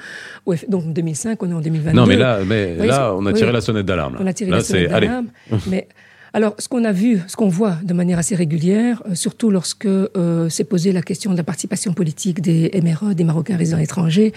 bon. 0.45 0.55
donc 0.67 0.93
2005, 0.93 1.41
on 1.41 1.49
est 1.49 1.53
en 1.53 1.61
2022. 1.61 1.97
Non, 1.97 2.05
mais 2.05 2.17
là, 2.17 2.39
mais 2.45 2.75
là 2.75 3.13
on 3.15 3.25
a 3.25 3.33
tiré 3.33 3.51
la 3.51 3.61
sonnette 3.61 3.85
d'alarme. 3.85 4.17
On 4.19 4.27
a 4.27 4.33
tiré 4.33 4.51
la 4.51 4.61
sonnette 4.61 4.89
d'alarme. 4.89 5.27
Mais 5.67 5.87
alors, 6.35 6.55
ce 6.57 6.67
qu'on 6.67 6.83
a 6.83 6.91
vu, 6.91 7.21
ce 7.27 7.35
qu'on 7.35 7.47
voit 7.47 7.77
de 7.83 7.93
manière 7.93 8.17
assez 8.17 8.33
régulière, 8.33 9.03
euh, 9.07 9.13
surtout 9.13 9.51
lorsque 9.51 9.85
euh, 9.85 10.49
s'est 10.49 10.63
posée 10.63 10.91
la 10.91 11.03
question 11.03 11.31
de 11.31 11.37
la 11.37 11.43
participation 11.43 11.93
politique 11.93 12.41
des 12.41 12.71
MRE, 12.83 13.13
des 13.13 13.23
Marocains 13.23 13.55
résidents 13.55 13.77
étrangers, 13.77 14.33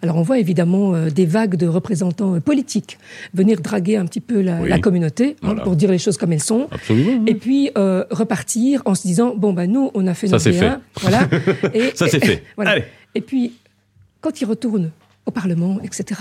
alors 0.00 0.16
on 0.16 0.22
voit 0.22 0.38
évidemment 0.38 0.94
euh, 0.94 1.10
des 1.10 1.26
vagues 1.26 1.56
de 1.56 1.66
représentants 1.66 2.38
politiques 2.40 2.98
venir 3.34 3.60
draguer 3.60 3.96
un 3.96 4.06
petit 4.06 4.20
peu 4.20 4.40
la, 4.40 4.78
communauté, 4.78 5.34
hein, 5.42 5.56
pour 5.56 5.74
dire 5.74 5.90
les 5.90 5.98
choses 5.98 6.16
comme 6.16 6.32
elles 6.32 6.40
sont, 6.40 6.68
et 7.26 7.34
puis 7.34 7.70
repartir 7.74 8.82
en 8.84 8.94
se 8.94 9.02
disant, 9.02 9.34
bon, 9.36 9.52
ben 9.52 9.70
nous, 9.70 9.90
on 9.94 10.06
a 10.06 10.14
fait 10.14 10.28
notre 10.28 10.44
fait. 10.44 10.78
voilà. 11.00 11.28
et, 11.74 11.90
Ça 11.94 12.06
c'est 12.08 12.24
fait. 12.24 12.44
voilà. 12.54 12.76
Et 13.14 13.20
puis, 13.20 13.54
quand 14.20 14.40
ils 14.40 14.44
retournent 14.44 14.90
au 15.26 15.32
Parlement, 15.32 15.80
etc., 15.82 16.20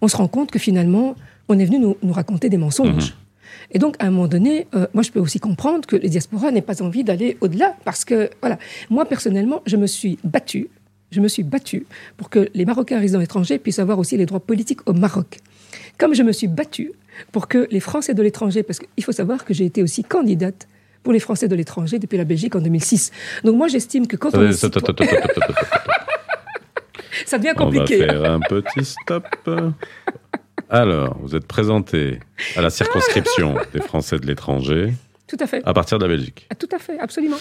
on 0.00 0.08
se 0.08 0.16
rend 0.16 0.28
compte 0.28 0.50
que 0.50 0.58
finalement, 0.58 1.16
on 1.48 1.58
est 1.58 1.64
venu 1.64 1.78
nous, 1.78 1.96
raconter 2.12 2.50
des 2.50 2.58
mensonges. 2.58 3.10
Mhm. 3.10 3.27
Et 3.70 3.78
donc, 3.78 3.96
à 3.98 4.06
un 4.06 4.10
moment 4.10 4.28
donné, 4.28 4.66
euh, 4.74 4.86
moi, 4.94 5.02
je 5.02 5.10
peux 5.10 5.20
aussi 5.20 5.40
comprendre 5.40 5.86
que 5.86 5.96
les 5.96 6.08
diasporas 6.08 6.50
n'aient 6.50 6.62
pas 6.62 6.82
envie 6.82 7.04
d'aller 7.04 7.36
au-delà, 7.40 7.76
parce 7.84 8.04
que, 8.04 8.30
voilà, 8.40 8.58
moi, 8.90 9.04
personnellement, 9.04 9.62
je 9.66 9.76
me 9.76 9.86
suis 9.86 10.18
battue, 10.24 10.68
je 11.10 11.20
me 11.20 11.28
suis 11.28 11.42
battue 11.42 11.86
pour 12.16 12.30
que 12.30 12.48
les 12.54 12.64
Marocains 12.64 12.98
résidents 12.98 13.20
étrangers 13.20 13.58
puissent 13.58 13.78
avoir 13.78 13.98
aussi 13.98 14.16
les 14.16 14.26
droits 14.26 14.40
politiques 14.40 14.80
au 14.86 14.92
Maroc. 14.92 15.38
Comme 15.98 16.14
je 16.14 16.22
me 16.22 16.32
suis 16.32 16.48
battue 16.48 16.92
pour 17.32 17.48
que 17.48 17.66
les 17.70 17.80
Français 17.80 18.14
de 18.14 18.22
l'étranger, 18.22 18.62
parce 18.62 18.78
qu'il 18.78 19.04
faut 19.04 19.12
savoir 19.12 19.44
que 19.44 19.52
j'ai 19.54 19.64
été 19.64 19.82
aussi 19.82 20.04
candidate 20.04 20.68
pour 21.02 21.12
les 21.12 21.20
Français 21.20 21.48
de 21.48 21.54
l'étranger 21.54 21.98
depuis 21.98 22.18
la 22.18 22.24
Belgique 22.24 22.54
en 22.54 22.60
2006. 22.60 23.10
Donc 23.44 23.56
moi, 23.56 23.68
j'estime 23.68 24.06
que 24.06 24.16
quand 24.16 24.34
on... 24.34 24.52
ça 27.26 27.38
devient 27.38 27.54
compliqué. 27.56 28.02
On 28.02 28.06
va 28.06 28.12
faire 28.12 28.32
un 28.32 28.40
petit 28.40 28.84
stop. 28.84 29.24
Alors, 30.70 31.16
vous 31.20 31.34
êtes 31.34 31.46
présenté 31.46 32.20
à 32.56 32.60
la 32.60 32.70
circonscription 32.70 33.56
des 33.72 33.80
Français 33.80 34.18
de 34.18 34.26
l'étranger. 34.26 34.92
Tout 35.26 35.36
à 35.40 35.46
fait. 35.46 35.62
À 35.64 35.74
partir 35.74 35.98
de 35.98 36.04
la 36.04 36.08
Belgique. 36.08 36.46
Ah, 36.50 36.54
tout 36.54 36.68
à 36.72 36.78
fait, 36.78 36.98
absolument. 36.98 37.36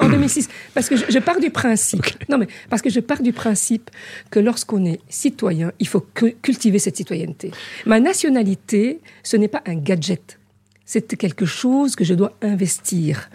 en 0.00 0.08
2006. 0.08 0.48
Parce 0.74 0.88
que 0.88 0.96
je, 0.96 1.18
pars 1.20 1.38
du 1.38 1.50
principe. 1.50 2.04
Non, 2.28 2.38
mais 2.38 2.48
parce 2.68 2.82
que 2.82 2.90
je 2.90 2.98
pars 2.98 3.22
du 3.22 3.32
principe 3.32 3.90
que 4.30 4.40
lorsqu'on 4.40 4.84
est 4.84 5.00
citoyen, 5.08 5.72
il 5.78 5.86
faut 5.86 6.04
cultiver 6.42 6.80
cette 6.80 6.96
citoyenneté. 6.96 7.52
Ma 7.86 8.00
nationalité, 8.00 9.00
ce 9.22 9.36
n'est 9.36 9.48
pas 9.48 9.62
un 9.66 9.76
gadget. 9.76 10.38
C'est 10.84 11.16
quelque 11.16 11.46
chose 11.46 11.94
que 11.94 12.02
je 12.02 12.14
dois 12.14 12.32
investir. 12.42 13.30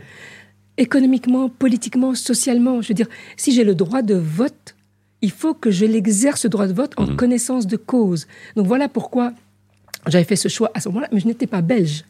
Économiquement, 0.77 1.47
politiquement, 1.47 2.15
socialement. 2.15 2.81
Je 2.81 2.89
veux 2.89 2.93
dire, 2.93 3.07
si 3.37 3.53
j'ai 3.53 3.63
le 3.63 3.75
droit 3.75 4.01
de 4.01 4.15
vote, 4.15 4.74
il 5.21 5.31
faut 5.31 5.53
que 5.53 5.71
je 5.71 5.85
l'exerce 5.85 6.41
ce 6.41 6.47
droit 6.47 6.67
de 6.67 6.73
vote 6.73 6.93
en 6.97 7.07
mhm. 7.07 7.15
connaissance 7.15 7.67
de 7.67 7.77
cause. 7.77 8.27
Donc 8.55 8.67
voilà 8.67 8.89
pourquoi 8.89 9.33
j'avais 10.07 10.23
fait 10.23 10.35
ce 10.35 10.47
choix 10.47 10.71
à 10.73 10.79
ce 10.79 10.89
moment-là, 10.89 11.07
mais 11.11 11.19
je 11.19 11.27
n'étais 11.27 11.47
pas 11.47 11.61
belge. 11.61 12.03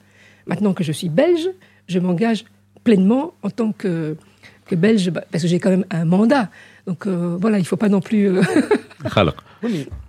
Maintenant 0.48 0.74
que 0.74 0.84
je 0.84 0.91
suis 0.91 1.10
belge, 1.10 1.50
je 1.88 2.00
m'engage 2.00 2.46
pleinement 2.84 3.34
en 3.41 3.50
tant 3.50 3.72
que, 3.72 4.18
belge, 4.72 5.10
bah, 5.12 5.24
parce 5.32 5.44
que 5.44 5.48
j'ai 5.48 5.60
quand 5.60 5.70
même 5.70 5.86
un 5.91 6.06
mandat. 6.06 6.50
Donc 6.88 7.08
euh, 7.08 7.38
voilà, 7.39 7.58
il 7.58 7.62
ne 7.62 7.68
faut 7.68 7.78
pas 7.78 7.89
non 7.89 8.02
plus. 8.02 8.38
Euh, 8.38 8.41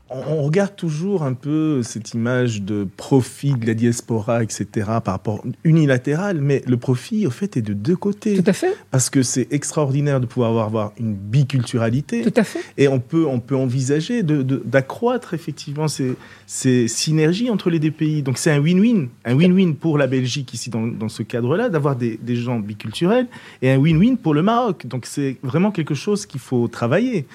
on, 0.09 0.42
regarde 0.42 0.77
toujours 0.77 1.25
un 1.25 1.35
peu 1.35 1.83
cette 1.83 2.15
image 2.15 2.63
de 2.63 2.87
profit 2.96 3.54
de 3.54 3.67
la 3.67 3.75
diaspora, 3.75 4.42
etc., 4.42 4.67
par 5.04 5.15
rapport 5.15 5.44
unilatéral, 5.65 6.40
mais 6.40 6.63
le 6.67 6.77
profit, 6.77 7.27
au 7.27 7.31
fait, 7.31 7.57
est 7.57 7.63
de 7.63 7.73
deux 7.73 7.96
côtés. 7.96 8.40
Tout 8.40 8.48
à 8.48 8.52
fait. 8.52 8.77
Parce 8.92 9.11
que 9.11 9.23
c'est 9.23 9.48
extraordinaire 9.50 10.21
de 10.21 10.27
pouvoir 10.27 10.65
avoir 10.65 10.92
une 10.98 11.15
biculturalité. 11.15 12.23
Tout 12.23 12.33
à 12.37 12.44
fait. 12.44 12.61
Et 12.79 12.87
on 12.87 13.00
peut, 13.00 13.27
on 13.27 13.40
peut 13.40 13.57
envisager 13.57 14.23
d'accroître 14.23 15.35
effectivement 15.35 15.88
ces, 15.88 16.15
ces, 16.46 16.87
synergies 16.87 17.50
entre 17.50 17.69
les 17.69 17.81
deux 17.81 17.90
pays. 17.90 18.23
Donc 18.23 18.38
c'est 18.38 18.52
un 18.52 18.61
win-win. 18.61 19.09
Un 19.25 19.35
win-win 19.35 19.75
pour 19.75 19.98
la 19.98 20.07
Belgique, 20.07 20.54
ici, 20.54 20.71
dans, 20.71 20.87
dans 20.87 21.09
ce 21.09 21.25
cadre-là, 21.25 21.69
d'avoir 21.69 21.96
des, 21.96 22.17
des 22.23 22.37
gens 22.37 22.61
biculturels, 22.61 23.27
et 23.61 23.71
un 23.73 23.79
win-win 23.79 24.17
pour 24.17 24.35
le 24.35 24.42
Maroc. 24.42 24.87
Donc 24.87 25.07
c'est 25.07 25.37
vraiment 25.42 25.73
quelque 25.73 25.94
chose 25.94 26.27
qu'il 26.27 26.40
faut 26.40 26.69
travailler. 26.69 27.27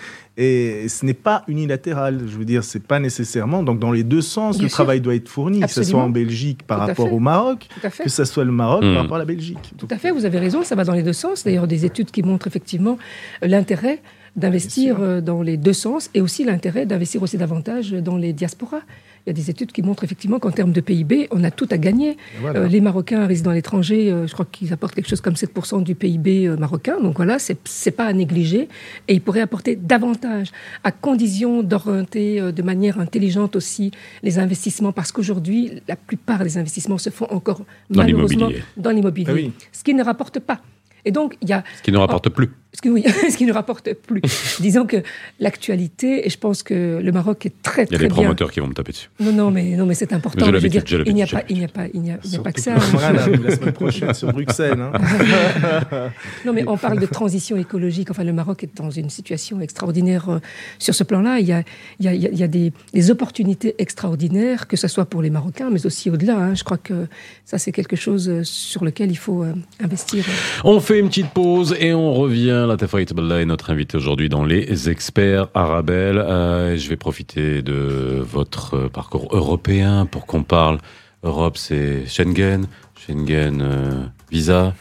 Et 0.44 0.90
ce 0.90 1.06
n'est 1.06 1.14
pas 1.14 1.44
unilatéral. 1.48 2.22
Je 2.28 2.36
veux 2.36 2.46
dire, 2.46 2.64
c'est 2.64 2.82
pas 2.82 3.00
nécessairement. 3.00 3.62
Donc, 3.62 3.78
dans 3.78 3.92
les 3.92 4.04
deux 4.04 4.22
sens, 4.22 4.60
le 4.60 4.70
travail 4.70 5.00
doit 5.00 5.14
être 5.14 5.30
fourni, 5.30 5.60
que 5.60 5.70
ce 5.70 5.84
soit 5.84 6.02
en 6.02 6.10
Belgique 6.10 6.64
par 6.64 6.80
rapport 6.80 7.14
au 7.14 7.20
Maroc, 7.20 7.68
que 8.04 8.10
ce 8.10 8.26
soit 8.26 8.44
le 8.44 8.52
Maroc 8.52 8.82
par 8.82 8.90
hmm. 8.90 8.98
rapport 8.98 9.16
à 9.18 9.20
la 9.20 9.26
Belgique. 9.26 9.74
Tout 9.78 9.88
à 9.92 10.00
fait, 10.00 10.10
vous 10.10 10.26
avez 10.26 10.40
raison, 10.40 10.64
ça 10.64 10.74
va 10.74 10.84
dans 10.84 10.94
les 10.94 11.04
deux 11.04 11.14
sens. 11.14 11.44
D'ailleurs, 11.44 11.68
des 11.68 11.86
études 11.86 12.10
qui 12.10 12.24
montrent 12.24 12.48
effectivement 12.48 12.98
l'intérêt 13.44 14.02
d'investir 14.36 14.98
euh, 15.00 15.22
dans 15.22 15.44
les 15.44 15.58
deux 15.58 15.74
sens 15.74 16.10
et 16.16 16.22
aussi 16.22 16.44
l'intérêt 16.44 16.88
d'investir 16.88 17.22
aussi 17.22 17.38
davantage 17.38 17.92
dans 17.92 18.18
les 18.18 18.34
diasporas. 18.34 18.82
Il 19.26 19.30
y 19.30 19.32
a 19.32 19.34
des 19.34 19.50
études 19.50 19.72
qui 19.72 19.82
montrent 19.82 20.04
effectivement 20.04 20.40
qu'en 20.40 20.52
termes 20.52 20.72
de 20.72 20.82
PIB, 20.82 21.28
on 21.32 21.44
a 21.44 21.52
tout 21.52 21.68
à 21.70 21.78
gagner. 21.78 22.18
Euh, 22.44 22.68
les 22.68 22.82
Marocains 22.82 23.28
résidant 23.28 23.52
à 23.52 23.54
l'étranger, 23.54 24.12
euh, 24.12 24.26
je 24.26 24.34
crois 24.34 24.48
qu'ils 24.52 24.74
apportent 24.74 24.96
quelque 24.96 25.10
chose 25.10 25.22
comme 25.22 25.36
7% 25.36 25.84
du 25.84 25.96
PIB 25.96 26.48
euh, 26.48 26.58
marocain. 26.58 27.00
Donc 27.00 27.18
voilà, 27.18 27.38
c'est 27.40 27.92
pas 27.92 28.06
à 28.06 28.14
négliger. 28.14 28.68
Et 29.08 29.14
ils 29.14 29.22
pourraient 29.22 29.42
apporter 29.42 29.76
davantage, 29.76 30.52
à 30.84 30.92
condition 30.92 31.62
d'orienter 31.62 32.52
de 32.52 32.62
manière 32.64 33.00
intelligente 33.00 33.56
aussi 33.56 33.92
les 34.24 34.40
investissements, 34.40 34.92
parce 34.92 35.12
qu'aujourd'hui, 35.12 35.82
la 35.88 35.96
plupart 35.96 36.44
des 36.44 36.58
investissements 36.58 36.98
se 36.98 37.10
font 37.10 37.28
encore 37.30 37.62
dans 37.90 38.02
malheureusement 38.04 38.50
dans 38.78 38.92
l'immobilier, 38.92 39.52
ah 39.54 39.64
ce 39.72 39.84
qui 39.84 39.94
ne 39.94 40.04
rapporte 40.04 40.40
pas. 40.40 40.62
Et 41.06 41.12
donc, 41.12 41.38
il 41.42 41.50
y 41.50 41.54
a... 41.54 41.64
Ce 41.78 41.82
qui 41.82 41.92
ne 41.92 41.98
rapporte 41.98 42.30
plus. 42.30 42.50
Ce 42.74 42.82
qui, 42.82 42.90
oui, 42.90 43.04
ce 43.30 43.36
qui 43.36 43.46
ne 43.46 43.52
rapporte 43.52 43.94
plus. 43.94 44.22
Disons 44.62 44.86
que 44.86 45.04
l'actualité, 45.40 46.26
et 46.26 46.30
je 46.30 46.38
pense 46.38 46.64
que 46.64 47.02
le 47.04 47.12
Maroc 47.12 47.46
est 47.46 47.62
très, 47.62 47.86
très 47.86 47.98
bien... 47.98 47.98
Il 47.98 48.02
y 48.02 48.06
a 48.06 48.08
des 48.08 48.14
promoteurs 48.14 48.52
qui 48.52 48.62
vont 48.62 48.68
me 48.68 48.74
taper 48.74 48.94
dessus. 48.94 49.10
Non, 49.20 49.34
non, 49.34 49.52
mais, 49.52 49.76
non, 49.76 49.86
mais 49.86 49.94
c'est 49.94 50.14
important. 50.14 50.46
Je 50.46 50.52
veux 50.58 50.70
dire, 50.70 50.84
il 51.06 51.14
n'y 51.14 51.24
a, 51.24 51.28
pas, 51.28 51.44
il 51.50 51.58
n'y 51.58 51.66
a 51.66 51.68
pas, 51.68 51.88
il 51.94 52.02
n'y 52.02 52.12
a, 52.12 52.20
il 52.24 52.30
n'y 52.30 52.36
a 52.38 52.40
pas 52.40 52.54
que 52.54 52.62
ça. 52.62 52.76
la 52.76 53.56
semaine 53.56 53.74
prochaine 53.74 54.14
sur 54.14 54.32
Bruxelles. 54.32 54.80
Hein. 54.80 54.92
non, 56.46 56.54
mais 56.54 56.64
on 56.66 56.78
parle 56.78 57.00
de 57.00 57.06
transition 57.06 57.58
écologique. 57.58 58.10
Enfin, 58.10 58.24
le 58.24 58.32
Maroc 58.32 58.64
est 58.64 58.78
dans 58.78 58.90
une 58.90 59.10
situation 59.10 59.60
extraordinaire 59.60 60.30
euh, 60.30 60.40
sur 60.80 60.96
ce 60.96 61.04
plan-là. 61.04 61.40
Il 61.40 61.48
y 61.48 61.54
a, 61.54 61.64
il 62.00 62.06
y 62.06 62.08
a, 62.08 62.14
il 62.14 62.38
y 62.38 62.44
a 62.44 62.48
des, 62.48 62.72
des, 62.94 63.12
opportunités 63.12 63.76
extraordinaires, 63.80 64.68
que 64.68 64.78
ce 64.78 64.88
soit 64.88 65.06
pour 65.06 65.22
les 65.22 65.30
Marocains, 65.30 65.70
mais 65.70 65.86
aussi 65.86 66.10
au-delà. 66.10 66.38
Hein. 66.38 66.56
Je 66.56 66.64
crois 66.64 66.78
que 66.78 67.08
ça, 67.44 67.58
c'est 67.58 67.74
quelque 67.74 67.98
chose 67.98 68.30
euh, 68.30 68.44
sur 68.44 68.86
lequel 68.86 69.12
il 69.12 69.18
faut 69.18 69.44
euh, 69.44 69.54
investir. 69.84 70.24
On 70.64 70.80
fait 70.80 71.00
une 71.00 71.10
petite 71.10 71.32
pause 71.32 71.76
et 71.78 71.94
on 71.94 72.14
revient. 72.14 72.61
La 72.68 72.78
Tafa 72.78 73.02
est 73.02 73.46
notre 73.46 73.72
invité 73.72 73.98
aujourd'hui 73.98 74.30
dans 74.30 74.44
les 74.44 74.90
experts 74.90 75.48
Arabelle. 75.54 76.18
Euh, 76.18 76.78
je 76.78 76.90
vais 76.90 76.96
profiter 76.96 77.62
de 77.62 78.24
votre 78.24 78.88
parcours 78.88 79.28
européen 79.32 80.06
pour 80.06 80.26
qu'on 80.26 80.44
parle. 80.44 80.78
Europe, 81.24 81.58
c'est 81.58 82.06
Schengen, 82.08 82.68
Schengen, 82.96 83.62
euh, 83.62 84.04
Visa. 84.32 84.74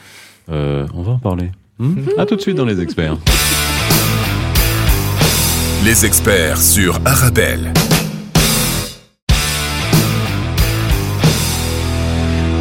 Euh, 0.51 0.87
on 0.95 1.03
va 1.03 1.13
en 1.13 1.19
parler. 1.19 1.51
Hmm 1.79 1.97
à 2.19 2.27
tout 2.27 2.37
de 2.37 2.41
suite 2.41 2.57
dans 2.57 2.67
les 2.67 2.81
experts. 2.81 3.17
Les 5.85 6.05
experts 6.05 6.59
sur 6.59 7.01
Arabelle. 7.07 7.73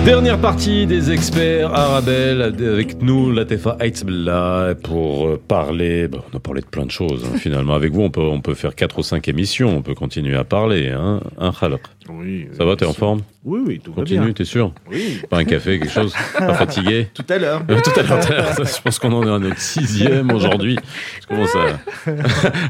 Dernière 0.05 0.39
partie 0.39 0.87
des 0.87 1.11
experts 1.11 1.73
Arabelle 1.73 2.41
avec 2.41 3.01
nous 3.01 3.31
Latefa 3.31 3.75
Aitzbla 3.81 4.73
pour 4.81 5.27
euh, 5.27 5.41
parler. 5.45 6.07
Bon, 6.07 6.21
on 6.33 6.37
a 6.37 6.39
parlé 6.39 6.61
de 6.61 6.65
plein 6.65 6.85
de 6.85 6.91
choses 6.91 7.25
hein, 7.25 7.37
finalement. 7.37 7.75
Avec 7.75 7.91
vous, 7.91 8.01
on 8.01 8.09
peut 8.09 8.21
on 8.21 8.39
peut 8.39 8.55
faire 8.55 8.75
quatre 8.75 8.97
ou 8.99 9.03
cinq 9.03 9.27
émissions. 9.27 9.75
On 9.75 9.81
peut 9.81 9.95
continuer 9.95 10.35
à 10.35 10.45
parler. 10.45 10.87
Hein, 10.89 11.19
un 11.37 11.51
khalq. 11.51 11.81
Oui. 12.12 12.47
Ça 12.57 12.66
va, 12.66 12.76
t'es 12.76 12.86
en 12.86 12.93
forme 12.93 13.22
Oui, 13.43 13.60
oui, 13.66 13.80
tout 13.84 13.91
Continue, 13.91 14.20
va 14.20 14.26
bien. 14.26 14.34
t'es 14.34 14.45
sûr 14.45 14.74
Oui. 14.89 15.20
Pas 15.30 15.38
un 15.38 15.43
café, 15.45 15.80
quelque 15.80 15.91
chose 15.91 16.14
Pas 16.38 16.53
fatigué 16.55 17.07
Tout 17.14 17.26
à 17.30 17.38
l'heure. 17.38 17.62
Euh, 17.70 17.80
tout 17.84 17.99
à 17.99 18.03
l'heure. 18.03 18.22
Je 18.57 18.82
pense 18.82 18.99
qu'on 18.99 19.12
en 19.14 19.24
est 19.26 19.30
à 19.32 19.39
notre 19.39 19.60
sixième 19.60 20.32
aujourd'hui. 20.32 20.78
Je 21.22 21.28
commence 21.28 21.55
à, 21.55 21.80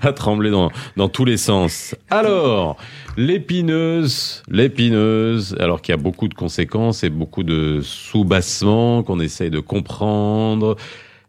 à 0.08 0.14
trembler 0.14 0.50
dans, 0.52 0.72
dans 0.98 1.10
tous 1.10 1.26
les 1.26 1.38
sens. 1.38 1.96
Alors, 2.10 2.78
l'épineuse, 3.18 4.44
l'épineuse, 4.50 5.56
alors 5.60 5.82
qu'il 5.82 5.94
y 5.94 5.98
a 5.98 6.02
beaucoup 6.02 6.28
de 6.28 6.34
conséquences 6.34 7.04
et 7.04 7.10
beaucoup 7.10 7.44
de 7.44 7.80
sous-bassements 7.82 9.04
qu'on 9.04 9.20
essaye 9.20 9.50
de 9.50 9.60
comprendre. 9.60 10.76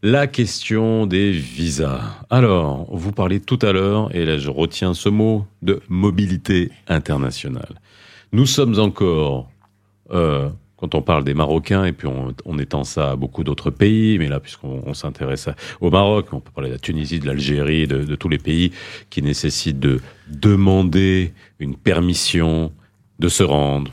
La 0.03 0.27
question 0.27 1.05
des 1.07 1.31
visas. 1.31 2.01
Alors, 2.31 2.87
vous 2.91 3.13
parlez 3.13 3.39
tout 3.39 3.59
à 3.61 3.71
l'heure, 3.73 4.09
et 4.17 4.25
là 4.25 4.39
je 4.39 4.49
retiens 4.49 4.95
ce 4.95 5.11
mot, 5.11 5.45
de 5.61 5.81
mobilité 5.91 6.71
internationale. 6.89 7.75
Nous 8.33 8.47
sommes 8.47 8.78
encore, 8.78 9.51
euh, 10.12 10.49
quand 10.76 10.95
on 10.95 11.03
parle 11.03 11.24
des 11.24 11.35
Marocains, 11.35 11.85
et 11.85 11.93
puis 11.93 12.07
on, 12.07 12.33
on 12.45 12.59
étend 12.59 12.85
ça 12.85 13.11
à 13.11 13.16
beaucoup 13.16 13.43
d'autres 13.43 13.70
pays, 13.70 14.18
mais 14.18 14.28
là, 14.28 14.39
puisqu'on 14.39 14.95
s'intéresse 14.95 15.49
au 15.81 15.91
Maroc, 15.91 16.28
on 16.33 16.41
peut 16.41 16.53
parler 16.55 16.70
de 16.70 16.74
la 16.74 16.78
Tunisie, 16.78 17.18
de 17.18 17.26
l'Algérie, 17.26 17.89
de, 17.89 18.05
de 18.05 18.14
tous 18.14 18.28
les 18.28 18.39
pays 18.39 18.70
qui 19.11 19.20
nécessitent 19.22 19.81
de 19.81 20.01
demander 20.28 21.33
une 21.59 21.74
permission 21.74 22.72
de 23.18 23.28
se 23.28 23.43
rendre 23.43 23.91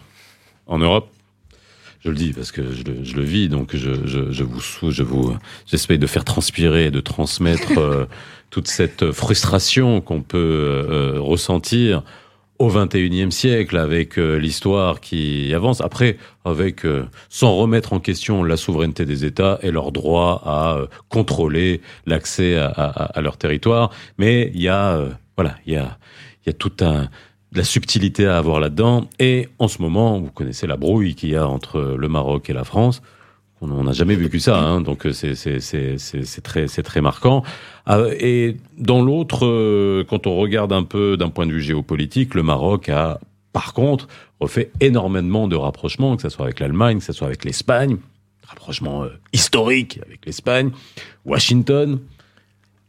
en 0.67 0.77
Europe. 0.77 1.09
Je 2.01 2.09
le 2.09 2.15
dis 2.15 2.31
parce 2.31 2.51
que 2.51 2.71
je 2.71 2.83
le, 2.83 3.03
je 3.03 3.15
le 3.15 3.23
vis, 3.23 3.49
donc 3.49 3.75
je, 3.75 4.05
je, 4.05 4.31
je 4.31 4.43
vous, 4.43 4.91
je 4.91 5.03
vous, 5.03 5.35
de 5.71 6.07
faire 6.07 6.23
transpirer, 6.23 6.91
de 6.91 6.99
transmettre 6.99 7.79
euh, 7.79 8.05
toute 8.51 8.67
cette 8.67 9.11
frustration 9.11 9.99
qu'on 9.99 10.21
peut 10.21 10.37
euh, 10.37 11.19
ressentir 11.19 12.03
au 12.59 12.69
21e 12.69 13.31
siècle 13.31 13.77
avec 13.77 14.17
euh, 14.17 14.37
l'histoire 14.37 14.99
qui 14.99 15.53
avance. 15.53 15.81
Après, 15.81 16.17
avec 16.45 16.85
euh, 16.85 17.05
sans 17.29 17.55
remettre 17.55 17.93
en 17.93 17.99
question 17.99 18.43
la 18.43 18.57
souveraineté 18.57 19.05
des 19.05 19.25
États 19.25 19.59
et 19.61 19.71
leur 19.71 19.91
droit 19.91 20.41
à 20.45 20.77
euh, 20.77 20.87
contrôler 21.09 21.81
l'accès 22.05 22.57
à, 22.57 22.67
à, 22.67 23.03
à, 23.17 23.21
leur 23.21 23.37
territoire, 23.37 23.91
mais 24.17 24.51
il 24.53 24.61
y 24.61 24.69
a 24.69 25.01
voilà, 25.35 25.55
il 25.65 25.73
y 25.73 25.77
a 25.77 25.97
il 26.45 26.49
y 26.49 26.49
a 26.49 26.53
tout 26.53 26.71
un 26.81 27.09
de 27.51 27.57
la 27.57 27.63
subtilité 27.63 28.25
à 28.25 28.37
avoir 28.37 28.59
là-dedans. 28.59 29.07
Et 29.19 29.49
en 29.59 29.67
ce 29.67 29.81
moment, 29.81 30.19
vous 30.19 30.31
connaissez 30.31 30.67
la 30.67 30.77
brouille 30.77 31.15
qu'il 31.15 31.29
y 31.29 31.35
a 31.35 31.47
entre 31.47 31.95
le 31.97 32.07
Maroc 32.07 32.49
et 32.49 32.53
la 32.53 32.63
France. 32.63 33.01
On 33.59 33.83
n'a 33.83 33.91
jamais 33.91 34.15
vécu 34.15 34.39
ça, 34.39 34.59
hein, 34.59 34.81
donc 34.81 35.07
c'est 35.13 35.33
c'est 35.35 36.41
très 36.43 36.67
très 36.67 37.01
marquant. 37.01 37.43
Euh, 37.89 38.13
et 38.19 38.57
dans 38.77 39.01
l'autre, 39.01 39.45
euh, 39.45 40.03
quand 40.07 40.27
on 40.27 40.35
regarde 40.35 40.71
un 40.73 40.83
peu 40.83 41.17
d'un 41.17 41.29
point 41.29 41.47
de 41.47 41.53
vue 41.53 41.61
géopolitique, 41.61 42.35
le 42.35 42.43
Maroc 42.43 42.89
a 42.89 43.19
par 43.53 43.73
contre 43.73 44.07
refait 44.39 44.69
énormément 44.79 45.47
de 45.47 45.55
rapprochements, 45.55 46.15
que 46.15 46.21
ce 46.21 46.29
soit 46.29 46.45
avec 46.45 46.59
l'Allemagne, 46.59 46.99
que 46.99 47.03
ce 47.03 47.13
soit 47.13 47.27
avec 47.27 47.45
l'Espagne, 47.45 47.97
rapprochement 48.45 49.03
euh, 49.03 49.09
historique 49.33 49.99
avec 50.05 50.25
l'Espagne, 50.27 50.69
Washington, 51.25 51.99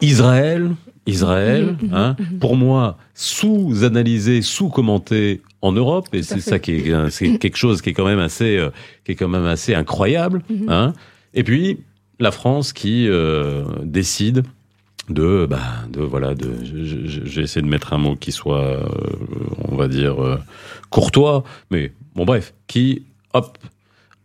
Israël, 0.03 0.75
Israël, 1.09 1.77
hein, 1.93 2.17
pour 2.39 2.55
moi, 2.55 2.99
sous-analysé, 3.15 4.43
sous-commenté 4.43 5.43
en 5.63 5.73
Europe, 5.73 6.09
et 6.13 6.23
c'est 6.23 6.41
ça 6.41 6.59
qui 6.59 6.73
est, 6.73 7.11
c'est 7.11 7.39
quelque 7.39 7.57
chose 7.57 7.83
qui 7.83 7.91
est 7.91 7.93
quand 7.95 8.07
même 8.07 8.19
assez, 8.19 8.59
euh, 8.59 8.71
qui 9.05 9.13
est 9.13 9.15
quand 9.15 9.29
même 9.29 9.47
assez 9.47 9.75
incroyable. 9.75 10.43
Hein. 10.69 10.93
Et 11.35 11.43
puis 11.43 11.79
la 12.21 12.31
France 12.31 12.73
qui 12.73 13.09
euh, 13.09 13.65
décide 13.83 14.43
de, 15.09 15.47
bah, 15.49 15.63
de 15.91 16.03
voilà, 16.03 16.35
de, 16.35 16.51
j'ai 16.63 17.43
essayé 17.43 17.63
de 17.63 17.71
mettre 17.71 17.93
un 17.93 17.99
mot 17.99 18.17
qui 18.17 18.33
soit, 18.33 18.65
euh, 18.65 18.87
on 19.69 19.77
va 19.77 19.89
dire 19.89 20.23
euh, 20.23 20.39
courtois, 20.91 21.45
mais 21.71 21.93
bon 22.15 22.25
bref, 22.25 22.55
qui 22.67 23.05
hop 23.33 23.57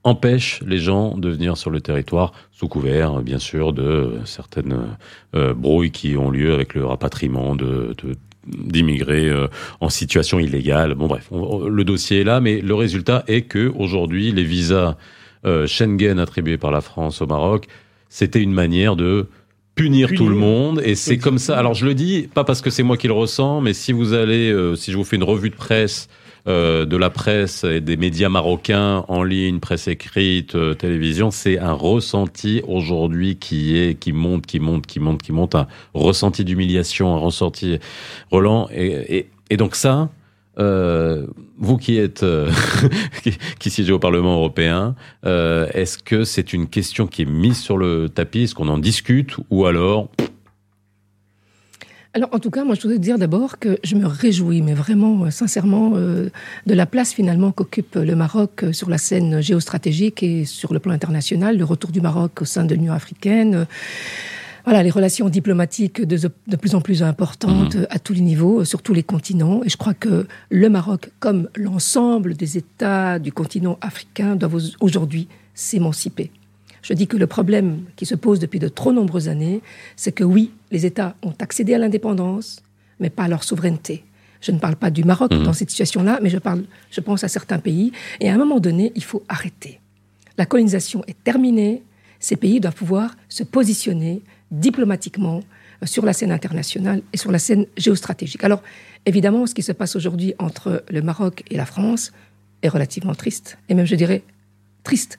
empêche 0.03 0.61
les 0.65 0.79
gens 0.79 1.17
de 1.17 1.29
venir 1.29 1.57
sur 1.57 1.69
le 1.69 1.81
territoire 1.81 2.33
sous 2.51 2.67
couvert, 2.67 3.21
bien 3.21 3.39
sûr, 3.39 3.73
de 3.73 4.19
certaines 4.25 4.97
euh, 5.35 5.53
brouilles 5.53 5.91
qui 5.91 6.17
ont 6.17 6.29
lieu 6.29 6.53
avec 6.53 6.73
le 6.73 6.85
rapatriement 6.85 7.55
de, 7.55 7.95
de 8.03 8.15
d'immigrés 8.47 9.29
euh, 9.29 9.47
en 9.79 9.89
situation 9.89 10.39
illégale. 10.39 10.95
Bon 10.95 11.07
bref, 11.07 11.27
on, 11.31 11.67
le 11.67 11.83
dossier 11.83 12.21
est 12.21 12.23
là, 12.23 12.41
mais 12.41 12.61
le 12.61 12.75
résultat 12.75 13.23
est 13.27 13.43
que 13.43 13.71
aujourd'hui, 13.75 14.31
les 14.31 14.43
visas 14.43 14.97
euh, 15.45 15.67
Schengen 15.67 16.19
attribués 16.19 16.57
par 16.57 16.71
la 16.71 16.81
France 16.81 17.21
au 17.21 17.27
Maroc, 17.27 17.67
c'était 18.09 18.41
une 18.41 18.53
manière 18.53 18.95
de 18.95 19.27
punir, 19.75 20.07
punir. 20.07 20.19
tout 20.19 20.29
le 20.29 20.35
monde 20.35 20.81
et 20.83 20.95
c'est 20.95 21.17
comme 21.17 21.37
ça. 21.37 21.57
Alors 21.57 21.73
je 21.73 21.85
le 21.85 21.93
dis 21.93 22.29
pas 22.33 22.43
parce 22.43 22.61
que 22.61 22.69
c'est 22.69 22.83
moi 22.83 22.97
qui 22.97 23.07
le 23.07 23.13
ressens, 23.13 23.61
mais 23.61 23.73
si 23.73 23.91
vous 23.91 24.13
allez, 24.13 24.51
euh, 24.51 24.75
si 24.75 24.91
je 24.91 24.97
vous 24.97 25.03
fais 25.03 25.15
une 25.15 25.23
revue 25.23 25.49
de 25.49 25.55
presse 25.55 26.09
euh, 26.47 26.85
de 26.85 26.97
la 26.97 27.09
presse 27.09 27.63
et 27.63 27.81
des 27.81 27.97
médias 27.97 28.29
marocains 28.29 29.05
en 29.07 29.23
ligne, 29.23 29.59
presse 29.59 29.87
écrite, 29.87 30.55
euh, 30.55 30.73
télévision, 30.73 31.31
c'est 31.31 31.57
un 31.59 31.73
ressenti 31.73 32.61
aujourd'hui 32.67 33.37
qui 33.37 33.77
est 33.77 33.97
qui 33.99 34.11
monte, 34.11 34.45
qui 34.45 34.59
monte, 34.59 34.85
qui 34.85 34.99
monte, 34.99 35.21
qui 35.21 35.31
monte, 35.31 35.55
un 35.55 35.67
ressenti 35.93 36.43
d'humiliation, 36.43 37.15
un 37.15 37.19
ressenti 37.19 37.79
Roland. 38.31 38.67
Et, 38.73 39.17
et 39.17 39.29
Et 39.49 39.57
donc 39.57 39.75
ça, 39.75 40.09
euh, 40.59 41.25
vous 41.57 41.77
qui 41.77 41.97
êtes 41.97 42.23
euh, 42.23 42.51
qui, 43.59 43.69
siégez 43.69 43.91
au 43.91 43.99
Parlement 43.99 44.35
européen, 44.35 44.95
euh, 45.25 45.67
est-ce 45.73 45.97
que 45.97 46.23
c'est 46.23 46.53
une 46.53 46.67
question 46.67 47.07
qui 47.07 47.23
est 47.23 47.29
mise 47.29 47.57
sur 47.59 47.77
le 47.77 48.09
tapis? 48.09 48.43
Est-ce 48.43 48.55
qu'on 48.55 48.67
en 48.67 48.77
discute? 48.77 49.35
Ou 49.49 49.65
alors 49.65 50.09
alors, 52.15 52.29
en 52.31 52.37
tout 52.37 52.51
cas, 52.51 52.63
moi, 52.63 52.75
je 52.75 52.81
voudrais 52.81 52.99
dire 52.99 53.17
d'abord 53.17 53.57
que 53.57 53.79
je 53.83 53.95
me 53.95 54.05
réjouis, 54.05 54.61
mais 54.61 54.75
vraiment, 54.75 55.31
sincèrement, 55.31 55.93
de 55.95 56.29
la 56.67 56.85
place 56.85 57.11
finalement 57.11 57.51
qu'occupe 57.51 57.95
le 57.95 58.15
Maroc 58.15 58.65
sur 58.71 58.87
la 58.87 58.99
scène 58.99 59.41
géostratégique 59.41 60.21
et 60.21 60.45
sur 60.45 60.73
le 60.73 60.79
plan 60.79 60.93
international, 60.93 61.57
le 61.57 61.63
retour 61.63 61.89
du 61.89 62.01
Maroc 62.01 62.43
au 62.43 62.45
sein 62.45 62.65
de 62.65 62.75
l'Union 62.75 62.93
africaine, 62.93 63.65
voilà, 64.65 64.81
les 64.81 64.89
relations 64.89 65.27
diplomatiques 65.27 66.01
de, 66.01 66.17
de 66.47 66.55
plus 66.55 66.75
en 66.75 66.81
plus 66.81 67.03
importantes 67.03 67.75
mhm. 67.75 67.87
à 67.89 67.99
tous 67.99 68.13
les 68.13 68.21
niveaux, 68.21 68.63
sur 68.63 68.81
tous 68.81 68.93
les 68.93 69.03
continents. 69.03 69.61
Et 69.63 69.69
je 69.69 69.77
crois 69.77 69.93
que 69.93 70.25
le 70.49 70.69
Maroc, 70.69 71.11
comme 71.19 71.49
l'ensemble 71.55 72.35
des 72.35 72.57
États 72.57 73.19
du 73.19 73.31
continent 73.31 73.77
africain, 73.81 74.35
doivent 74.35 74.61
aujourd'hui 74.79 75.27
s'émanciper. 75.53 76.31
Je 76.83 76.93
dis 76.93 77.07
que 77.07 77.17
le 77.17 77.27
problème 77.27 77.85
qui 77.95 78.05
se 78.05 78.13
pose 78.13 78.39
depuis 78.39 78.59
de 78.59 78.67
trop 78.67 78.91
nombreuses 78.91 79.29
années, 79.29 79.61
c'est 79.95 80.11
que 80.11 80.23
oui, 80.23 80.51
les 80.69 80.85
États 80.85 81.15
ont 81.23 81.33
accédé 81.39 81.73
à 81.73 81.77
l'indépendance, 81.77 82.61
mais 82.99 83.09
pas 83.09 83.23
à 83.23 83.27
leur 83.29 83.43
souveraineté. 83.43 84.03
Je 84.41 84.51
ne 84.51 84.59
parle 84.59 84.75
pas 84.75 84.91
du 84.91 85.05
Maroc 85.05 85.31
mhm. 85.31 85.43
dans 85.43 85.53
cette 85.53 85.69
situation-là, 85.69 86.19
mais 86.21 86.29
je, 86.29 86.37
parle, 86.37 86.65
je 86.91 86.99
pense 86.99 87.23
à 87.23 87.29
certains 87.29 87.59
pays. 87.59 87.93
Et 88.19 88.29
à 88.29 88.33
un 88.33 88.37
moment 88.37 88.59
donné, 88.59 88.91
il 88.95 89.03
faut 89.03 89.23
arrêter. 89.29 89.79
La 90.37 90.45
colonisation 90.45 91.03
est 91.07 91.23
terminée. 91.23 91.81
Ces 92.19 92.35
pays 92.35 92.59
doivent 92.59 92.75
pouvoir 92.75 93.15
se 93.29 93.43
positionner 93.43 94.21
diplomatiquement 94.51 95.39
euh, 95.81 95.85
sur 95.85 96.05
la 96.05 96.11
scène 96.11 96.31
internationale 96.31 97.01
et 97.13 97.17
sur 97.17 97.31
la 97.31 97.39
scène 97.39 97.65
géostratégique. 97.77 98.43
Alors, 98.43 98.61
évidemment, 99.05 99.47
ce 99.47 99.53
qui 99.53 99.63
se 99.63 99.71
passe 99.71 99.95
aujourd'hui 99.95 100.33
entre 100.37 100.83
le 100.89 101.01
Maroc 101.01 101.43
et 101.49 101.55
la 101.55 101.65
France 101.65 102.11
est 102.61 102.69
relativement 102.69 103.15
triste, 103.15 103.57
et 103.69 103.73
même, 103.73 103.85
je 103.85 103.95
dirais, 103.95 104.23
triste. 104.83 105.17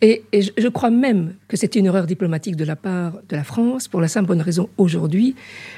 Et, 0.00 0.22
je, 0.32 0.68
crois 0.68 0.90
même 0.90 1.34
que 1.48 1.56
c'est 1.56 1.76
une 1.76 1.86
erreur 1.86 2.06
diplomatique 2.06 2.56
de 2.56 2.64
la 2.64 2.76
part 2.76 3.14
de 3.28 3.36
la 3.36 3.44
France, 3.44 3.88
pour 3.88 4.00
la 4.00 4.08
simple 4.08 4.28
bonne 4.28 4.40
raison, 4.40 4.68
aujourd'hui, 4.78 5.34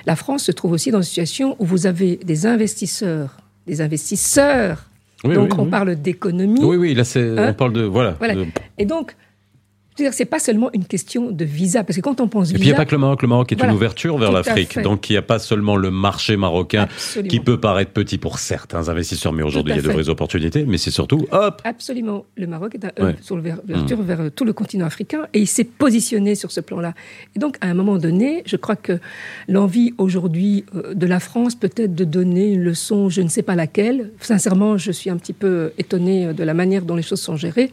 la 0.06 0.16
France 0.16 0.44
se 0.44 0.52
trouve 0.52 0.72
aussi 0.72 0.90
dans 0.90 0.98
une 0.98 1.04
situation 1.04 1.56
où 1.58 1.64
vous 1.64 1.86
avez 1.86 2.16
des 2.16 2.46
investisseurs, 2.46 3.36
des 3.66 3.80
investisseurs, 3.80 4.88
donc 5.24 5.58
on 5.58 5.66
parle 5.66 5.96
d'économie. 5.96 6.62
Oui, 6.62 6.76
oui, 6.76 6.94
là, 6.94 7.02
hein 7.16 7.50
on 7.50 7.54
parle 7.54 7.72
de... 7.72 7.82
Voilà. 7.82 8.14
voilà. 8.18 8.34
Et 8.78 8.84
donc, 8.84 9.16
c'est 9.96 10.24
pas 10.24 10.38
seulement 10.38 10.70
une 10.72 10.84
question 10.84 11.30
de 11.30 11.44
visa, 11.44 11.84
parce 11.84 11.96
que 11.96 12.02
quand 12.02 12.20
on 12.20 12.28
pense 12.28 12.48
visa... 12.48 12.56
Et 12.56 12.58
puis 12.58 12.68
il 12.68 12.70
n'y 12.70 12.74
a 12.74 12.76
pas 12.76 12.84
que 12.84 12.94
le 12.94 12.98
Maroc, 12.98 13.22
le 13.22 13.28
Maroc 13.28 13.52
est 13.52 13.62
une 13.62 13.70
ouverture 13.70 14.18
vers 14.18 14.32
l'Afrique, 14.32 14.78
donc 14.80 15.08
il 15.08 15.12
n'y 15.12 15.16
a 15.16 15.22
pas 15.22 15.38
seulement 15.38 15.76
le 15.76 15.90
marché 15.90 16.36
marocain 16.36 16.88
qui 17.28 17.40
peut 17.40 17.60
paraître 17.60 17.92
petit 17.92 18.18
pour 18.18 18.38
certains 18.38 18.88
investisseurs, 18.88 19.32
mais 19.32 19.42
aujourd'hui 19.42 19.74
il 19.74 19.76
y 19.76 19.78
a 19.78 19.82
de 19.82 19.92
vraies 19.92 20.08
opportunités, 20.08 20.64
mais 20.64 20.78
c'est 20.78 20.90
surtout, 20.90 21.26
hop! 21.30 21.62
Absolument, 21.64 22.24
le 22.36 22.46
Maroc 22.46 22.74
est 22.74 22.84
un 22.84 23.14
sur 23.20 23.36
l'ouverture 23.36 23.98
mmh. 23.98 24.04
vers 24.04 24.30
tout 24.34 24.44
le 24.44 24.52
continent 24.52 24.86
africain, 24.86 25.26
et 25.32 25.40
il 25.40 25.46
s'est 25.46 25.64
positionné 25.64 26.34
sur 26.34 26.50
ce 26.50 26.60
plan-là. 26.60 26.94
Et 27.36 27.38
donc 27.38 27.56
à 27.60 27.68
un 27.68 27.74
moment 27.74 27.98
donné, 27.98 28.42
je 28.46 28.56
crois 28.56 28.76
que 28.76 28.98
l'envie 29.48 29.94
aujourd'hui 29.98 30.64
euh, 30.74 30.94
de 30.94 31.06
la 31.06 31.20
France 31.20 31.54
peut-être 31.54 31.94
de 31.94 32.04
donner 32.04 32.52
une 32.52 32.62
leçon, 32.62 33.08
je 33.08 33.22
ne 33.22 33.28
sais 33.28 33.42
pas 33.42 33.54
laquelle, 33.54 34.10
sincèrement 34.20 34.76
je 34.76 34.90
suis 34.90 35.10
un 35.10 35.16
petit 35.16 35.32
peu 35.32 35.72
étonné 35.78 36.34
de 36.34 36.44
la 36.44 36.54
manière 36.54 36.82
dont 36.82 36.96
les 36.96 37.02
choses 37.02 37.20
sont 37.20 37.36
gérées, 37.36 37.70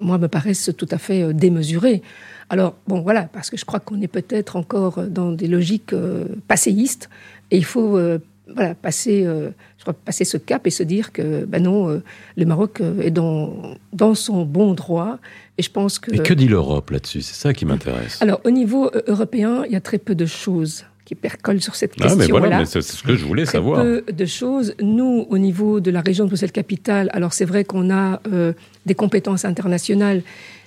moi, 0.00 0.18
me 0.18 0.28
paraissent 0.28 0.70
tout 0.76 0.88
à 0.90 0.98
fait 0.98 1.22
euh, 1.22 1.32
démesurés. 1.32 2.02
Alors, 2.48 2.76
bon, 2.86 3.00
voilà, 3.00 3.24
parce 3.24 3.50
que 3.50 3.56
je 3.56 3.64
crois 3.64 3.80
qu'on 3.80 4.00
est 4.00 4.08
peut-être 4.08 4.56
encore 4.56 5.02
dans 5.04 5.32
des 5.32 5.48
logiques 5.48 5.92
euh, 5.92 6.26
passéistes, 6.48 7.08
et 7.50 7.56
il 7.56 7.64
faut 7.64 7.96
euh, 7.96 8.18
voilà, 8.54 8.74
passer, 8.74 9.24
je 9.24 9.82
crois, 9.82 9.92
passer 9.92 10.24
ce 10.24 10.36
cap 10.36 10.66
et 10.68 10.70
se 10.70 10.84
dire 10.84 11.10
que, 11.10 11.44
ben 11.44 11.60
non, 11.60 12.00
le 12.36 12.44
Maroc 12.44 12.80
est 13.02 13.10
dans, 13.10 13.74
dans 13.92 14.14
son 14.14 14.44
bon 14.44 14.74
droit, 14.74 15.18
et 15.58 15.62
je 15.62 15.70
pense 15.70 15.98
que... 15.98 16.14
Et 16.14 16.18
que 16.18 16.32
dit 16.32 16.46
l'Europe 16.46 16.90
là-dessus? 16.90 17.22
C'est 17.22 17.34
ça 17.34 17.52
qui 17.52 17.64
m'intéresse. 17.64 18.22
Alors, 18.22 18.40
au 18.44 18.50
niveau 18.50 18.88
européen, 19.08 19.64
il 19.66 19.72
y 19.72 19.76
a 19.76 19.80
très 19.80 19.98
peu 19.98 20.14
de 20.14 20.26
choses 20.26 20.84
qui 21.06 21.14
percole 21.14 21.62
sur 21.62 21.76
cette 21.76 21.94
question. 21.94 22.10
Ah, 22.12 22.16
mais 22.18 22.26
voilà, 22.26 22.66
c'est 22.66 22.82
ce 22.82 23.02
que 23.02 23.14
je 23.14 23.24
voulais 23.24 23.46
savoir. 23.46 23.82
Peu 23.82 24.04
de 24.12 24.26
choses. 24.26 24.74
Nous, 24.82 25.24
au 25.30 25.38
niveau 25.38 25.78
de 25.78 25.92
la 25.92 26.00
région 26.00 26.24
de 26.24 26.28
Bruxelles-Capitale, 26.30 27.08
alors 27.12 27.32
c'est 27.32 27.44
vrai 27.44 27.64
qu'on 27.64 27.90
a 27.90 28.20
euh, 28.32 28.52
des 28.86 28.96
compétences 28.96 29.44
internationales 29.44 30.22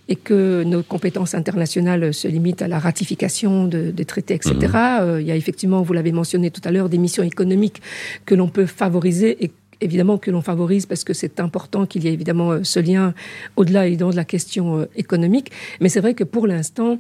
et 0.08 0.16
que 0.16 0.64
nos 0.64 0.82
compétences 0.82 1.36
internationales 1.36 2.14
se 2.14 2.28
limitent 2.30 2.62
à 2.62 2.70
la 2.70 2.80
ratification 2.80 3.66
de, 3.66 3.92
des 3.92 4.06
traités, 4.06 4.34
etc. 4.34 4.56
Mhm. 4.56 4.72
Euh, 4.76 5.22
il 5.22 5.28
y 5.28 5.32
a 5.32 5.36
effectivement, 5.36 5.82
vous 5.82 5.94
l'avez 5.94 6.14
mentionné 6.14 6.50
tout 6.52 6.62
à 6.64 6.72
l'heure, 6.72 6.88
des 6.88 6.98
missions 6.98 7.24
économiques 7.24 7.82
que 8.26 8.34
l'on 8.34 8.48
peut 8.48 8.66
favoriser 8.66 9.44
et 9.44 9.52
évidemment 9.82 10.18
que 10.18 10.32
l'on 10.32 10.42
favorise 10.42 10.86
parce 10.86 11.04
que 11.04 11.14
c'est 11.14 11.40
important 11.42 11.86
qu'il 11.86 12.06
y 12.06 12.08
ait 12.08 12.14
évidemment 12.14 12.52
euh, 12.52 12.60
ce 12.64 12.80
lien 12.80 13.14
au-delà 13.58 13.88
évidemment 13.88 14.12
de 14.12 14.16
la 14.16 14.26
question 14.26 14.88
économique. 14.96 15.52
Mais 15.82 15.90
c'est 15.90 16.00
vrai 16.00 16.14
que 16.14 16.24
pour 16.24 16.48
l'instant, 16.48 16.98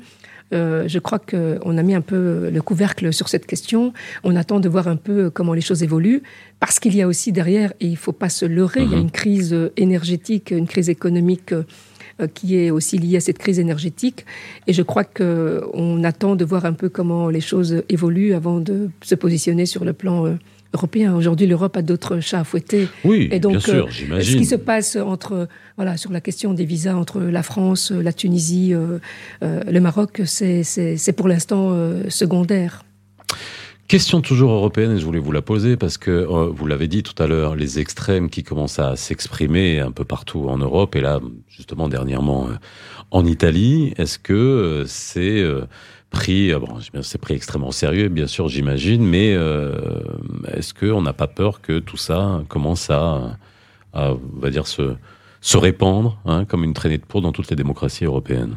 euh, 0.53 0.87
je 0.87 0.99
crois 0.99 1.19
qu'on 1.19 1.77
a 1.77 1.83
mis 1.83 1.95
un 1.95 2.01
peu 2.01 2.49
le 2.49 2.61
couvercle 2.61 3.13
sur 3.13 3.29
cette 3.29 3.45
question. 3.45 3.93
On 4.23 4.35
attend 4.35 4.59
de 4.59 4.69
voir 4.69 4.87
un 4.87 4.95
peu 4.95 5.29
comment 5.29 5.53
les 5.53 5.61
choses 5.61 5.83
évoluent, 5.83 6.23
parce 6.59 6.79
qu'il 6.79 6.95
y 6.95 7.01
a 7.01 7.07
aussi 7.07 7.31
derrière, 7.31 7.73
et 7.79 7.85
il 7.85 7.91
ne 7.91 7.97
faut 7.97 8.11
pas 8.11 8.29
se 8.29 8.45
leurrer, 8.45 8.81
il 8.81 8.89
y 8.89 8.93
a 8.93 8.97
mhm. 8.97 9.03
une 9.03 9.11
crise 9.11 9.55
énergétique, 9.77 10.51
une 10.51 10.67
crise 10.67 10.89
économique 10.89 11.53
euh, 12.21 12.27
qui 12.27 12.57
est 12.57 12.69
aussi 12.69 12.97
liée 12.97 13.17
à 13.17 13.21
cette 13.21 13.37
crise 13.37 13.59
énergétique. 13.59 14.25
Et 14.67 14.73
je 14.73 14.81
crois 14.81 15.03
qu'on 15.03 16.03
attend 16.03 16.35
de 16.35 16.43
voir 16.43 16.65
un 16.65 16.73
peu 16.73 16.89
comment 16.89 17.29
les 17.29 17.41
choses 17.41 17.83
évoluent 17.87 18.33
avant 18.33 18.59
de 18.59 18.89
se 19.01 19.15
positionner 19.15 19.65
sur 19.65 19.85
le 19.85 19.93
plan 19.93 20.25
euh, 20.25 20.35
européen. 20.73 21.15
Aujourd'hui, 21.15 21.47
l'Europe 21.47 21.75
a 21.77 21.81
d'autres 21.81 22.19
chats 22.19 22.41
à 22.41 22.43
fouetter. 22.43 22.87
Oui, 23.03 23.29
et 23.31 23.39
donc, 23.39 23.53
bien 23.53 23.59
sûr, 23.59 23.85
euh, 23.85 23.89
j'imagine. 23.89 24.33
Ce 24.33 24.37
qui 24.37 24.45
se 24.45 24.55
passe 24.55 24.95
entre, 24.95 25.47
voilà, 25.77 25.97
sur 25.97 26.11
la 26.11 26.21
question 26.21 26.53
des 26.53 26.65
visas 26.65 26.95
entre 26.95 27.19
la 27.21 27.43
France, 27.43 27.91
la 27.91 28.13
Tunisie, 28.13 28.73
euh, 28.73 28.99
euh, 29.43 29.63
le 29.69 29.79
Maroc, 29.79 30.21
c'est 30.25 31.13
pour 31.15 31.27
l'instant 31.27 31.75
secondaire. 32.09 32.83
Question 33.87 34.21
toujours 34.21 34.51
européenne, 34.51 34.91
et 34.91 34.99
je 34.99 35.05
voulais 35.05 35.19
vous 35.19 35.31
la 35.31 35.41
poser 35.41 35.75
parce 35.75 35.97
que 35.97 36.23
vous 36.23 36.67
l'avez 36.67 36.87
dit 36.87 37.01
tout 37.01 37.21
à 37.21 37.25
l'heure, 37.25 37.55
les 37.55 37.79
extrêmes 37.79 38.29
qui 38.29 38.43
commencent 38.43 38.77
à 38.77 38.95
s'exprimer 38.95 39.79
un 39.79 39.91
peu 39.91 40.05
partout 40.05 40.47
en 40.47 40.59
Europe 40.59 40.95
et 40.95 41.01
là, 41.01 41.19
justement 41.47 41.89
dernièrement 41.89 42.49
en 43.09 43.25
Italie, 43.25 43.93
est-ce 43.97 44.19
que 44.19 44.83
c'est 44.85 45.43
pris, 46.09 46.51
euh, 46.51 46.59
c'est 47.01 47.19
pris 47.19 47.33
extrêmement 47.33 47.71
sérieux, 47.71 48.09
bien 48.09 48.27
sûr, 48.27 48.47
j'imagine, 48.47 49.05
mais 49.05 49.33
euh, 49.33 50.01
est-ce 50.53 50.73
qu'on 50.73 51.01
n'a 51.01 51.13
pas 51.13 51.27
peur 51.27 51.61
que 51.61 51.79
tout 51.79 51.97
ça 51.97 52.41
commence 52.47 52.89
à, 52.89 53.37
on 53.93 54.19
va 54.39 54.49
dire, 54.49 54.67
se, 54.67 54.95
se 55.41 55.57
répandre 55.57 56.19
hein, 56.25 56.45
comme 56.45 56.63
une 56.63 56.73
traînée 56.73 56.97
de 56.97 57.05
poudre 57.05 57.27
dans 57.27 57.31
toutes 57.31 57.49
les 57.49 57.55
démocraties 57.55 58.05
européennes? 58.05 58.55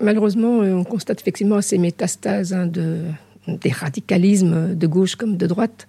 Malheureusement, 0.00 0.62
euh, 0.62 0.72
on 0.74 0.84
constate 0.84 1.20
effectivement 1.20 1.60
ces 1.60 1.78
métastases 1.78 2.52
hein, 2.52 2.66
de, 2.66 3.02
des 3.46 3.70
radicalismes 3.70 4.74
de 4.74 4.86
gauche 4.86 5.14
comme 5.14 5.36
de 5.36 5.46
droite. 5.46 5.86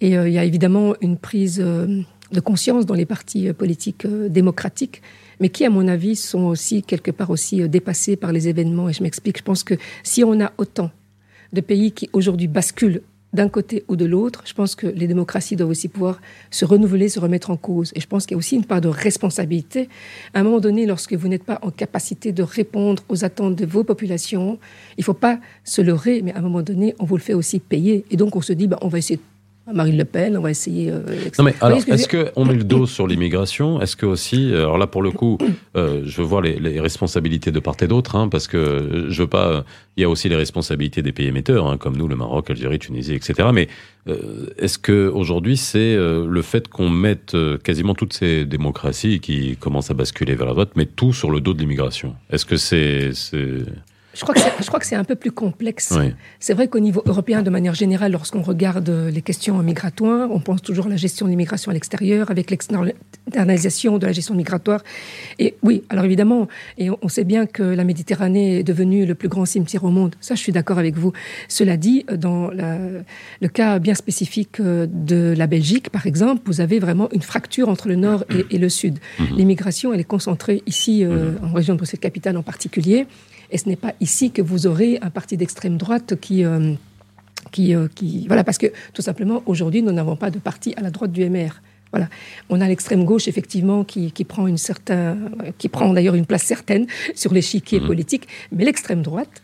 Et 0.00 0.10
il 0.10 0.30
y 0.30 0.38
a 0.38 0.44
évidemment 0.44 0.94
une 1.00 1.16
prise 1.16 1.58
de 1.58 2.40
conscience 2.40 2.86
dans 2.86 2.94
les 2.94 3.04
partis 3.04 3.52
politiques 3.52 4.06
démocratiques 4.06 5.02
mais 5.40 5.48
qui, 5.48 5.64
à 5.64 5.70
mon 5.70 5.88
avis, 5.88 6.16
sont 6.16 6.44
aussi 6.44 6.82
quelque 6.82 7.10
part 7.10 7.30
aussi 7.30 7.62
euh, 7.62 7.68
dépassés 7.68 8.16
par 8.16 8.32
les 8.32 8.48
événements. 8.48 8.88
Et 8.88 8.92
je 8.92 9.02
m'explique, 9.02 9.38
je 9.38 9.42
pense 9.42 9.64
que 9.64 9.74
si 10.02 10.24
on 10.24 10.40
a 10.40 10.52
autant 10.58 10.90
de 11.52 11.60
pays 11.60 11.92
qui 11.92 12.10
aujourd'hui 12.12 12.48
basculent 12.48 13.02
d'un 13.32 13.48
côté 13.48 13.84
ou 13.88 13.96
de 13.96 14.06
l'autre, 14.06 14.42
je 14.46 14.54
pense 14.54 14.74
que 14.74 14.86
les 14.86 15.06
démocraties 15.06 15.54
doivent 15.54 15.70
aussi 15.70 15.88
pouvoir 15.88 16.20
se 16.50 16.64
renouveler, 16.64 17.08
se 17.08 17.20
remettre 17.20 17.50
en 17.50 17.56
cause. 17.56 17.92
Et 17.94 18.00
je 18.00 18.06
pense 18.06 18.24
qu'il 18.24 18.34
y 18.34 18.36
a 18.36 18.38
aussi 18.38 18.56
une 18.56 18.64
part 18.64 18.80
de 18.80 18.88
responsabilité. 18.88 19.88
À 20.32 20.40
un 20.40 20.42
moment 20.42 20.60
donné, 20.60 20.86
lorsque 20.86 21.12
vous 21.12 21.28
n'êtes 21.28 21.44
pas 21.44 21.58
en 21.62 21.70
capacité 21.70 22.32
de 22.32 22.42
répondre 22.42 23.02
aux 23.08 23.24
attentes 23.24 23.56
de 23.56 23.66
vos 23.66 23.84
populations, 23.84 24.58
il 24.96 25.02
ne 25.02 25.04
faut 25.04 25.14
pas 25.14 25.40
se 25.64 25.82
leurrer, 25.82 26.22
mais 26.22 26.32
à 26.32 26.38
un 26.38 26.42
moment 26.42 26.62
donné, 26.62 26.94
on 26.98 27.04
vous 27.04 27.16
le 27.16 27.22
fait 27.22 27.34
aussi 27.34 27.58
payer. 27.58 28.04
Et 28.10 28.16
donc, 28.16 28.34
on 28.34 28.40
se 28.40 28.54
dit, 28.54 28.66
bah, 28.66 28.78
on 28.80 28.88
va 28.88 28.98
essayer 28.98 29.20
Marine 29.72 29.96
Le 29.96 30.04
Pen, 30.04 30.36
on 30.36 30.40
va 30.40 30.50
essayer. 30.50 30.90
Euh, 30.90 31.00
non 31.38 31.44
mais 31.44 31.54
alors, 31.60 31.78
est-ce 31.78 32.08
qu'on 32.08 32.44
met 32.44 32.54
le 32.54 32.64
dos 32.64 32.86
sur 32.86 33.06
l'immigration? 33.06 33.80
Est-ce 33.80 33.96
que 33.96 34.06
aussi, 34.06 34.52
euh, 34.52 34.60
alors 34.60 34.78
là 34.78 34.86
pour 34.86 35.02
le 35.02 35.10
coup, 35.10 35.38
euh, 35.76 36.02
je 36.04 36.16
veux 36.16 36.26
voir 36.26 36.40
les, 36.40 36.80
responsabilités 36.80 37.50
de 37.50 37.60
part 37.60 37.76
et 37.80 37.86
d'autre, 37.86 38.16
hein, 38.16 38.28
parce 38.28 38.46
que 38.46 39.06
je 39.08 39.22
veux 39.22 39.28
pas. 39.28 39.64
Il 39.96 40.02
y 40.02 40.04
a 40.04 40.08
aussi 40.08 40.28
les 40.28 40.36
responsabilités 40.36 41.02
des 41.02 41.12
pays 41.12 41.26
émetteurs, 41.26 41.66
hein, 41.66 41.76
comme 41.76 41.96
nous, 41.96 42.06
le 42.06 42.14
Maroc, 42.14 42.50
Algérie, 42.50 42.78
Tunisie, 42.78 43.14
etc. 43.14 43.48
Mais 43.52 43.68
est-ce 44.56 44.78
que 44.78 45.08
aujourd'hui 45.08 45.56
c'est 45.56 45.96
le 45.96 46.42
fait 46.42 46.68
qu'on 46.68 46.88
mette 46.88 47.36
quasiment 47.62 47.94
toutes 47.94 48.12
ces 48.12 48.46
démocraties 48.46 49.20
qui 49.20 49.56
commencent 49.56 49.90
à 49.90 49.94
basculer 49.94 50.34
vers 50.34 50.46
la 50.46 50.52
droite, 50.52 50.70
mais 50.76 50.86
tout 50.86 51.12
sur 51.12 51.30
le 51.30 51.40
dos 51.40 51.52
de 51.52 51.60
l'immigration? 51.60 52.14
Est-ce 52.30 52.46
que 52.46 52.56
c'est 52.56 53.08
je 53.08 53.12
c'est, 53.12 53.64
je 54.18 54.66
crois 54.66 54.80
que 54.80 54.86
c'est 54.86 54.96
un 54.96 55.04
peu 55.04 55.14
plus 55.14 55.30
complexe. 55.30 55.94
C'est 56.40 56.54
vrai 56.54 56.68
qu'au 56.68 56.80
niveau 56.80 57.02
européen, 57.06 57.42
de 57.42 57.50
manière 57.50 57.74
générale, 57.74 58.12
lorsqu'on 58.12 58.42
regarde 58.42 58.88
les 58.90 59.22
questions 59.22 59.62
migratoires, 59.62 60.28
on 60.30 60.40
pense 60.40 60.62
toujours 60.62 60.86
à 60.86 60.88
la 60.88 60.96
gestion 60.96 61.26
de 61.26 61.30
l'immigration 61.30 61.70
à 61.70 61.74
l'extérieur 61.74 62.30
avec 62.30 62.50
l'externalisation 62.50 63.98
de 63.98 64.06
la 64.06 64.12
gestion 64.12 64.34
migratoire. 64.34 64.82
Et 65.38 65.54
oui, 65.62 65.84
alors 65.88 66.04
évidemment, 66.04 66.48
et 66.78 66.90
on 66.90 67.08
sait 67.08 67.24
bien 67.24 67.46
que 67.46 67.62
la 67.62 67.84
Méditerranée 67.84 68.58
est 68.58 68.62
devenue 68.64 69.06
le 69.06 69.14
plus 69.14 69.28
grand 69.28 69.44
cimetière 69.44 69.84
au 69.84 69.90
monde. 69.90 70.16
Ça, 70.20 70.34
je 70.34 70.40
suis 70.40 70.52
d'accord 70.52 70.78
avec 70.78 70.96
vous. 70.96 71.12
Cela 71.48 71.76
dit, 71.76 72.04
dans 72.12 72.50
le 72.50 73.48
cas 73.48 73.78
bien 73.78 73.94
spécifique 73.94 74.60
de 74.60 75.34
la 75.36 75.46
Belgique, 75.46 75.90
par 75.90 76.06
exemple, 76.06 76.42
vous 76.46 76.60
avez 76.60 76.78
vraiment 76.78 77.08
une 77.12 77.22
fracture 77.22 77.68
entre 77.68 77.88
le 77.88 77.96
nord 77.96 78.24
et, 78.50 78.58
le 78.58 78.68
sud. 78.68 78.98
Mhm. 79.18 79.26
L'immigration, 79.36 79.92
elle 79.92 80.00
est 80.00 80.04
concentrée 80.04 80.62
ici, 80.66 81.04
euh, 81.04 81.32
mhm. 81.32 81.44
en 81.44 81.52
région 81.52 81.74
de 81.74 81.78
Bruxelles-Capitale 81.78 82.36
en 82.36 82.42
particulier. 82.42 83.06
Et 83.50 83.58
ce 83.58 83.68
n'est 83.68 83.76
pas 83.76 83.94
ici 84.00 84.30
que 84.30 84.42
vous 84.42 84.66
aurez 84.66 84.98
un 85.02 85.10
parti 85.10 85.36
d'extrême 85.36 85.76
droite 85.76 86.18
qui... 86.20 86.44
Euh, 86.44 86.74
qui, 87.52 87.74
euh, 87.74 87.88
qui, 87.94 88.26
voilà, 88.26 88.44
parce 88.44 88.58
que 88.58 88.66
tout 88.92 89.00
simplement, 89.00 89.42
aujourd'hui, 89.46 89.80
nous 89.80 89.92
n'avons 89.92 90.16
pas 90.16 90.30
de 90.30 90.38
parti 90.38 90.74
à 90.76 90.82
la 90.82 90.90
droite 90.90 91.12
du 91.12 91.24
MR. 91.24 91.62
Voilà. 91.92 92.08
On 92.50 92.60
a 92.60 92.68
l'extrême 92.68 93.04
gauche, 93.04 93.26
effectivement, 93.26 93.84
qui, 93.84 94.12
qui, 94.12 94.24
prend 94.24 94.46
une 94.46 94.58
certaine, 94.58 95.30
qui 95.56 95.70
prend 95.70 95.94
d'ailleurs 95.94 96.16
une 96.16 96.26
place 96.26 96.42
certaine 96.42 96.86
sur 97.14 97.32
l'échiquier 97.32 97.80
mmh. 97.80 97.86
politique, 97.86 98.28
mais 98.52 98.66
l'extrême 98.66 99.00
droite, 99.00 99.42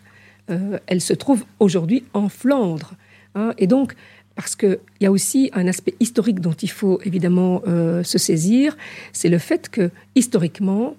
euh, 0.50 0.78
elle 0.86 1.00
se 1.00 1.14
trouve 1.14 1.44
aujourd'hui 1.60 2.04
en 2.12 2.28
Flandre. 2.28 2.92
Hein, 3.36 3.54
et 3.56 3.66
donc, 3.66 3.94
parce 4.34 4.54
qu'il 4.54 4.80
y 5.00 5.06
a 5.06 5.12
aussi 5.12 5.50
un 5.54 5.66
aspect 5.66 5.94
historique 6.00 6.40
dont 6.40 6.52
il 6.52 6.70
faut 6.70 7.00
évidemment 7.04 7.62
se 7.64 8.18
saisir, 8.18 8.76
c'est 9.12 9.28
le 9.28 9.38
fait 9.38 9.68
que, 9.70 9.90
historiquement, 10.16 10.96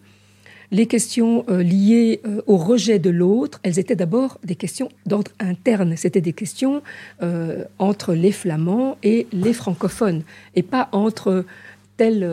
les 0.72 0.88
questions 0.88 1.45
euh, 1.49 1.61
liées 1.61 2.22
euh, 2.26 2.41
au 2.47 2.57
rejet 2.57 2.99
de 2.99 3.09
l'autre, 3.09 3.59
elles 3.63 3.80
étaient 3.80 3.95
d'abord 3.95 4.39
des 4.43 4.55
questions 4.55 4.89
d'ordre 5.05 5.32
interne. 5.39 5.95
C'était 5.95 6.22
des 6.22 6.34
questions 6.34 6.82
euh, 7.22 7.63
entre 7.80 8.13
les 8.13 8.32
flamands 8.32 8.97
et 9.03 9.28
les 9.32 9.53
francophones, 9.53 10.24
et 10.55 10.63
pas 10.63 10.89
entre 10.91 11.45
tel, 11.97 12.30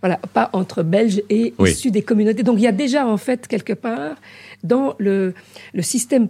voilà, 0.00 0.16
pas 0.32 0.48
entre 0.54 0.82
belges 0.82 1.22
et 1.28 1.52
issus 1.58 1.90
des 1.90 2.00
communautés. 2.00 2.42
Donc 2.42 2.56
il 2.58 2.62
y 2.62 2.66
a 2.66 2.72
déjà 2.72 3.06
en 3.06 3.18
fait 3.18 3.46
quelque 3.46 3.74
part 3.74 4.16
dans 4.64 4.94
le, 4.98 5.34
le 5.74 5.82
système 5.82 6.28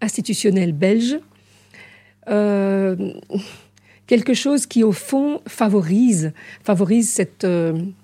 institutionnel 0.00 0.72
belge 0.72 1.18
quelque 4.08 4.34
chose 4.34 4.66
qui 4.66 4.82
au 4.82 4.90
fond 4.92 5.40
favorise 5.46 6.32
favorise 6.64 7.08
cette 7.08 7.46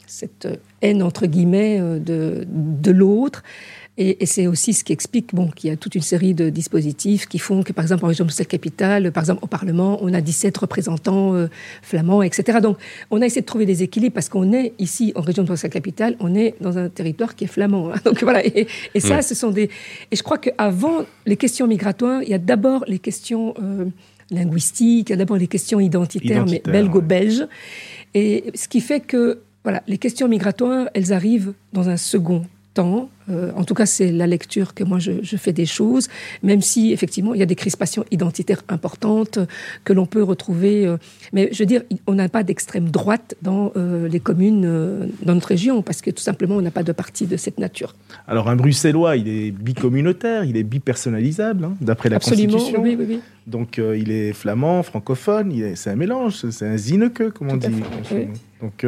cette 0.07 0.47
haine 0.83 1.03
entre 1.03 1.27
guillemets 1.27 1.81
euh, 1.81 1.99
de, 1.99 2.47
de 2.49 2.91
l'autre. 2.93 3.43
Et, 3.97 4.27
c'est 4.27 4.49
aussi 4.49 4.73
ce 4.73 4.83
qui 4.83 4.93
explique 4.93 5.35
bon, 5.35 5.49
qu'il 5.49 5.71
y 5.71 5.73
a 5.73 5.77
toute 5.77 5.95
une 5.95 6.03
série 6.03 6.35
de 6.35 6.51
dispositifs 6.51 7.27
qui 7.27 7.39
font 7.39 7.63
que, 7.63 7.73
par 7.73 7.85
exemple, 7.85 8.05
en 8.05 8.09
région 8.09 8.25
de 8.25 8.43
capitale, 8.43 9.13
par 9.13 9.23
exemple, 9.23 9.45
au 9.45 9.47
Parlement, 9.47 9.99
on 10.01 10.13
a 10.13 10.21
17 10.21 10.57
représentants 10.59 11.35
euh, 11.35 11.47
flamands, 11.81 12.23
etc. 12.23 12.59
Donc, 12.61 12.77
on 13.13 13.23
a 13.23 13.27
essayé 13.27 13.43
de 13.43 13.47
trouver 13.47 13.67
des 13.67 13.85
équilibres 13.85 14.15
parce 14.15 14.29
qu'on 14.29 14.53
est 14.53 14.73
ici, 14.81 15.13
en 15.15 15.21
région 15.21 15.45
de 15.45 15.55
capitale, 15.69 16.17
on 16.19 16.35
est 16.35 16.57
dans 16.61 16.77
un 16.77 16.89
territoire 16.89 17.37
qui 17.37 17.45
est 17.45 17.49
flamand. 17.49 17.93
Hein. 17.93 18.01
Donc, 18.05 18.21
voilà. 18.25 18.45
Et, 18.45 18.67
ça, 18.99 19.23
ce 19.23 19.37
sont 19.37 19.51
des. 19.51 19.71
Et 20.11 20.17
je 20.17 20.23
crois 20.25 20.39
qu'avant 20.39 21.05
les 21.25 21.37
questions 21.37 21.69
migratoires, 21.69 22.23
il 22.25 22.31
y 22.31 22.35
a 22.35 22.39
d'abord 22.39 22.85
les 22.89 22.99
questions 22.99 23.55
euh, 23.63 23.85
linguistiques, 24.31 25.11
il 25.11 25.13
y 25.13 25.15
a 25.15 25.17
d'abord 25.17 25.37
les 25.37 25.47
questions 25.47 25.81
identitaires, 25.81 26.47
mais 26.47 26.63
belgo-belges. 26.65 27.47
Et 28.15 28.45
ce 28.55 28.69
qui 28.69 28.81
fait 28.81 29.01
que 29.01 29.41
voilà, 29.65 29.83
les 29.87 29.99
questions 29.99 30.29
migratoires, 30.29 30.89
elles 30.95 31.13
arrivent 31.13 31.55
dans 31.73 31.89
un 31.89 31.97
second 31.97 32.45
temps. 32.75 33.09
Euh, 33.31 33.53
en 33.57 33.65
tout 33.65 33.75
cas, 33.75 33.87
c'est 33.87 34.13
la 34.13 34.27
lecture 34.27 34.75
que 34.75 34.85
moi 34.85 34.99
je, 34.99 35.37
fais 35.37 35.53
des 35.53 35.67
choses, 35.67 36.09
même 36.43 36.61
si 36.61 36.93
effectivement 36.93 37.35
il 37.35 37.41
y 37.41 37.43
a 37.43 37.47
des 37.47 37.55
crispations 37.55 38.05
identitaires 38.11 38.63
importantes 38.69 39.39
que 39.85 39.93
l'on 39.93 40.07
peut 40.07 40.23
retrouver. 40.23 40.87
Euh, 40.87 40.97
mais 41.33 41.49
je 41.53 41.59
veux 41.59 41.67
dire, 41.67 41.83
on 42.07 42.15
n'a 42.15 42.29
pas 42.29 42.43
d'extrême 42.43 42.89
droite 42.91 43.35
dans 43.43 43.73
euh, 43.77 44.09
les 44.09 44.21
communes 44.21 45.09
dans 45.23 45.35
notre 45.35 45.49
région 45.49 45.83
parce 45.83 46.01
que 46.01 46.11
tout 46.11 46.23
simplement 46.23 46.57
on 46.57 46.63
n'a 46.63 46.71
pas 46.71 46.83
de 46.83 46.93
parti 46.93 47.27
de 47.27 47.37
cette 47.37 47.59
nature. 47.59 47.95
Alors 48.29 48.49
un 48.49 48.57
Bruxellois, 48.57 49.17
il 49.17 49.29
est 49.29 49.51
bicommunautaire, 49.51 50.45
il 50.45 50.57
est 50.57 50.63
bipersonnalisable 50.63 51.65
hein, 51.65 51.77
d'après 51.81 52.09
la 52.09 52.17
Absolument, 52.17 52.53
Constitution. 52.53 52.83
Oui, 52.83 52.97
oui, 52.99 53.07
oui. 53.09 53.21
Donc 53.47 53.79
il 53.79 54.11
est 54.11 54.33
flamand, 54.33 54.83
francophone, 54.83 55.75
c'est 55.75 55.91
un 55.91 55.97
mélange, 55.97 56.49
c'est 56.51 56.67
un 56.67 56.77
zineke, 56.79 57.31
comme 57.31 57.51
on 57.51 57.57
dit. 57.57 57.69
Donc 58.63 58.87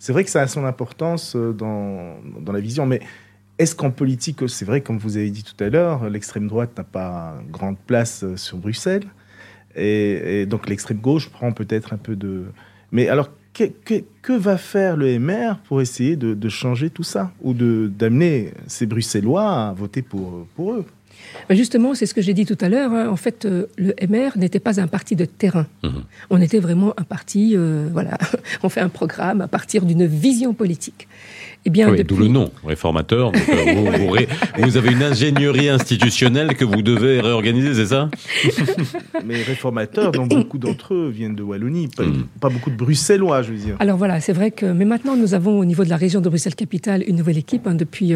c'est 0.00 0.12
vrai 0.12 0.24
que 0.24 0.30
ça 0.30 0.42
a 0.42 0.48
son 0.48 0.64
importance 0.64 1.36
dans, 1.36 2.16
dans 2.40 2.52
la 2.52 2.58
vision, 2.58 2.84
mais 2.84 3.00
est-ce 3.62 3.74
qu'en 3.74 3.90
politique, 3.90 4.40
c'est 4.48 4.64
vrai, 4.64 4.80
comme 4.80 4.98
vous 4.98 5.16
avez 5.16 5.30
dit 5.30 5.44
tout 5.44 5.62
à 5.62 5.68
l'heure, 5.68 6.10
l'extrême 6.10 6.48
droite 6.48 6.70
n'a 6.76 6.84
pas 6.84 7.40
grande 7.50 7.78
place 7.78 8.24
euh, 8.24 8.36
sur 8.36 8.58
Bruxelles, 8.58 9.06
et, 9.74 10.44
donc 10.46 10.68
l'extrême 10.68 10.98
gauche 10.98 11.30
prend 11.30 11.52
peut-être 11.52 11.94
un 11.94 11.96
peu 11.96 12.14
de... 12.14 12.44
Mais 12.90 13.08
alors, 13.08 13.30
que, 13.54 13.64
que, 14.22 14.32
va 14.32 14.58
faire 14.58 14.96
le 14.96 15.18
MR 15.18 15.58
pour 15.64 15.80
essayer 15.80 16.16
de, 16.16 16.34
de 16.34 16.48
changer 16.48 16.90
tout 16.90 17.02
ça, 17.02 17.32
ou 17.40 17.54
d'amener 17.54 18.52
ces 18.66 18.86
Bruxellois 18.86 19.68
à 19.68 19.72
voter 19.72 20.02
pour, 20.02 20.46
pour 20.56 20.72
eux? 20.72 20.84
Justement, 21.50 21.94
c'est 21.94 22.06
ce 22.06 22.14
que 22.14 22.22
j'ai 22.22 22.34
dit 22.34 22.46
tout 22.46 22.58
à 22.60 22.68
l'heure. 22.68 22.92
Hein. 22.92 23.08
En 23.08 23.16
fait, 23.16 23.44
euh, 23.44 23.66
le 23.76 23.94
MR 24.08 24.36
n'était 24.36 24.60
pas 24.60 24.80
un 24.80 24.86
parti 24.86 25.16
de 25.16 25.24
terrain. 25.24 25.66
Mhm. 25.82 26.02
On 26.30 26.40
était 26.40 26.58
vraiment 26.58 26.94
un 26.96 27.04
parti, 27.04 27.54
euh, 27.56 27.88
voilà, 27.92 28.18
on 28.62 28.68
fait 28.68 28.80
un 28.80 28.88
programme 28.88 29.40
à 29.40 29.48
partir 29.48 29.84
d'une 29.84 30.06
vision 30.06 30.54
politique. 30.54 31.08
Eh 31.64 31.70
bien, 31.70 31.94
d'où 31.94 32.16
le 32.16 32.26
nom, 32.26 32.50
réformateur. 32.64 33.30
Euh, 33.52 34.26
vous, 34.58 34.76
avez 34.76 34.90
une 34.90 35.02
ingénierie 35.02 35.68
institutionnelle 35.68 36.56
que 36.56 36.64
vous 36.64 36.82
devez 36.82 37.20
réorganiser, 37.20 37.74
c'est 37.74 37.86
ça? 37.86 38.10
Mais 39.24 39.42
réformateur, 39.42 40.10
dont 40.10 40.26
beaucoup 40.26 40.58
d'entre 40.58 40.94
eux 40.94 41.08
viennent 41.08 41.36
de 41.36 41.42
Wallonie, 41.42 41.86
hmm. 41.86 42.24
pas, 42.40 42.48
beaucoup 42.48 42.70
de 42.70 42.76
Bruxellois, 42.76 43.42
je 43.42 43.52
veux 43.52 43.58
dire. 43.58 43.76
Alors 43.78 43.96
voilà, 43.96 44.20
c'est 44.20 44.32
vrai 44.32 44.50
que. 44.50 44.66
Mais 44.66 44.84
maintenant, 44.84 45.16
nous 45.16 45.34
avons 45.34 45.58
au 45.58 45.64
niveau 45.64 45.84
de 45.84 45.88
la 45.88 45.96
région 45.96 46.20
de 46.20 46.28
Bruxelles-Capitale 46.28 47.04
une 47.06 47.16
nouvelle 47.16 47.38
équipe 47.38 47.66
hein, 47.66 47.74
depuis 47.74 48.12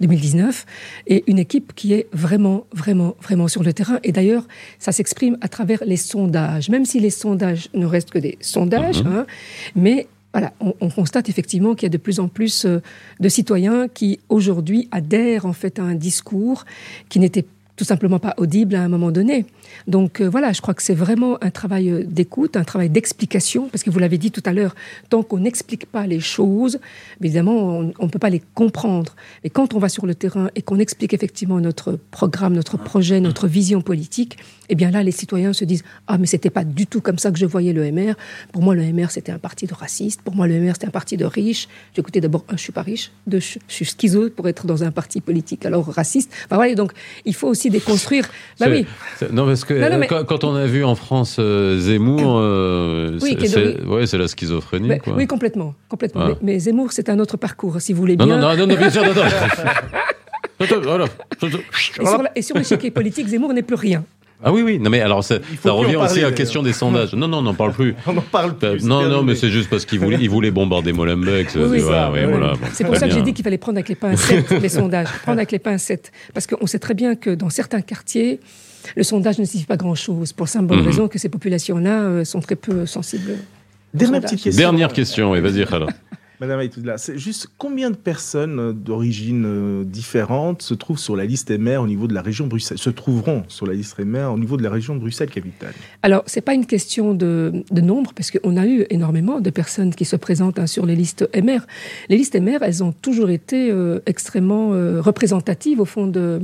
2019, 0.00 0.66
euh, 0.66 1.14
et 1.14 1.24
une 1.26 1.38
équipe 1.38 1.72
qui 1.74 1.94
est 1.94 2.06
vraiment, 2.12 2.66
vraiment, 2.72 3.16
vraiment 3.22 3.48
sur 3.48 3.62
le 3.62 3.72
terrain. 3.72 3.98
Et 4.04 4.12
d'ailleurs, 4.12 4.46
ça 4.78 4.92
s'exprime 4.92 5.38
à 5.40 5.48
travers 5.48 5.82
les 5.86 5.96
sondages, 5.96 6.68
même 6.68 6.84
si 6.84 7.00
les 7.00 7.10
sondages 7.10 7.68
ne 7.72 7.86
restent 7.86 8.10
que 8.10 8.18
des 8.18 8.36
sondages, 8.40 9.02
mhm. 9.02 9.12
hein, 9.12 9.26
mais 9.74 10.06
voilà, 10.34 10.52
on, 10.58 10.90
constate 10.90 11.28
effectivement 11.28 11.76
qu'il 11.76 11.84
y 11.84 11.86
a 11.86 11.90
de 11.90 11.96
plus 11.96 12.18
en 12.18 12.26
plus 12.26 12.66
euh, 12.66 12.82
de 13.20 13.28
citoyens 13.28 13.86
qui 13.86 14.18
aujourd'hui 14.28 14.88
adhèrent 14.90 15.46
en 15.46 15.52
fait 15.52 15.78
à 15.78 15.84
un 15.84 15.94
discours 15.94 16.64
qui 17.08 17.20
n'était 17.20 17.44
tout 17.76 17.84
simplement 17.84 18.18
pas 18.18 18.34
audible 18.36 18.74
à 18.74 18.82
un 18.82 18.88
moment 18.88 19.10
donné. 19.10 19.46
Donc 19.88 20.20
euh, 20.20 20.28
voilà, 20.28 20.52
je 20.52 20.60
crois 20.60 20.74
que 20.74 20.82
c'est 20.82 20.94
vraiment 20.94 21.42
un 21.42 21.50
travail 21.50 21.90
euh, 21.90 22.04
d'écoute, 22.04 22.56
un 22.56 22.64
travail 22.64 22.88
d'explication, 22.88 23.68
parce 23.68 23.82
que 23.82 23.90
vous 23.90 23.98
l'avez 23.98 24.18
dit 24.18 24.30
tout 24.30 24.42
à 24.44 24.52
l'heure, 24.52 24.74
tant 25.10 25.22
qu'on 25.22 25.40
n'explique 25.40 25.86
pas 25.86 26.06
les 26.06 26.20
choses, 26.20 26.78
évidemment, 27.20 27.78
on 27.98 28.04
ne 28.04 28.10
peut 28.10 28.18
pas 28.18 28.30
les 28.30 28.42
comprendre. 28.54 29.16
Et 29.42 29.50
quand 29.50 29.74
on 29.74 29.78
va 29.78 29.88
sur 29.88 30.06
le 30.06 30.14
terrain 30.14 30.48
et 30.54 30.62
qu'on 30.62 30.78
explique 30.78 31.14
effectivement 31.14 31.60
notre 31.60 31.98
programme, 32.10 32.54
notre 32.54 32.76
projet, 32.76 33.20
notre 33.20 33.48
vision 33.48 33.80
politique, 33.80 34.38
eh 34.68 34.74
bien 34.74 34.90
là, 34.90 35.02
les 35.02 35.10
citoyens 35.10 35.52
se 35.52 35.64
disent 35.64 35.84
Ah, 36.06 36.18
mais 36.18 36.26
c'était 36.26 36.50
pas 36.50 36.64
du 36.64 36.86
tout 36.86 37.00
comme 37.00 37.18
ça 37.18 37.30
que 37.30 37.38
je 37.38 37.46
voyais 37.46 37.72
le 37.72 37.90
MR. 37.90 38.14
Pour 38.52 38.62
moi, 38.62 38.74
le 38.74 38.82
MR, 38.82 39.10
c'était 39.10 39.32
un 39.32 39.38
parti 39.38 39.66
de 39.66 39.74
racistes. 39.74 40.22
Pour 40.22 40.34
moi, 40.34 40.46
le 40.46 40.60
MR, 40.60 40.72
c'était 40.74 40.86
un 40.86 40.90
parti 40.90 41.16
de 41.16 41.24
riches. 41.24 41.68
J'écoutais 41.94 42.20
d'abord, 42.20 42.44
un, 42.48 42.56
je 42.56 42.62
suis 42.62 42.72
pas 42.72 42.82
riche. 42.82 43.10
Deux, 43.26 43.40
je, 43.40 43.58
suis 43.68 43.84
schizo 43.84 44.30
pour 44.30 44.48
être 44.48 44.66
dans 44.66 44.84
un 44.84 44.90
parti 44.90 45.20
politique 45.20 45.66
alors 45.66 45.86
raciste. 45.86 46.32
Enfin, 46.46 46.56
voilà, 46.56 46.74
donc 46.74 46.92
il 47.24 47.34
faut 47.34 47.48
aussi 47.48 47.63
déconstruire. 47.70 48.24
Bah 48.60 48.66
oui. 48.68 48.86
Non, 49.32 49.46
parce 49.46 49.64
que 49.64 50.24
quand, 50.24 50.44
on 50.44 50.54
a 50.54 50.66
vu 50.66 50.84
en 50.84 50.94
France 50.94 51.36
euh, 51.38 51.78
Zemmour, 51.78 52.38
euh, 52.38 53.18
c'est 53.18 54.18
la 54.18 54.28
schizophrénie. 54.28 54.88
Bah, 54.88 54.96
oui, 55.16 55.26
complètement. 55.26 55.74
complètement. 55.88 56.28
Mais, 56.42 56.58
Zemmour, 56.58 56.92
c'est 56.92 57.08
un 57.08 57.18
autre 57.18 57.36
parcours, 57.36 57.80
si 57.80 57.92
vous 57.92 58.00
voulez 58.00 58.16
bien. 58.16 58.26
Non, 58.26 58.38
non, 58.38 58.56
non, 58.56 58.66
non 58.66 58.74
bien 58.76 58.90
sûr, 58.90 59.02
non, 59.02 59.12
non. 59.14 59.22
et 62.34 62.42
sur 62.42 62.56
l'échiquier 62.56 62.90
politique, 62.90 63.28
Zemmour 63.28 63.52
n'est 63.52 63.62
plus 63.62 63.76
rien. 63.76 64.04
Ah 64.46 64.52
oui, 64.52 64.62
oui. 64.62 64.78
Non, 64.78 64.90
mais 64.90 65.00
alors, 65.00 65.24
ça, 65.24 65.38
revient 65.64 65.96
aussi 65.96 66.20
à 66.20 66.24
la 66.24 66.32
question 66.32 66.62
des 66.62 66.74
sondages. 66.74 67.14
Non, 67.14 67.28
non, 67.28 67.38
on 67.38 67.42
n'en 67.42 67.54
parle 67.54 67.72
plus. 67.72 67.94
on 68.06 68.12
n'en 68.12 68.20
parle 68.20 68.56
plus. 68.56 68.84
Non, 68.84 69.08
non, 69.08 69.22
mais 69.22 69.34
c'est 69.34 69.48
juste 69.48 69.70
parce 69.70 69.86
qu'il 69.86 69.98
voulait, 69.98 70.18
il 70.20 70.28
voulait 70.28 70.50
bombarder 70.50 70.92
Molenbeek. 70.92 71.50
c'est 71.50 72.84
pour 72.84 72.96
ça 72.96 73.08
que 73.08 73.14
j'ai 73.14 73.22
dit 73.22 73.32
qu'il 73.32 73.44
fallait 73.44 73.58
prendre 73.58 73.78
avec 73.78 73.88
les 73.88 73.94
pincettes 73.94 74.50
les 74.62 74.68
sondages. 74.68 75.08
Prendre 75.22 75.38
avec 75.38 75.50
les 75.50 75.58
pincettes. 75.58 76.12
Parce 76.34 76.46
qu'on 76.46 76.66
sait 76.66 76.78
très 76.78 76.94
bien 76.94 77.16
que 77.16 77.30
dans 77.30 77.48
certains 77.48 77.80
quartiers, 77.80 78.40
le 78.96 79.02
sondage 79.02 79.38
ne 79.38 79.44
signifie 79.44 79.66
pas 79.66 79.78
grand-chose. 79.78 80.32
Pour 80.32 80.48
simple 80.48 80.66
bonne 80.66 80.80
mhm. 80.80 80.86
raison 80.86 81.08
que 81.08 81.18
ces 81.18 81.30
populations-là 81.30 82.02
euh, 82.02 82.24
sont 82.24 82.40
très 82.40 82.56
peu 82.56 82.84
sensibles. 82.84 83.38
Dernière 83.94 84.20
petite 84.20 84.42
question. 84.42 84.60
Dernière 84.60 84.92
question, 84.92 85.30
oui, 85.30 85.40
vas-y, 85.40 85.64
Madame 86.40 86.58
Aïtoula, 86.58 86.98
c'est 86.98 87.16
juste 87.16 87.48
combien 87.58 87.90
de 87.90 87.96
personnes 87.96 88.58
euh, 88.58 88.72
d'origine 88.72 89.44
euh, 89.46 89.84
différente 89.84 90.62
se 90.62 90.74
trouvent 90.74 90.98
sur 90.98 91.14
la 91.14 91.24
liste 91.24 91.56
MR 91.56 91.78
au 91.78 91.86
niveau 91.86 92.08
de 92.08 92.14
la 92.14 92.22
région 92.22 92.48
Bruxelles, 92.48 92.78
se 92.78 92.90
trouveront 92.90 93.44
sur 93.46 93.66
la 93.66 93.74
liste 93.74 93.98
MR 94.00 94.32
au 94.32 94.38
niveau 94.38 94.56
de 94.56 94.62
la 94.64 94.70
région 94.70 94.96
Bruxelles-Capitale 94.96 95.72
Alors, 96.02 96.24
ce 96.26 96.36
n'est 96.36 96.42
pas 96.42 96.54
une 96.54 96.66
question 96.66 97.14
de, 97.14 97.64
nombre, 97.70 98.12
parce 98.14 98.32
qu'on 98.32 98.56
a 98.56 98.66
eu 98.66 98.84
énormément 98.90 99.40
de 99.40 99.50
personnes 99.50 99.94
qui 99.94 100.04
se 100.04 100.16
présentent 100.16 100.58
hein, 100.58 100.66
sur 100.66 100.86
les 100.86 100.96
listes 100.96 101.28
MR. 101.36 101.60
Les 102.08 102.16
listes 102.16 102.34
MR, 102.34 102.62
elles 102.62 102.82
ont 102.82 102.92
toujours 102.92 103.30
été 103.30 103.70
euh, 103.70 104.00
extrêmement 104.06 104.70
représentatives 105.00 105.80
au 105.80 105.84
fond 105.84 106.06
de... 106.06 106.40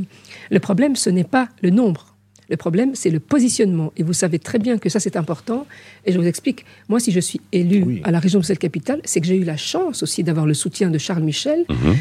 Le 0.50 0.60
problème, 0.60 0.94
ce 0.94 1.10
n'est 1.10 1.24
pas 1.24 1.48
le 1.62 1.70
nombre. 1.70 2.09
Le 2.50 2.56
problème, 2.56 2.94
c'est 2.94 3.10
le 3.10 3.20
positionnement. 3.20 3.92
Et 3.96 4.02
vous 4.02 4.12
savez 4.12 4.40
très 4.40 4.58
bien 4.58 4.76
que 4.76 4.88
ça, 4.88 4.98
c'est 4.98 5.16
important. 5.16 5.66
Et 6.04 6.12
je 6.12 6.18
vous 6.18 6.26
explique. 6.26 6.64
Moi, 6.88 6.98
si 6.98 7.12
je 7.12 7.20
suis 7.20 7.40
élu 7.52 8.00
à 8.02 8.10
la 8.10 8.18
région 8.18 8.40
de 8.40 8.44
cette 8.44 8.58
capitale, 8.58 9.00
c'est 9.04 9.20
que 9.20 9.26
j'ai 9.26 9.36
eu 9.36 9.44
la 9.44 9.56
chance 9.56 10.02
aussi 10.02 10.24
d'avoir 10.24 10.46
le 10.46 10.54
soutien 10.54 10.90
de 10.90 10.98
Charles 10.98 11.22
Michel, 11.22 11.64
mhm. 11.68 11.96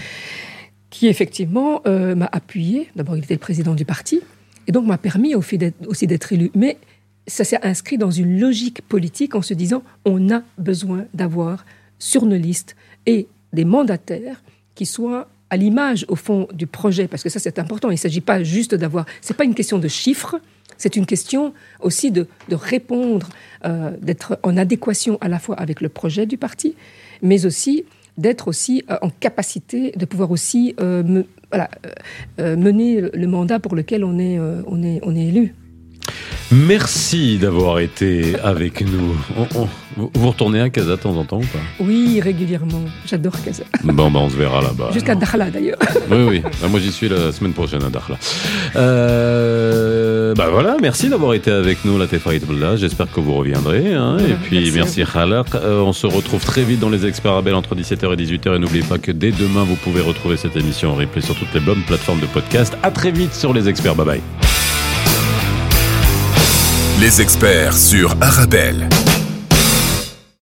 qui 0.90 1.08
effectivement 1.08 1.82
euh, 1.86 2.16
m'a 2.16 2.30
appuyé. 2.32 2.90
D'abord, 2.96 3.16
il 3.16 3.24
était 3.24 3.36
le 3.36 3.40
président 3.40 3.76
du 3.76 3.86
parti. 3.86 4.22
Et 4.66 4.72
donc, 4.72 4.88
m'a 4.88 4.98
permis 4.98 5.36
aussi 5.36 6.08
d'être 6.08 6.34
élu. 6.34 6.50
Mais 6.56 6.78
ça 7.28 7.44
s'est 7.44 7.64
inscrit 7.64 8.00
dans 8.00 8.12
une 8.12 8.40
logique 8.40 8.82
politique 8.82 9.36
en 9.36 9.44
se 9.44 9.54
disant 9.54 9.84
on 10.04 10.32
a 10.32 10.42
besoin 10.58 11.06
d'avoir 11.14 11.64
sur 12.00 12.26
nos 12.26 12.38
listes 12.38 12.76
et 13.06 13.28
des 13.54 13.66
mandataires 13.66 14.42
qui 14.74 14.86
soient 14.86 15.28
à 15.50 15.58
l'image, 15.58 16.06
au 16.08 16.16
fond, 16.16 16.48
du 16.54 16.68
projet, 16.68 17.08
parce 17.08 17.24
que 17.24 17.30
ça, 17.30 17.40
c'est 17.40 17.60
important. 17.60 17.90
Il 17.90 17.94
ne 17.94 17.98
s'agit 17.98 18.22
pas 18.22 18.44
juste 18.44 18.76
d'avoir. 18.76 19.06
Ce 19.22 19.34
n'est 19.34 19.38
pas 19.38 19.46
une 19.46 19.56
question 19.56 19.80
de 19.80 19.88
chiffres, 19.88 20.40
c'est 20.78 20.96
une 20.96 21.06
question 21.06 21.54
aussi 21.82 22.12
de, 22.12 22.28
de 22.48 22.56
répondre, 22.56 23.30
d'être 24.02 24.40
en 24.44 24.56
adéquation 24.56 25.18
à 25.20 25.28
la 25.28 25.40
fois 25.40 25.56
avec 25.56 25.82
le 25.82 25.90
projet 25.90 26.26
du 26.26 26.38
parti, 26.38 26.76
mais 27.22 27.46
aussi 27.46 27.84
d'être 28.20 28.50
aussi 28.50 28.84
euh, 28.92 28.98
en 29.02 29.10
capacité 29.10 29.92
de 29.96 30.06
pouvoir 30.06 30.30
aussi 30.30 30.76
euh, 30.80 31.24
euh, 31.56 32.56
mener 32.58 33.02
le 33.02 33.28
mandat 33.28 33.60
pour 33.60 33.76
lequel 33.76 34.04
on 34.04 34.20
est, 34.20 34.38
on 34.40 34.84
est, 34.84 35.00
on 35.04 35.16
est 35.16 35.26
élu. 35.26 35.56
Merci 36.52 37.38
d'avoir 37.38 37.80
été 37.80 38.36
avec 38.44 38.82
nous. 38.82 39.16
vous 39.96 40.30
retournez 40.30 40.62
à 40.62 40.70
Casa 40.70 40.92
de 40.92 40.96
temps 40.96 41.16
en 41.16 41.24
temps 41.24 41.38
ou 41.38 41.42
pas? 41.46 41.60
Oui, 41.80 42.20
régulièrement. 42.22 42.82
J'adore 43.06 43.34
Casa. 43.44 43.64
Bon, 43.84 44.10
ben 44.10 44.20
on 44.20 44.30
se 44.30 44.36
verra 44.36 44.62
là-bas. 44.62 44.90
Jusqu'à 44.92 45.14
Dakhla 45.14 45.52
d'ailleurs. 45.52 45.78
Oui, 46.10 46.18
oui. 46.28 46.42
Ben, 46.62 46.68
moi 46.70 46.80
j'y 46.80 46.92
suis 46.92 47.08
la 47.08 47.32
semaine 47.32 47.54
prochaine 47.54 47.84
à 47.84 47.90
Dakhla. 47.90 48.18
Euh, 48.76 50.34
ben 50.34 50.48
voilà, 50.50 50.78
merci 50.82 51.10
d'avoir 51.10 51.34
été 51.34 51.52
avec 51.52 51.86
nous, 51.86 51.98
la 52.00 52.08
Tefaïtullah. 52.08 52.78
J'espère 52.78 53.12
que 53.12 53.20
vous 53.20 53.36
reviendrez. 53.36 53.94
Hein. 53.94 54.18
et 54.18 54.34
puis 54.34 54.72
merci, 54.72 55.04
Khalaq. 55.04 55.54
Euh, 55.56 55.82
on 55.82 55.94
se 55.94 56.08
retrouve 56.08 56.44
très 56.44 56.64
vite 56.64 56.80
dans 56.80 56.90
les 56.90 57.06
experts 57.06 57.34
Abel 57.34 57.54
entre 57.54 57.76
17h 57.76 58.14
et 58.14 58.26
18h. 58.26 58.56
Et 58.56 58.60
n'oubliez 58.60 58.84
pas 58.84 58.98
que 58.98 59.12
dès 59.12 59.32
demain, 59.32 59.64
vous 59.64 59.76
pouvez 59.76 60.02
retrouver 60.02 60.38
cette 60.38 60.56
émission 60.56 60.92
en 60.92 60.96
replay 60.96 61.22
sur 61.22 61.36
toutes 61.36 61.54
les 61.54 61.60
bonnes 61.60 61.84
plateformes 61.84 62.20
de 62.20 62.26
podcast. 62.28 62.76
À 62.82 62.90
très 62.90 63.12
vite 63.12 63.34
sur 63.36 63.54
les 63.54 63.70
experts. 63.70 63.96
Bye 63.96 64.06
bye. 64.06 64.59
Les 67.02 67.22
experts 67.22 67.78
sur 67.78 68.14
Arabelle. 68.20 68.90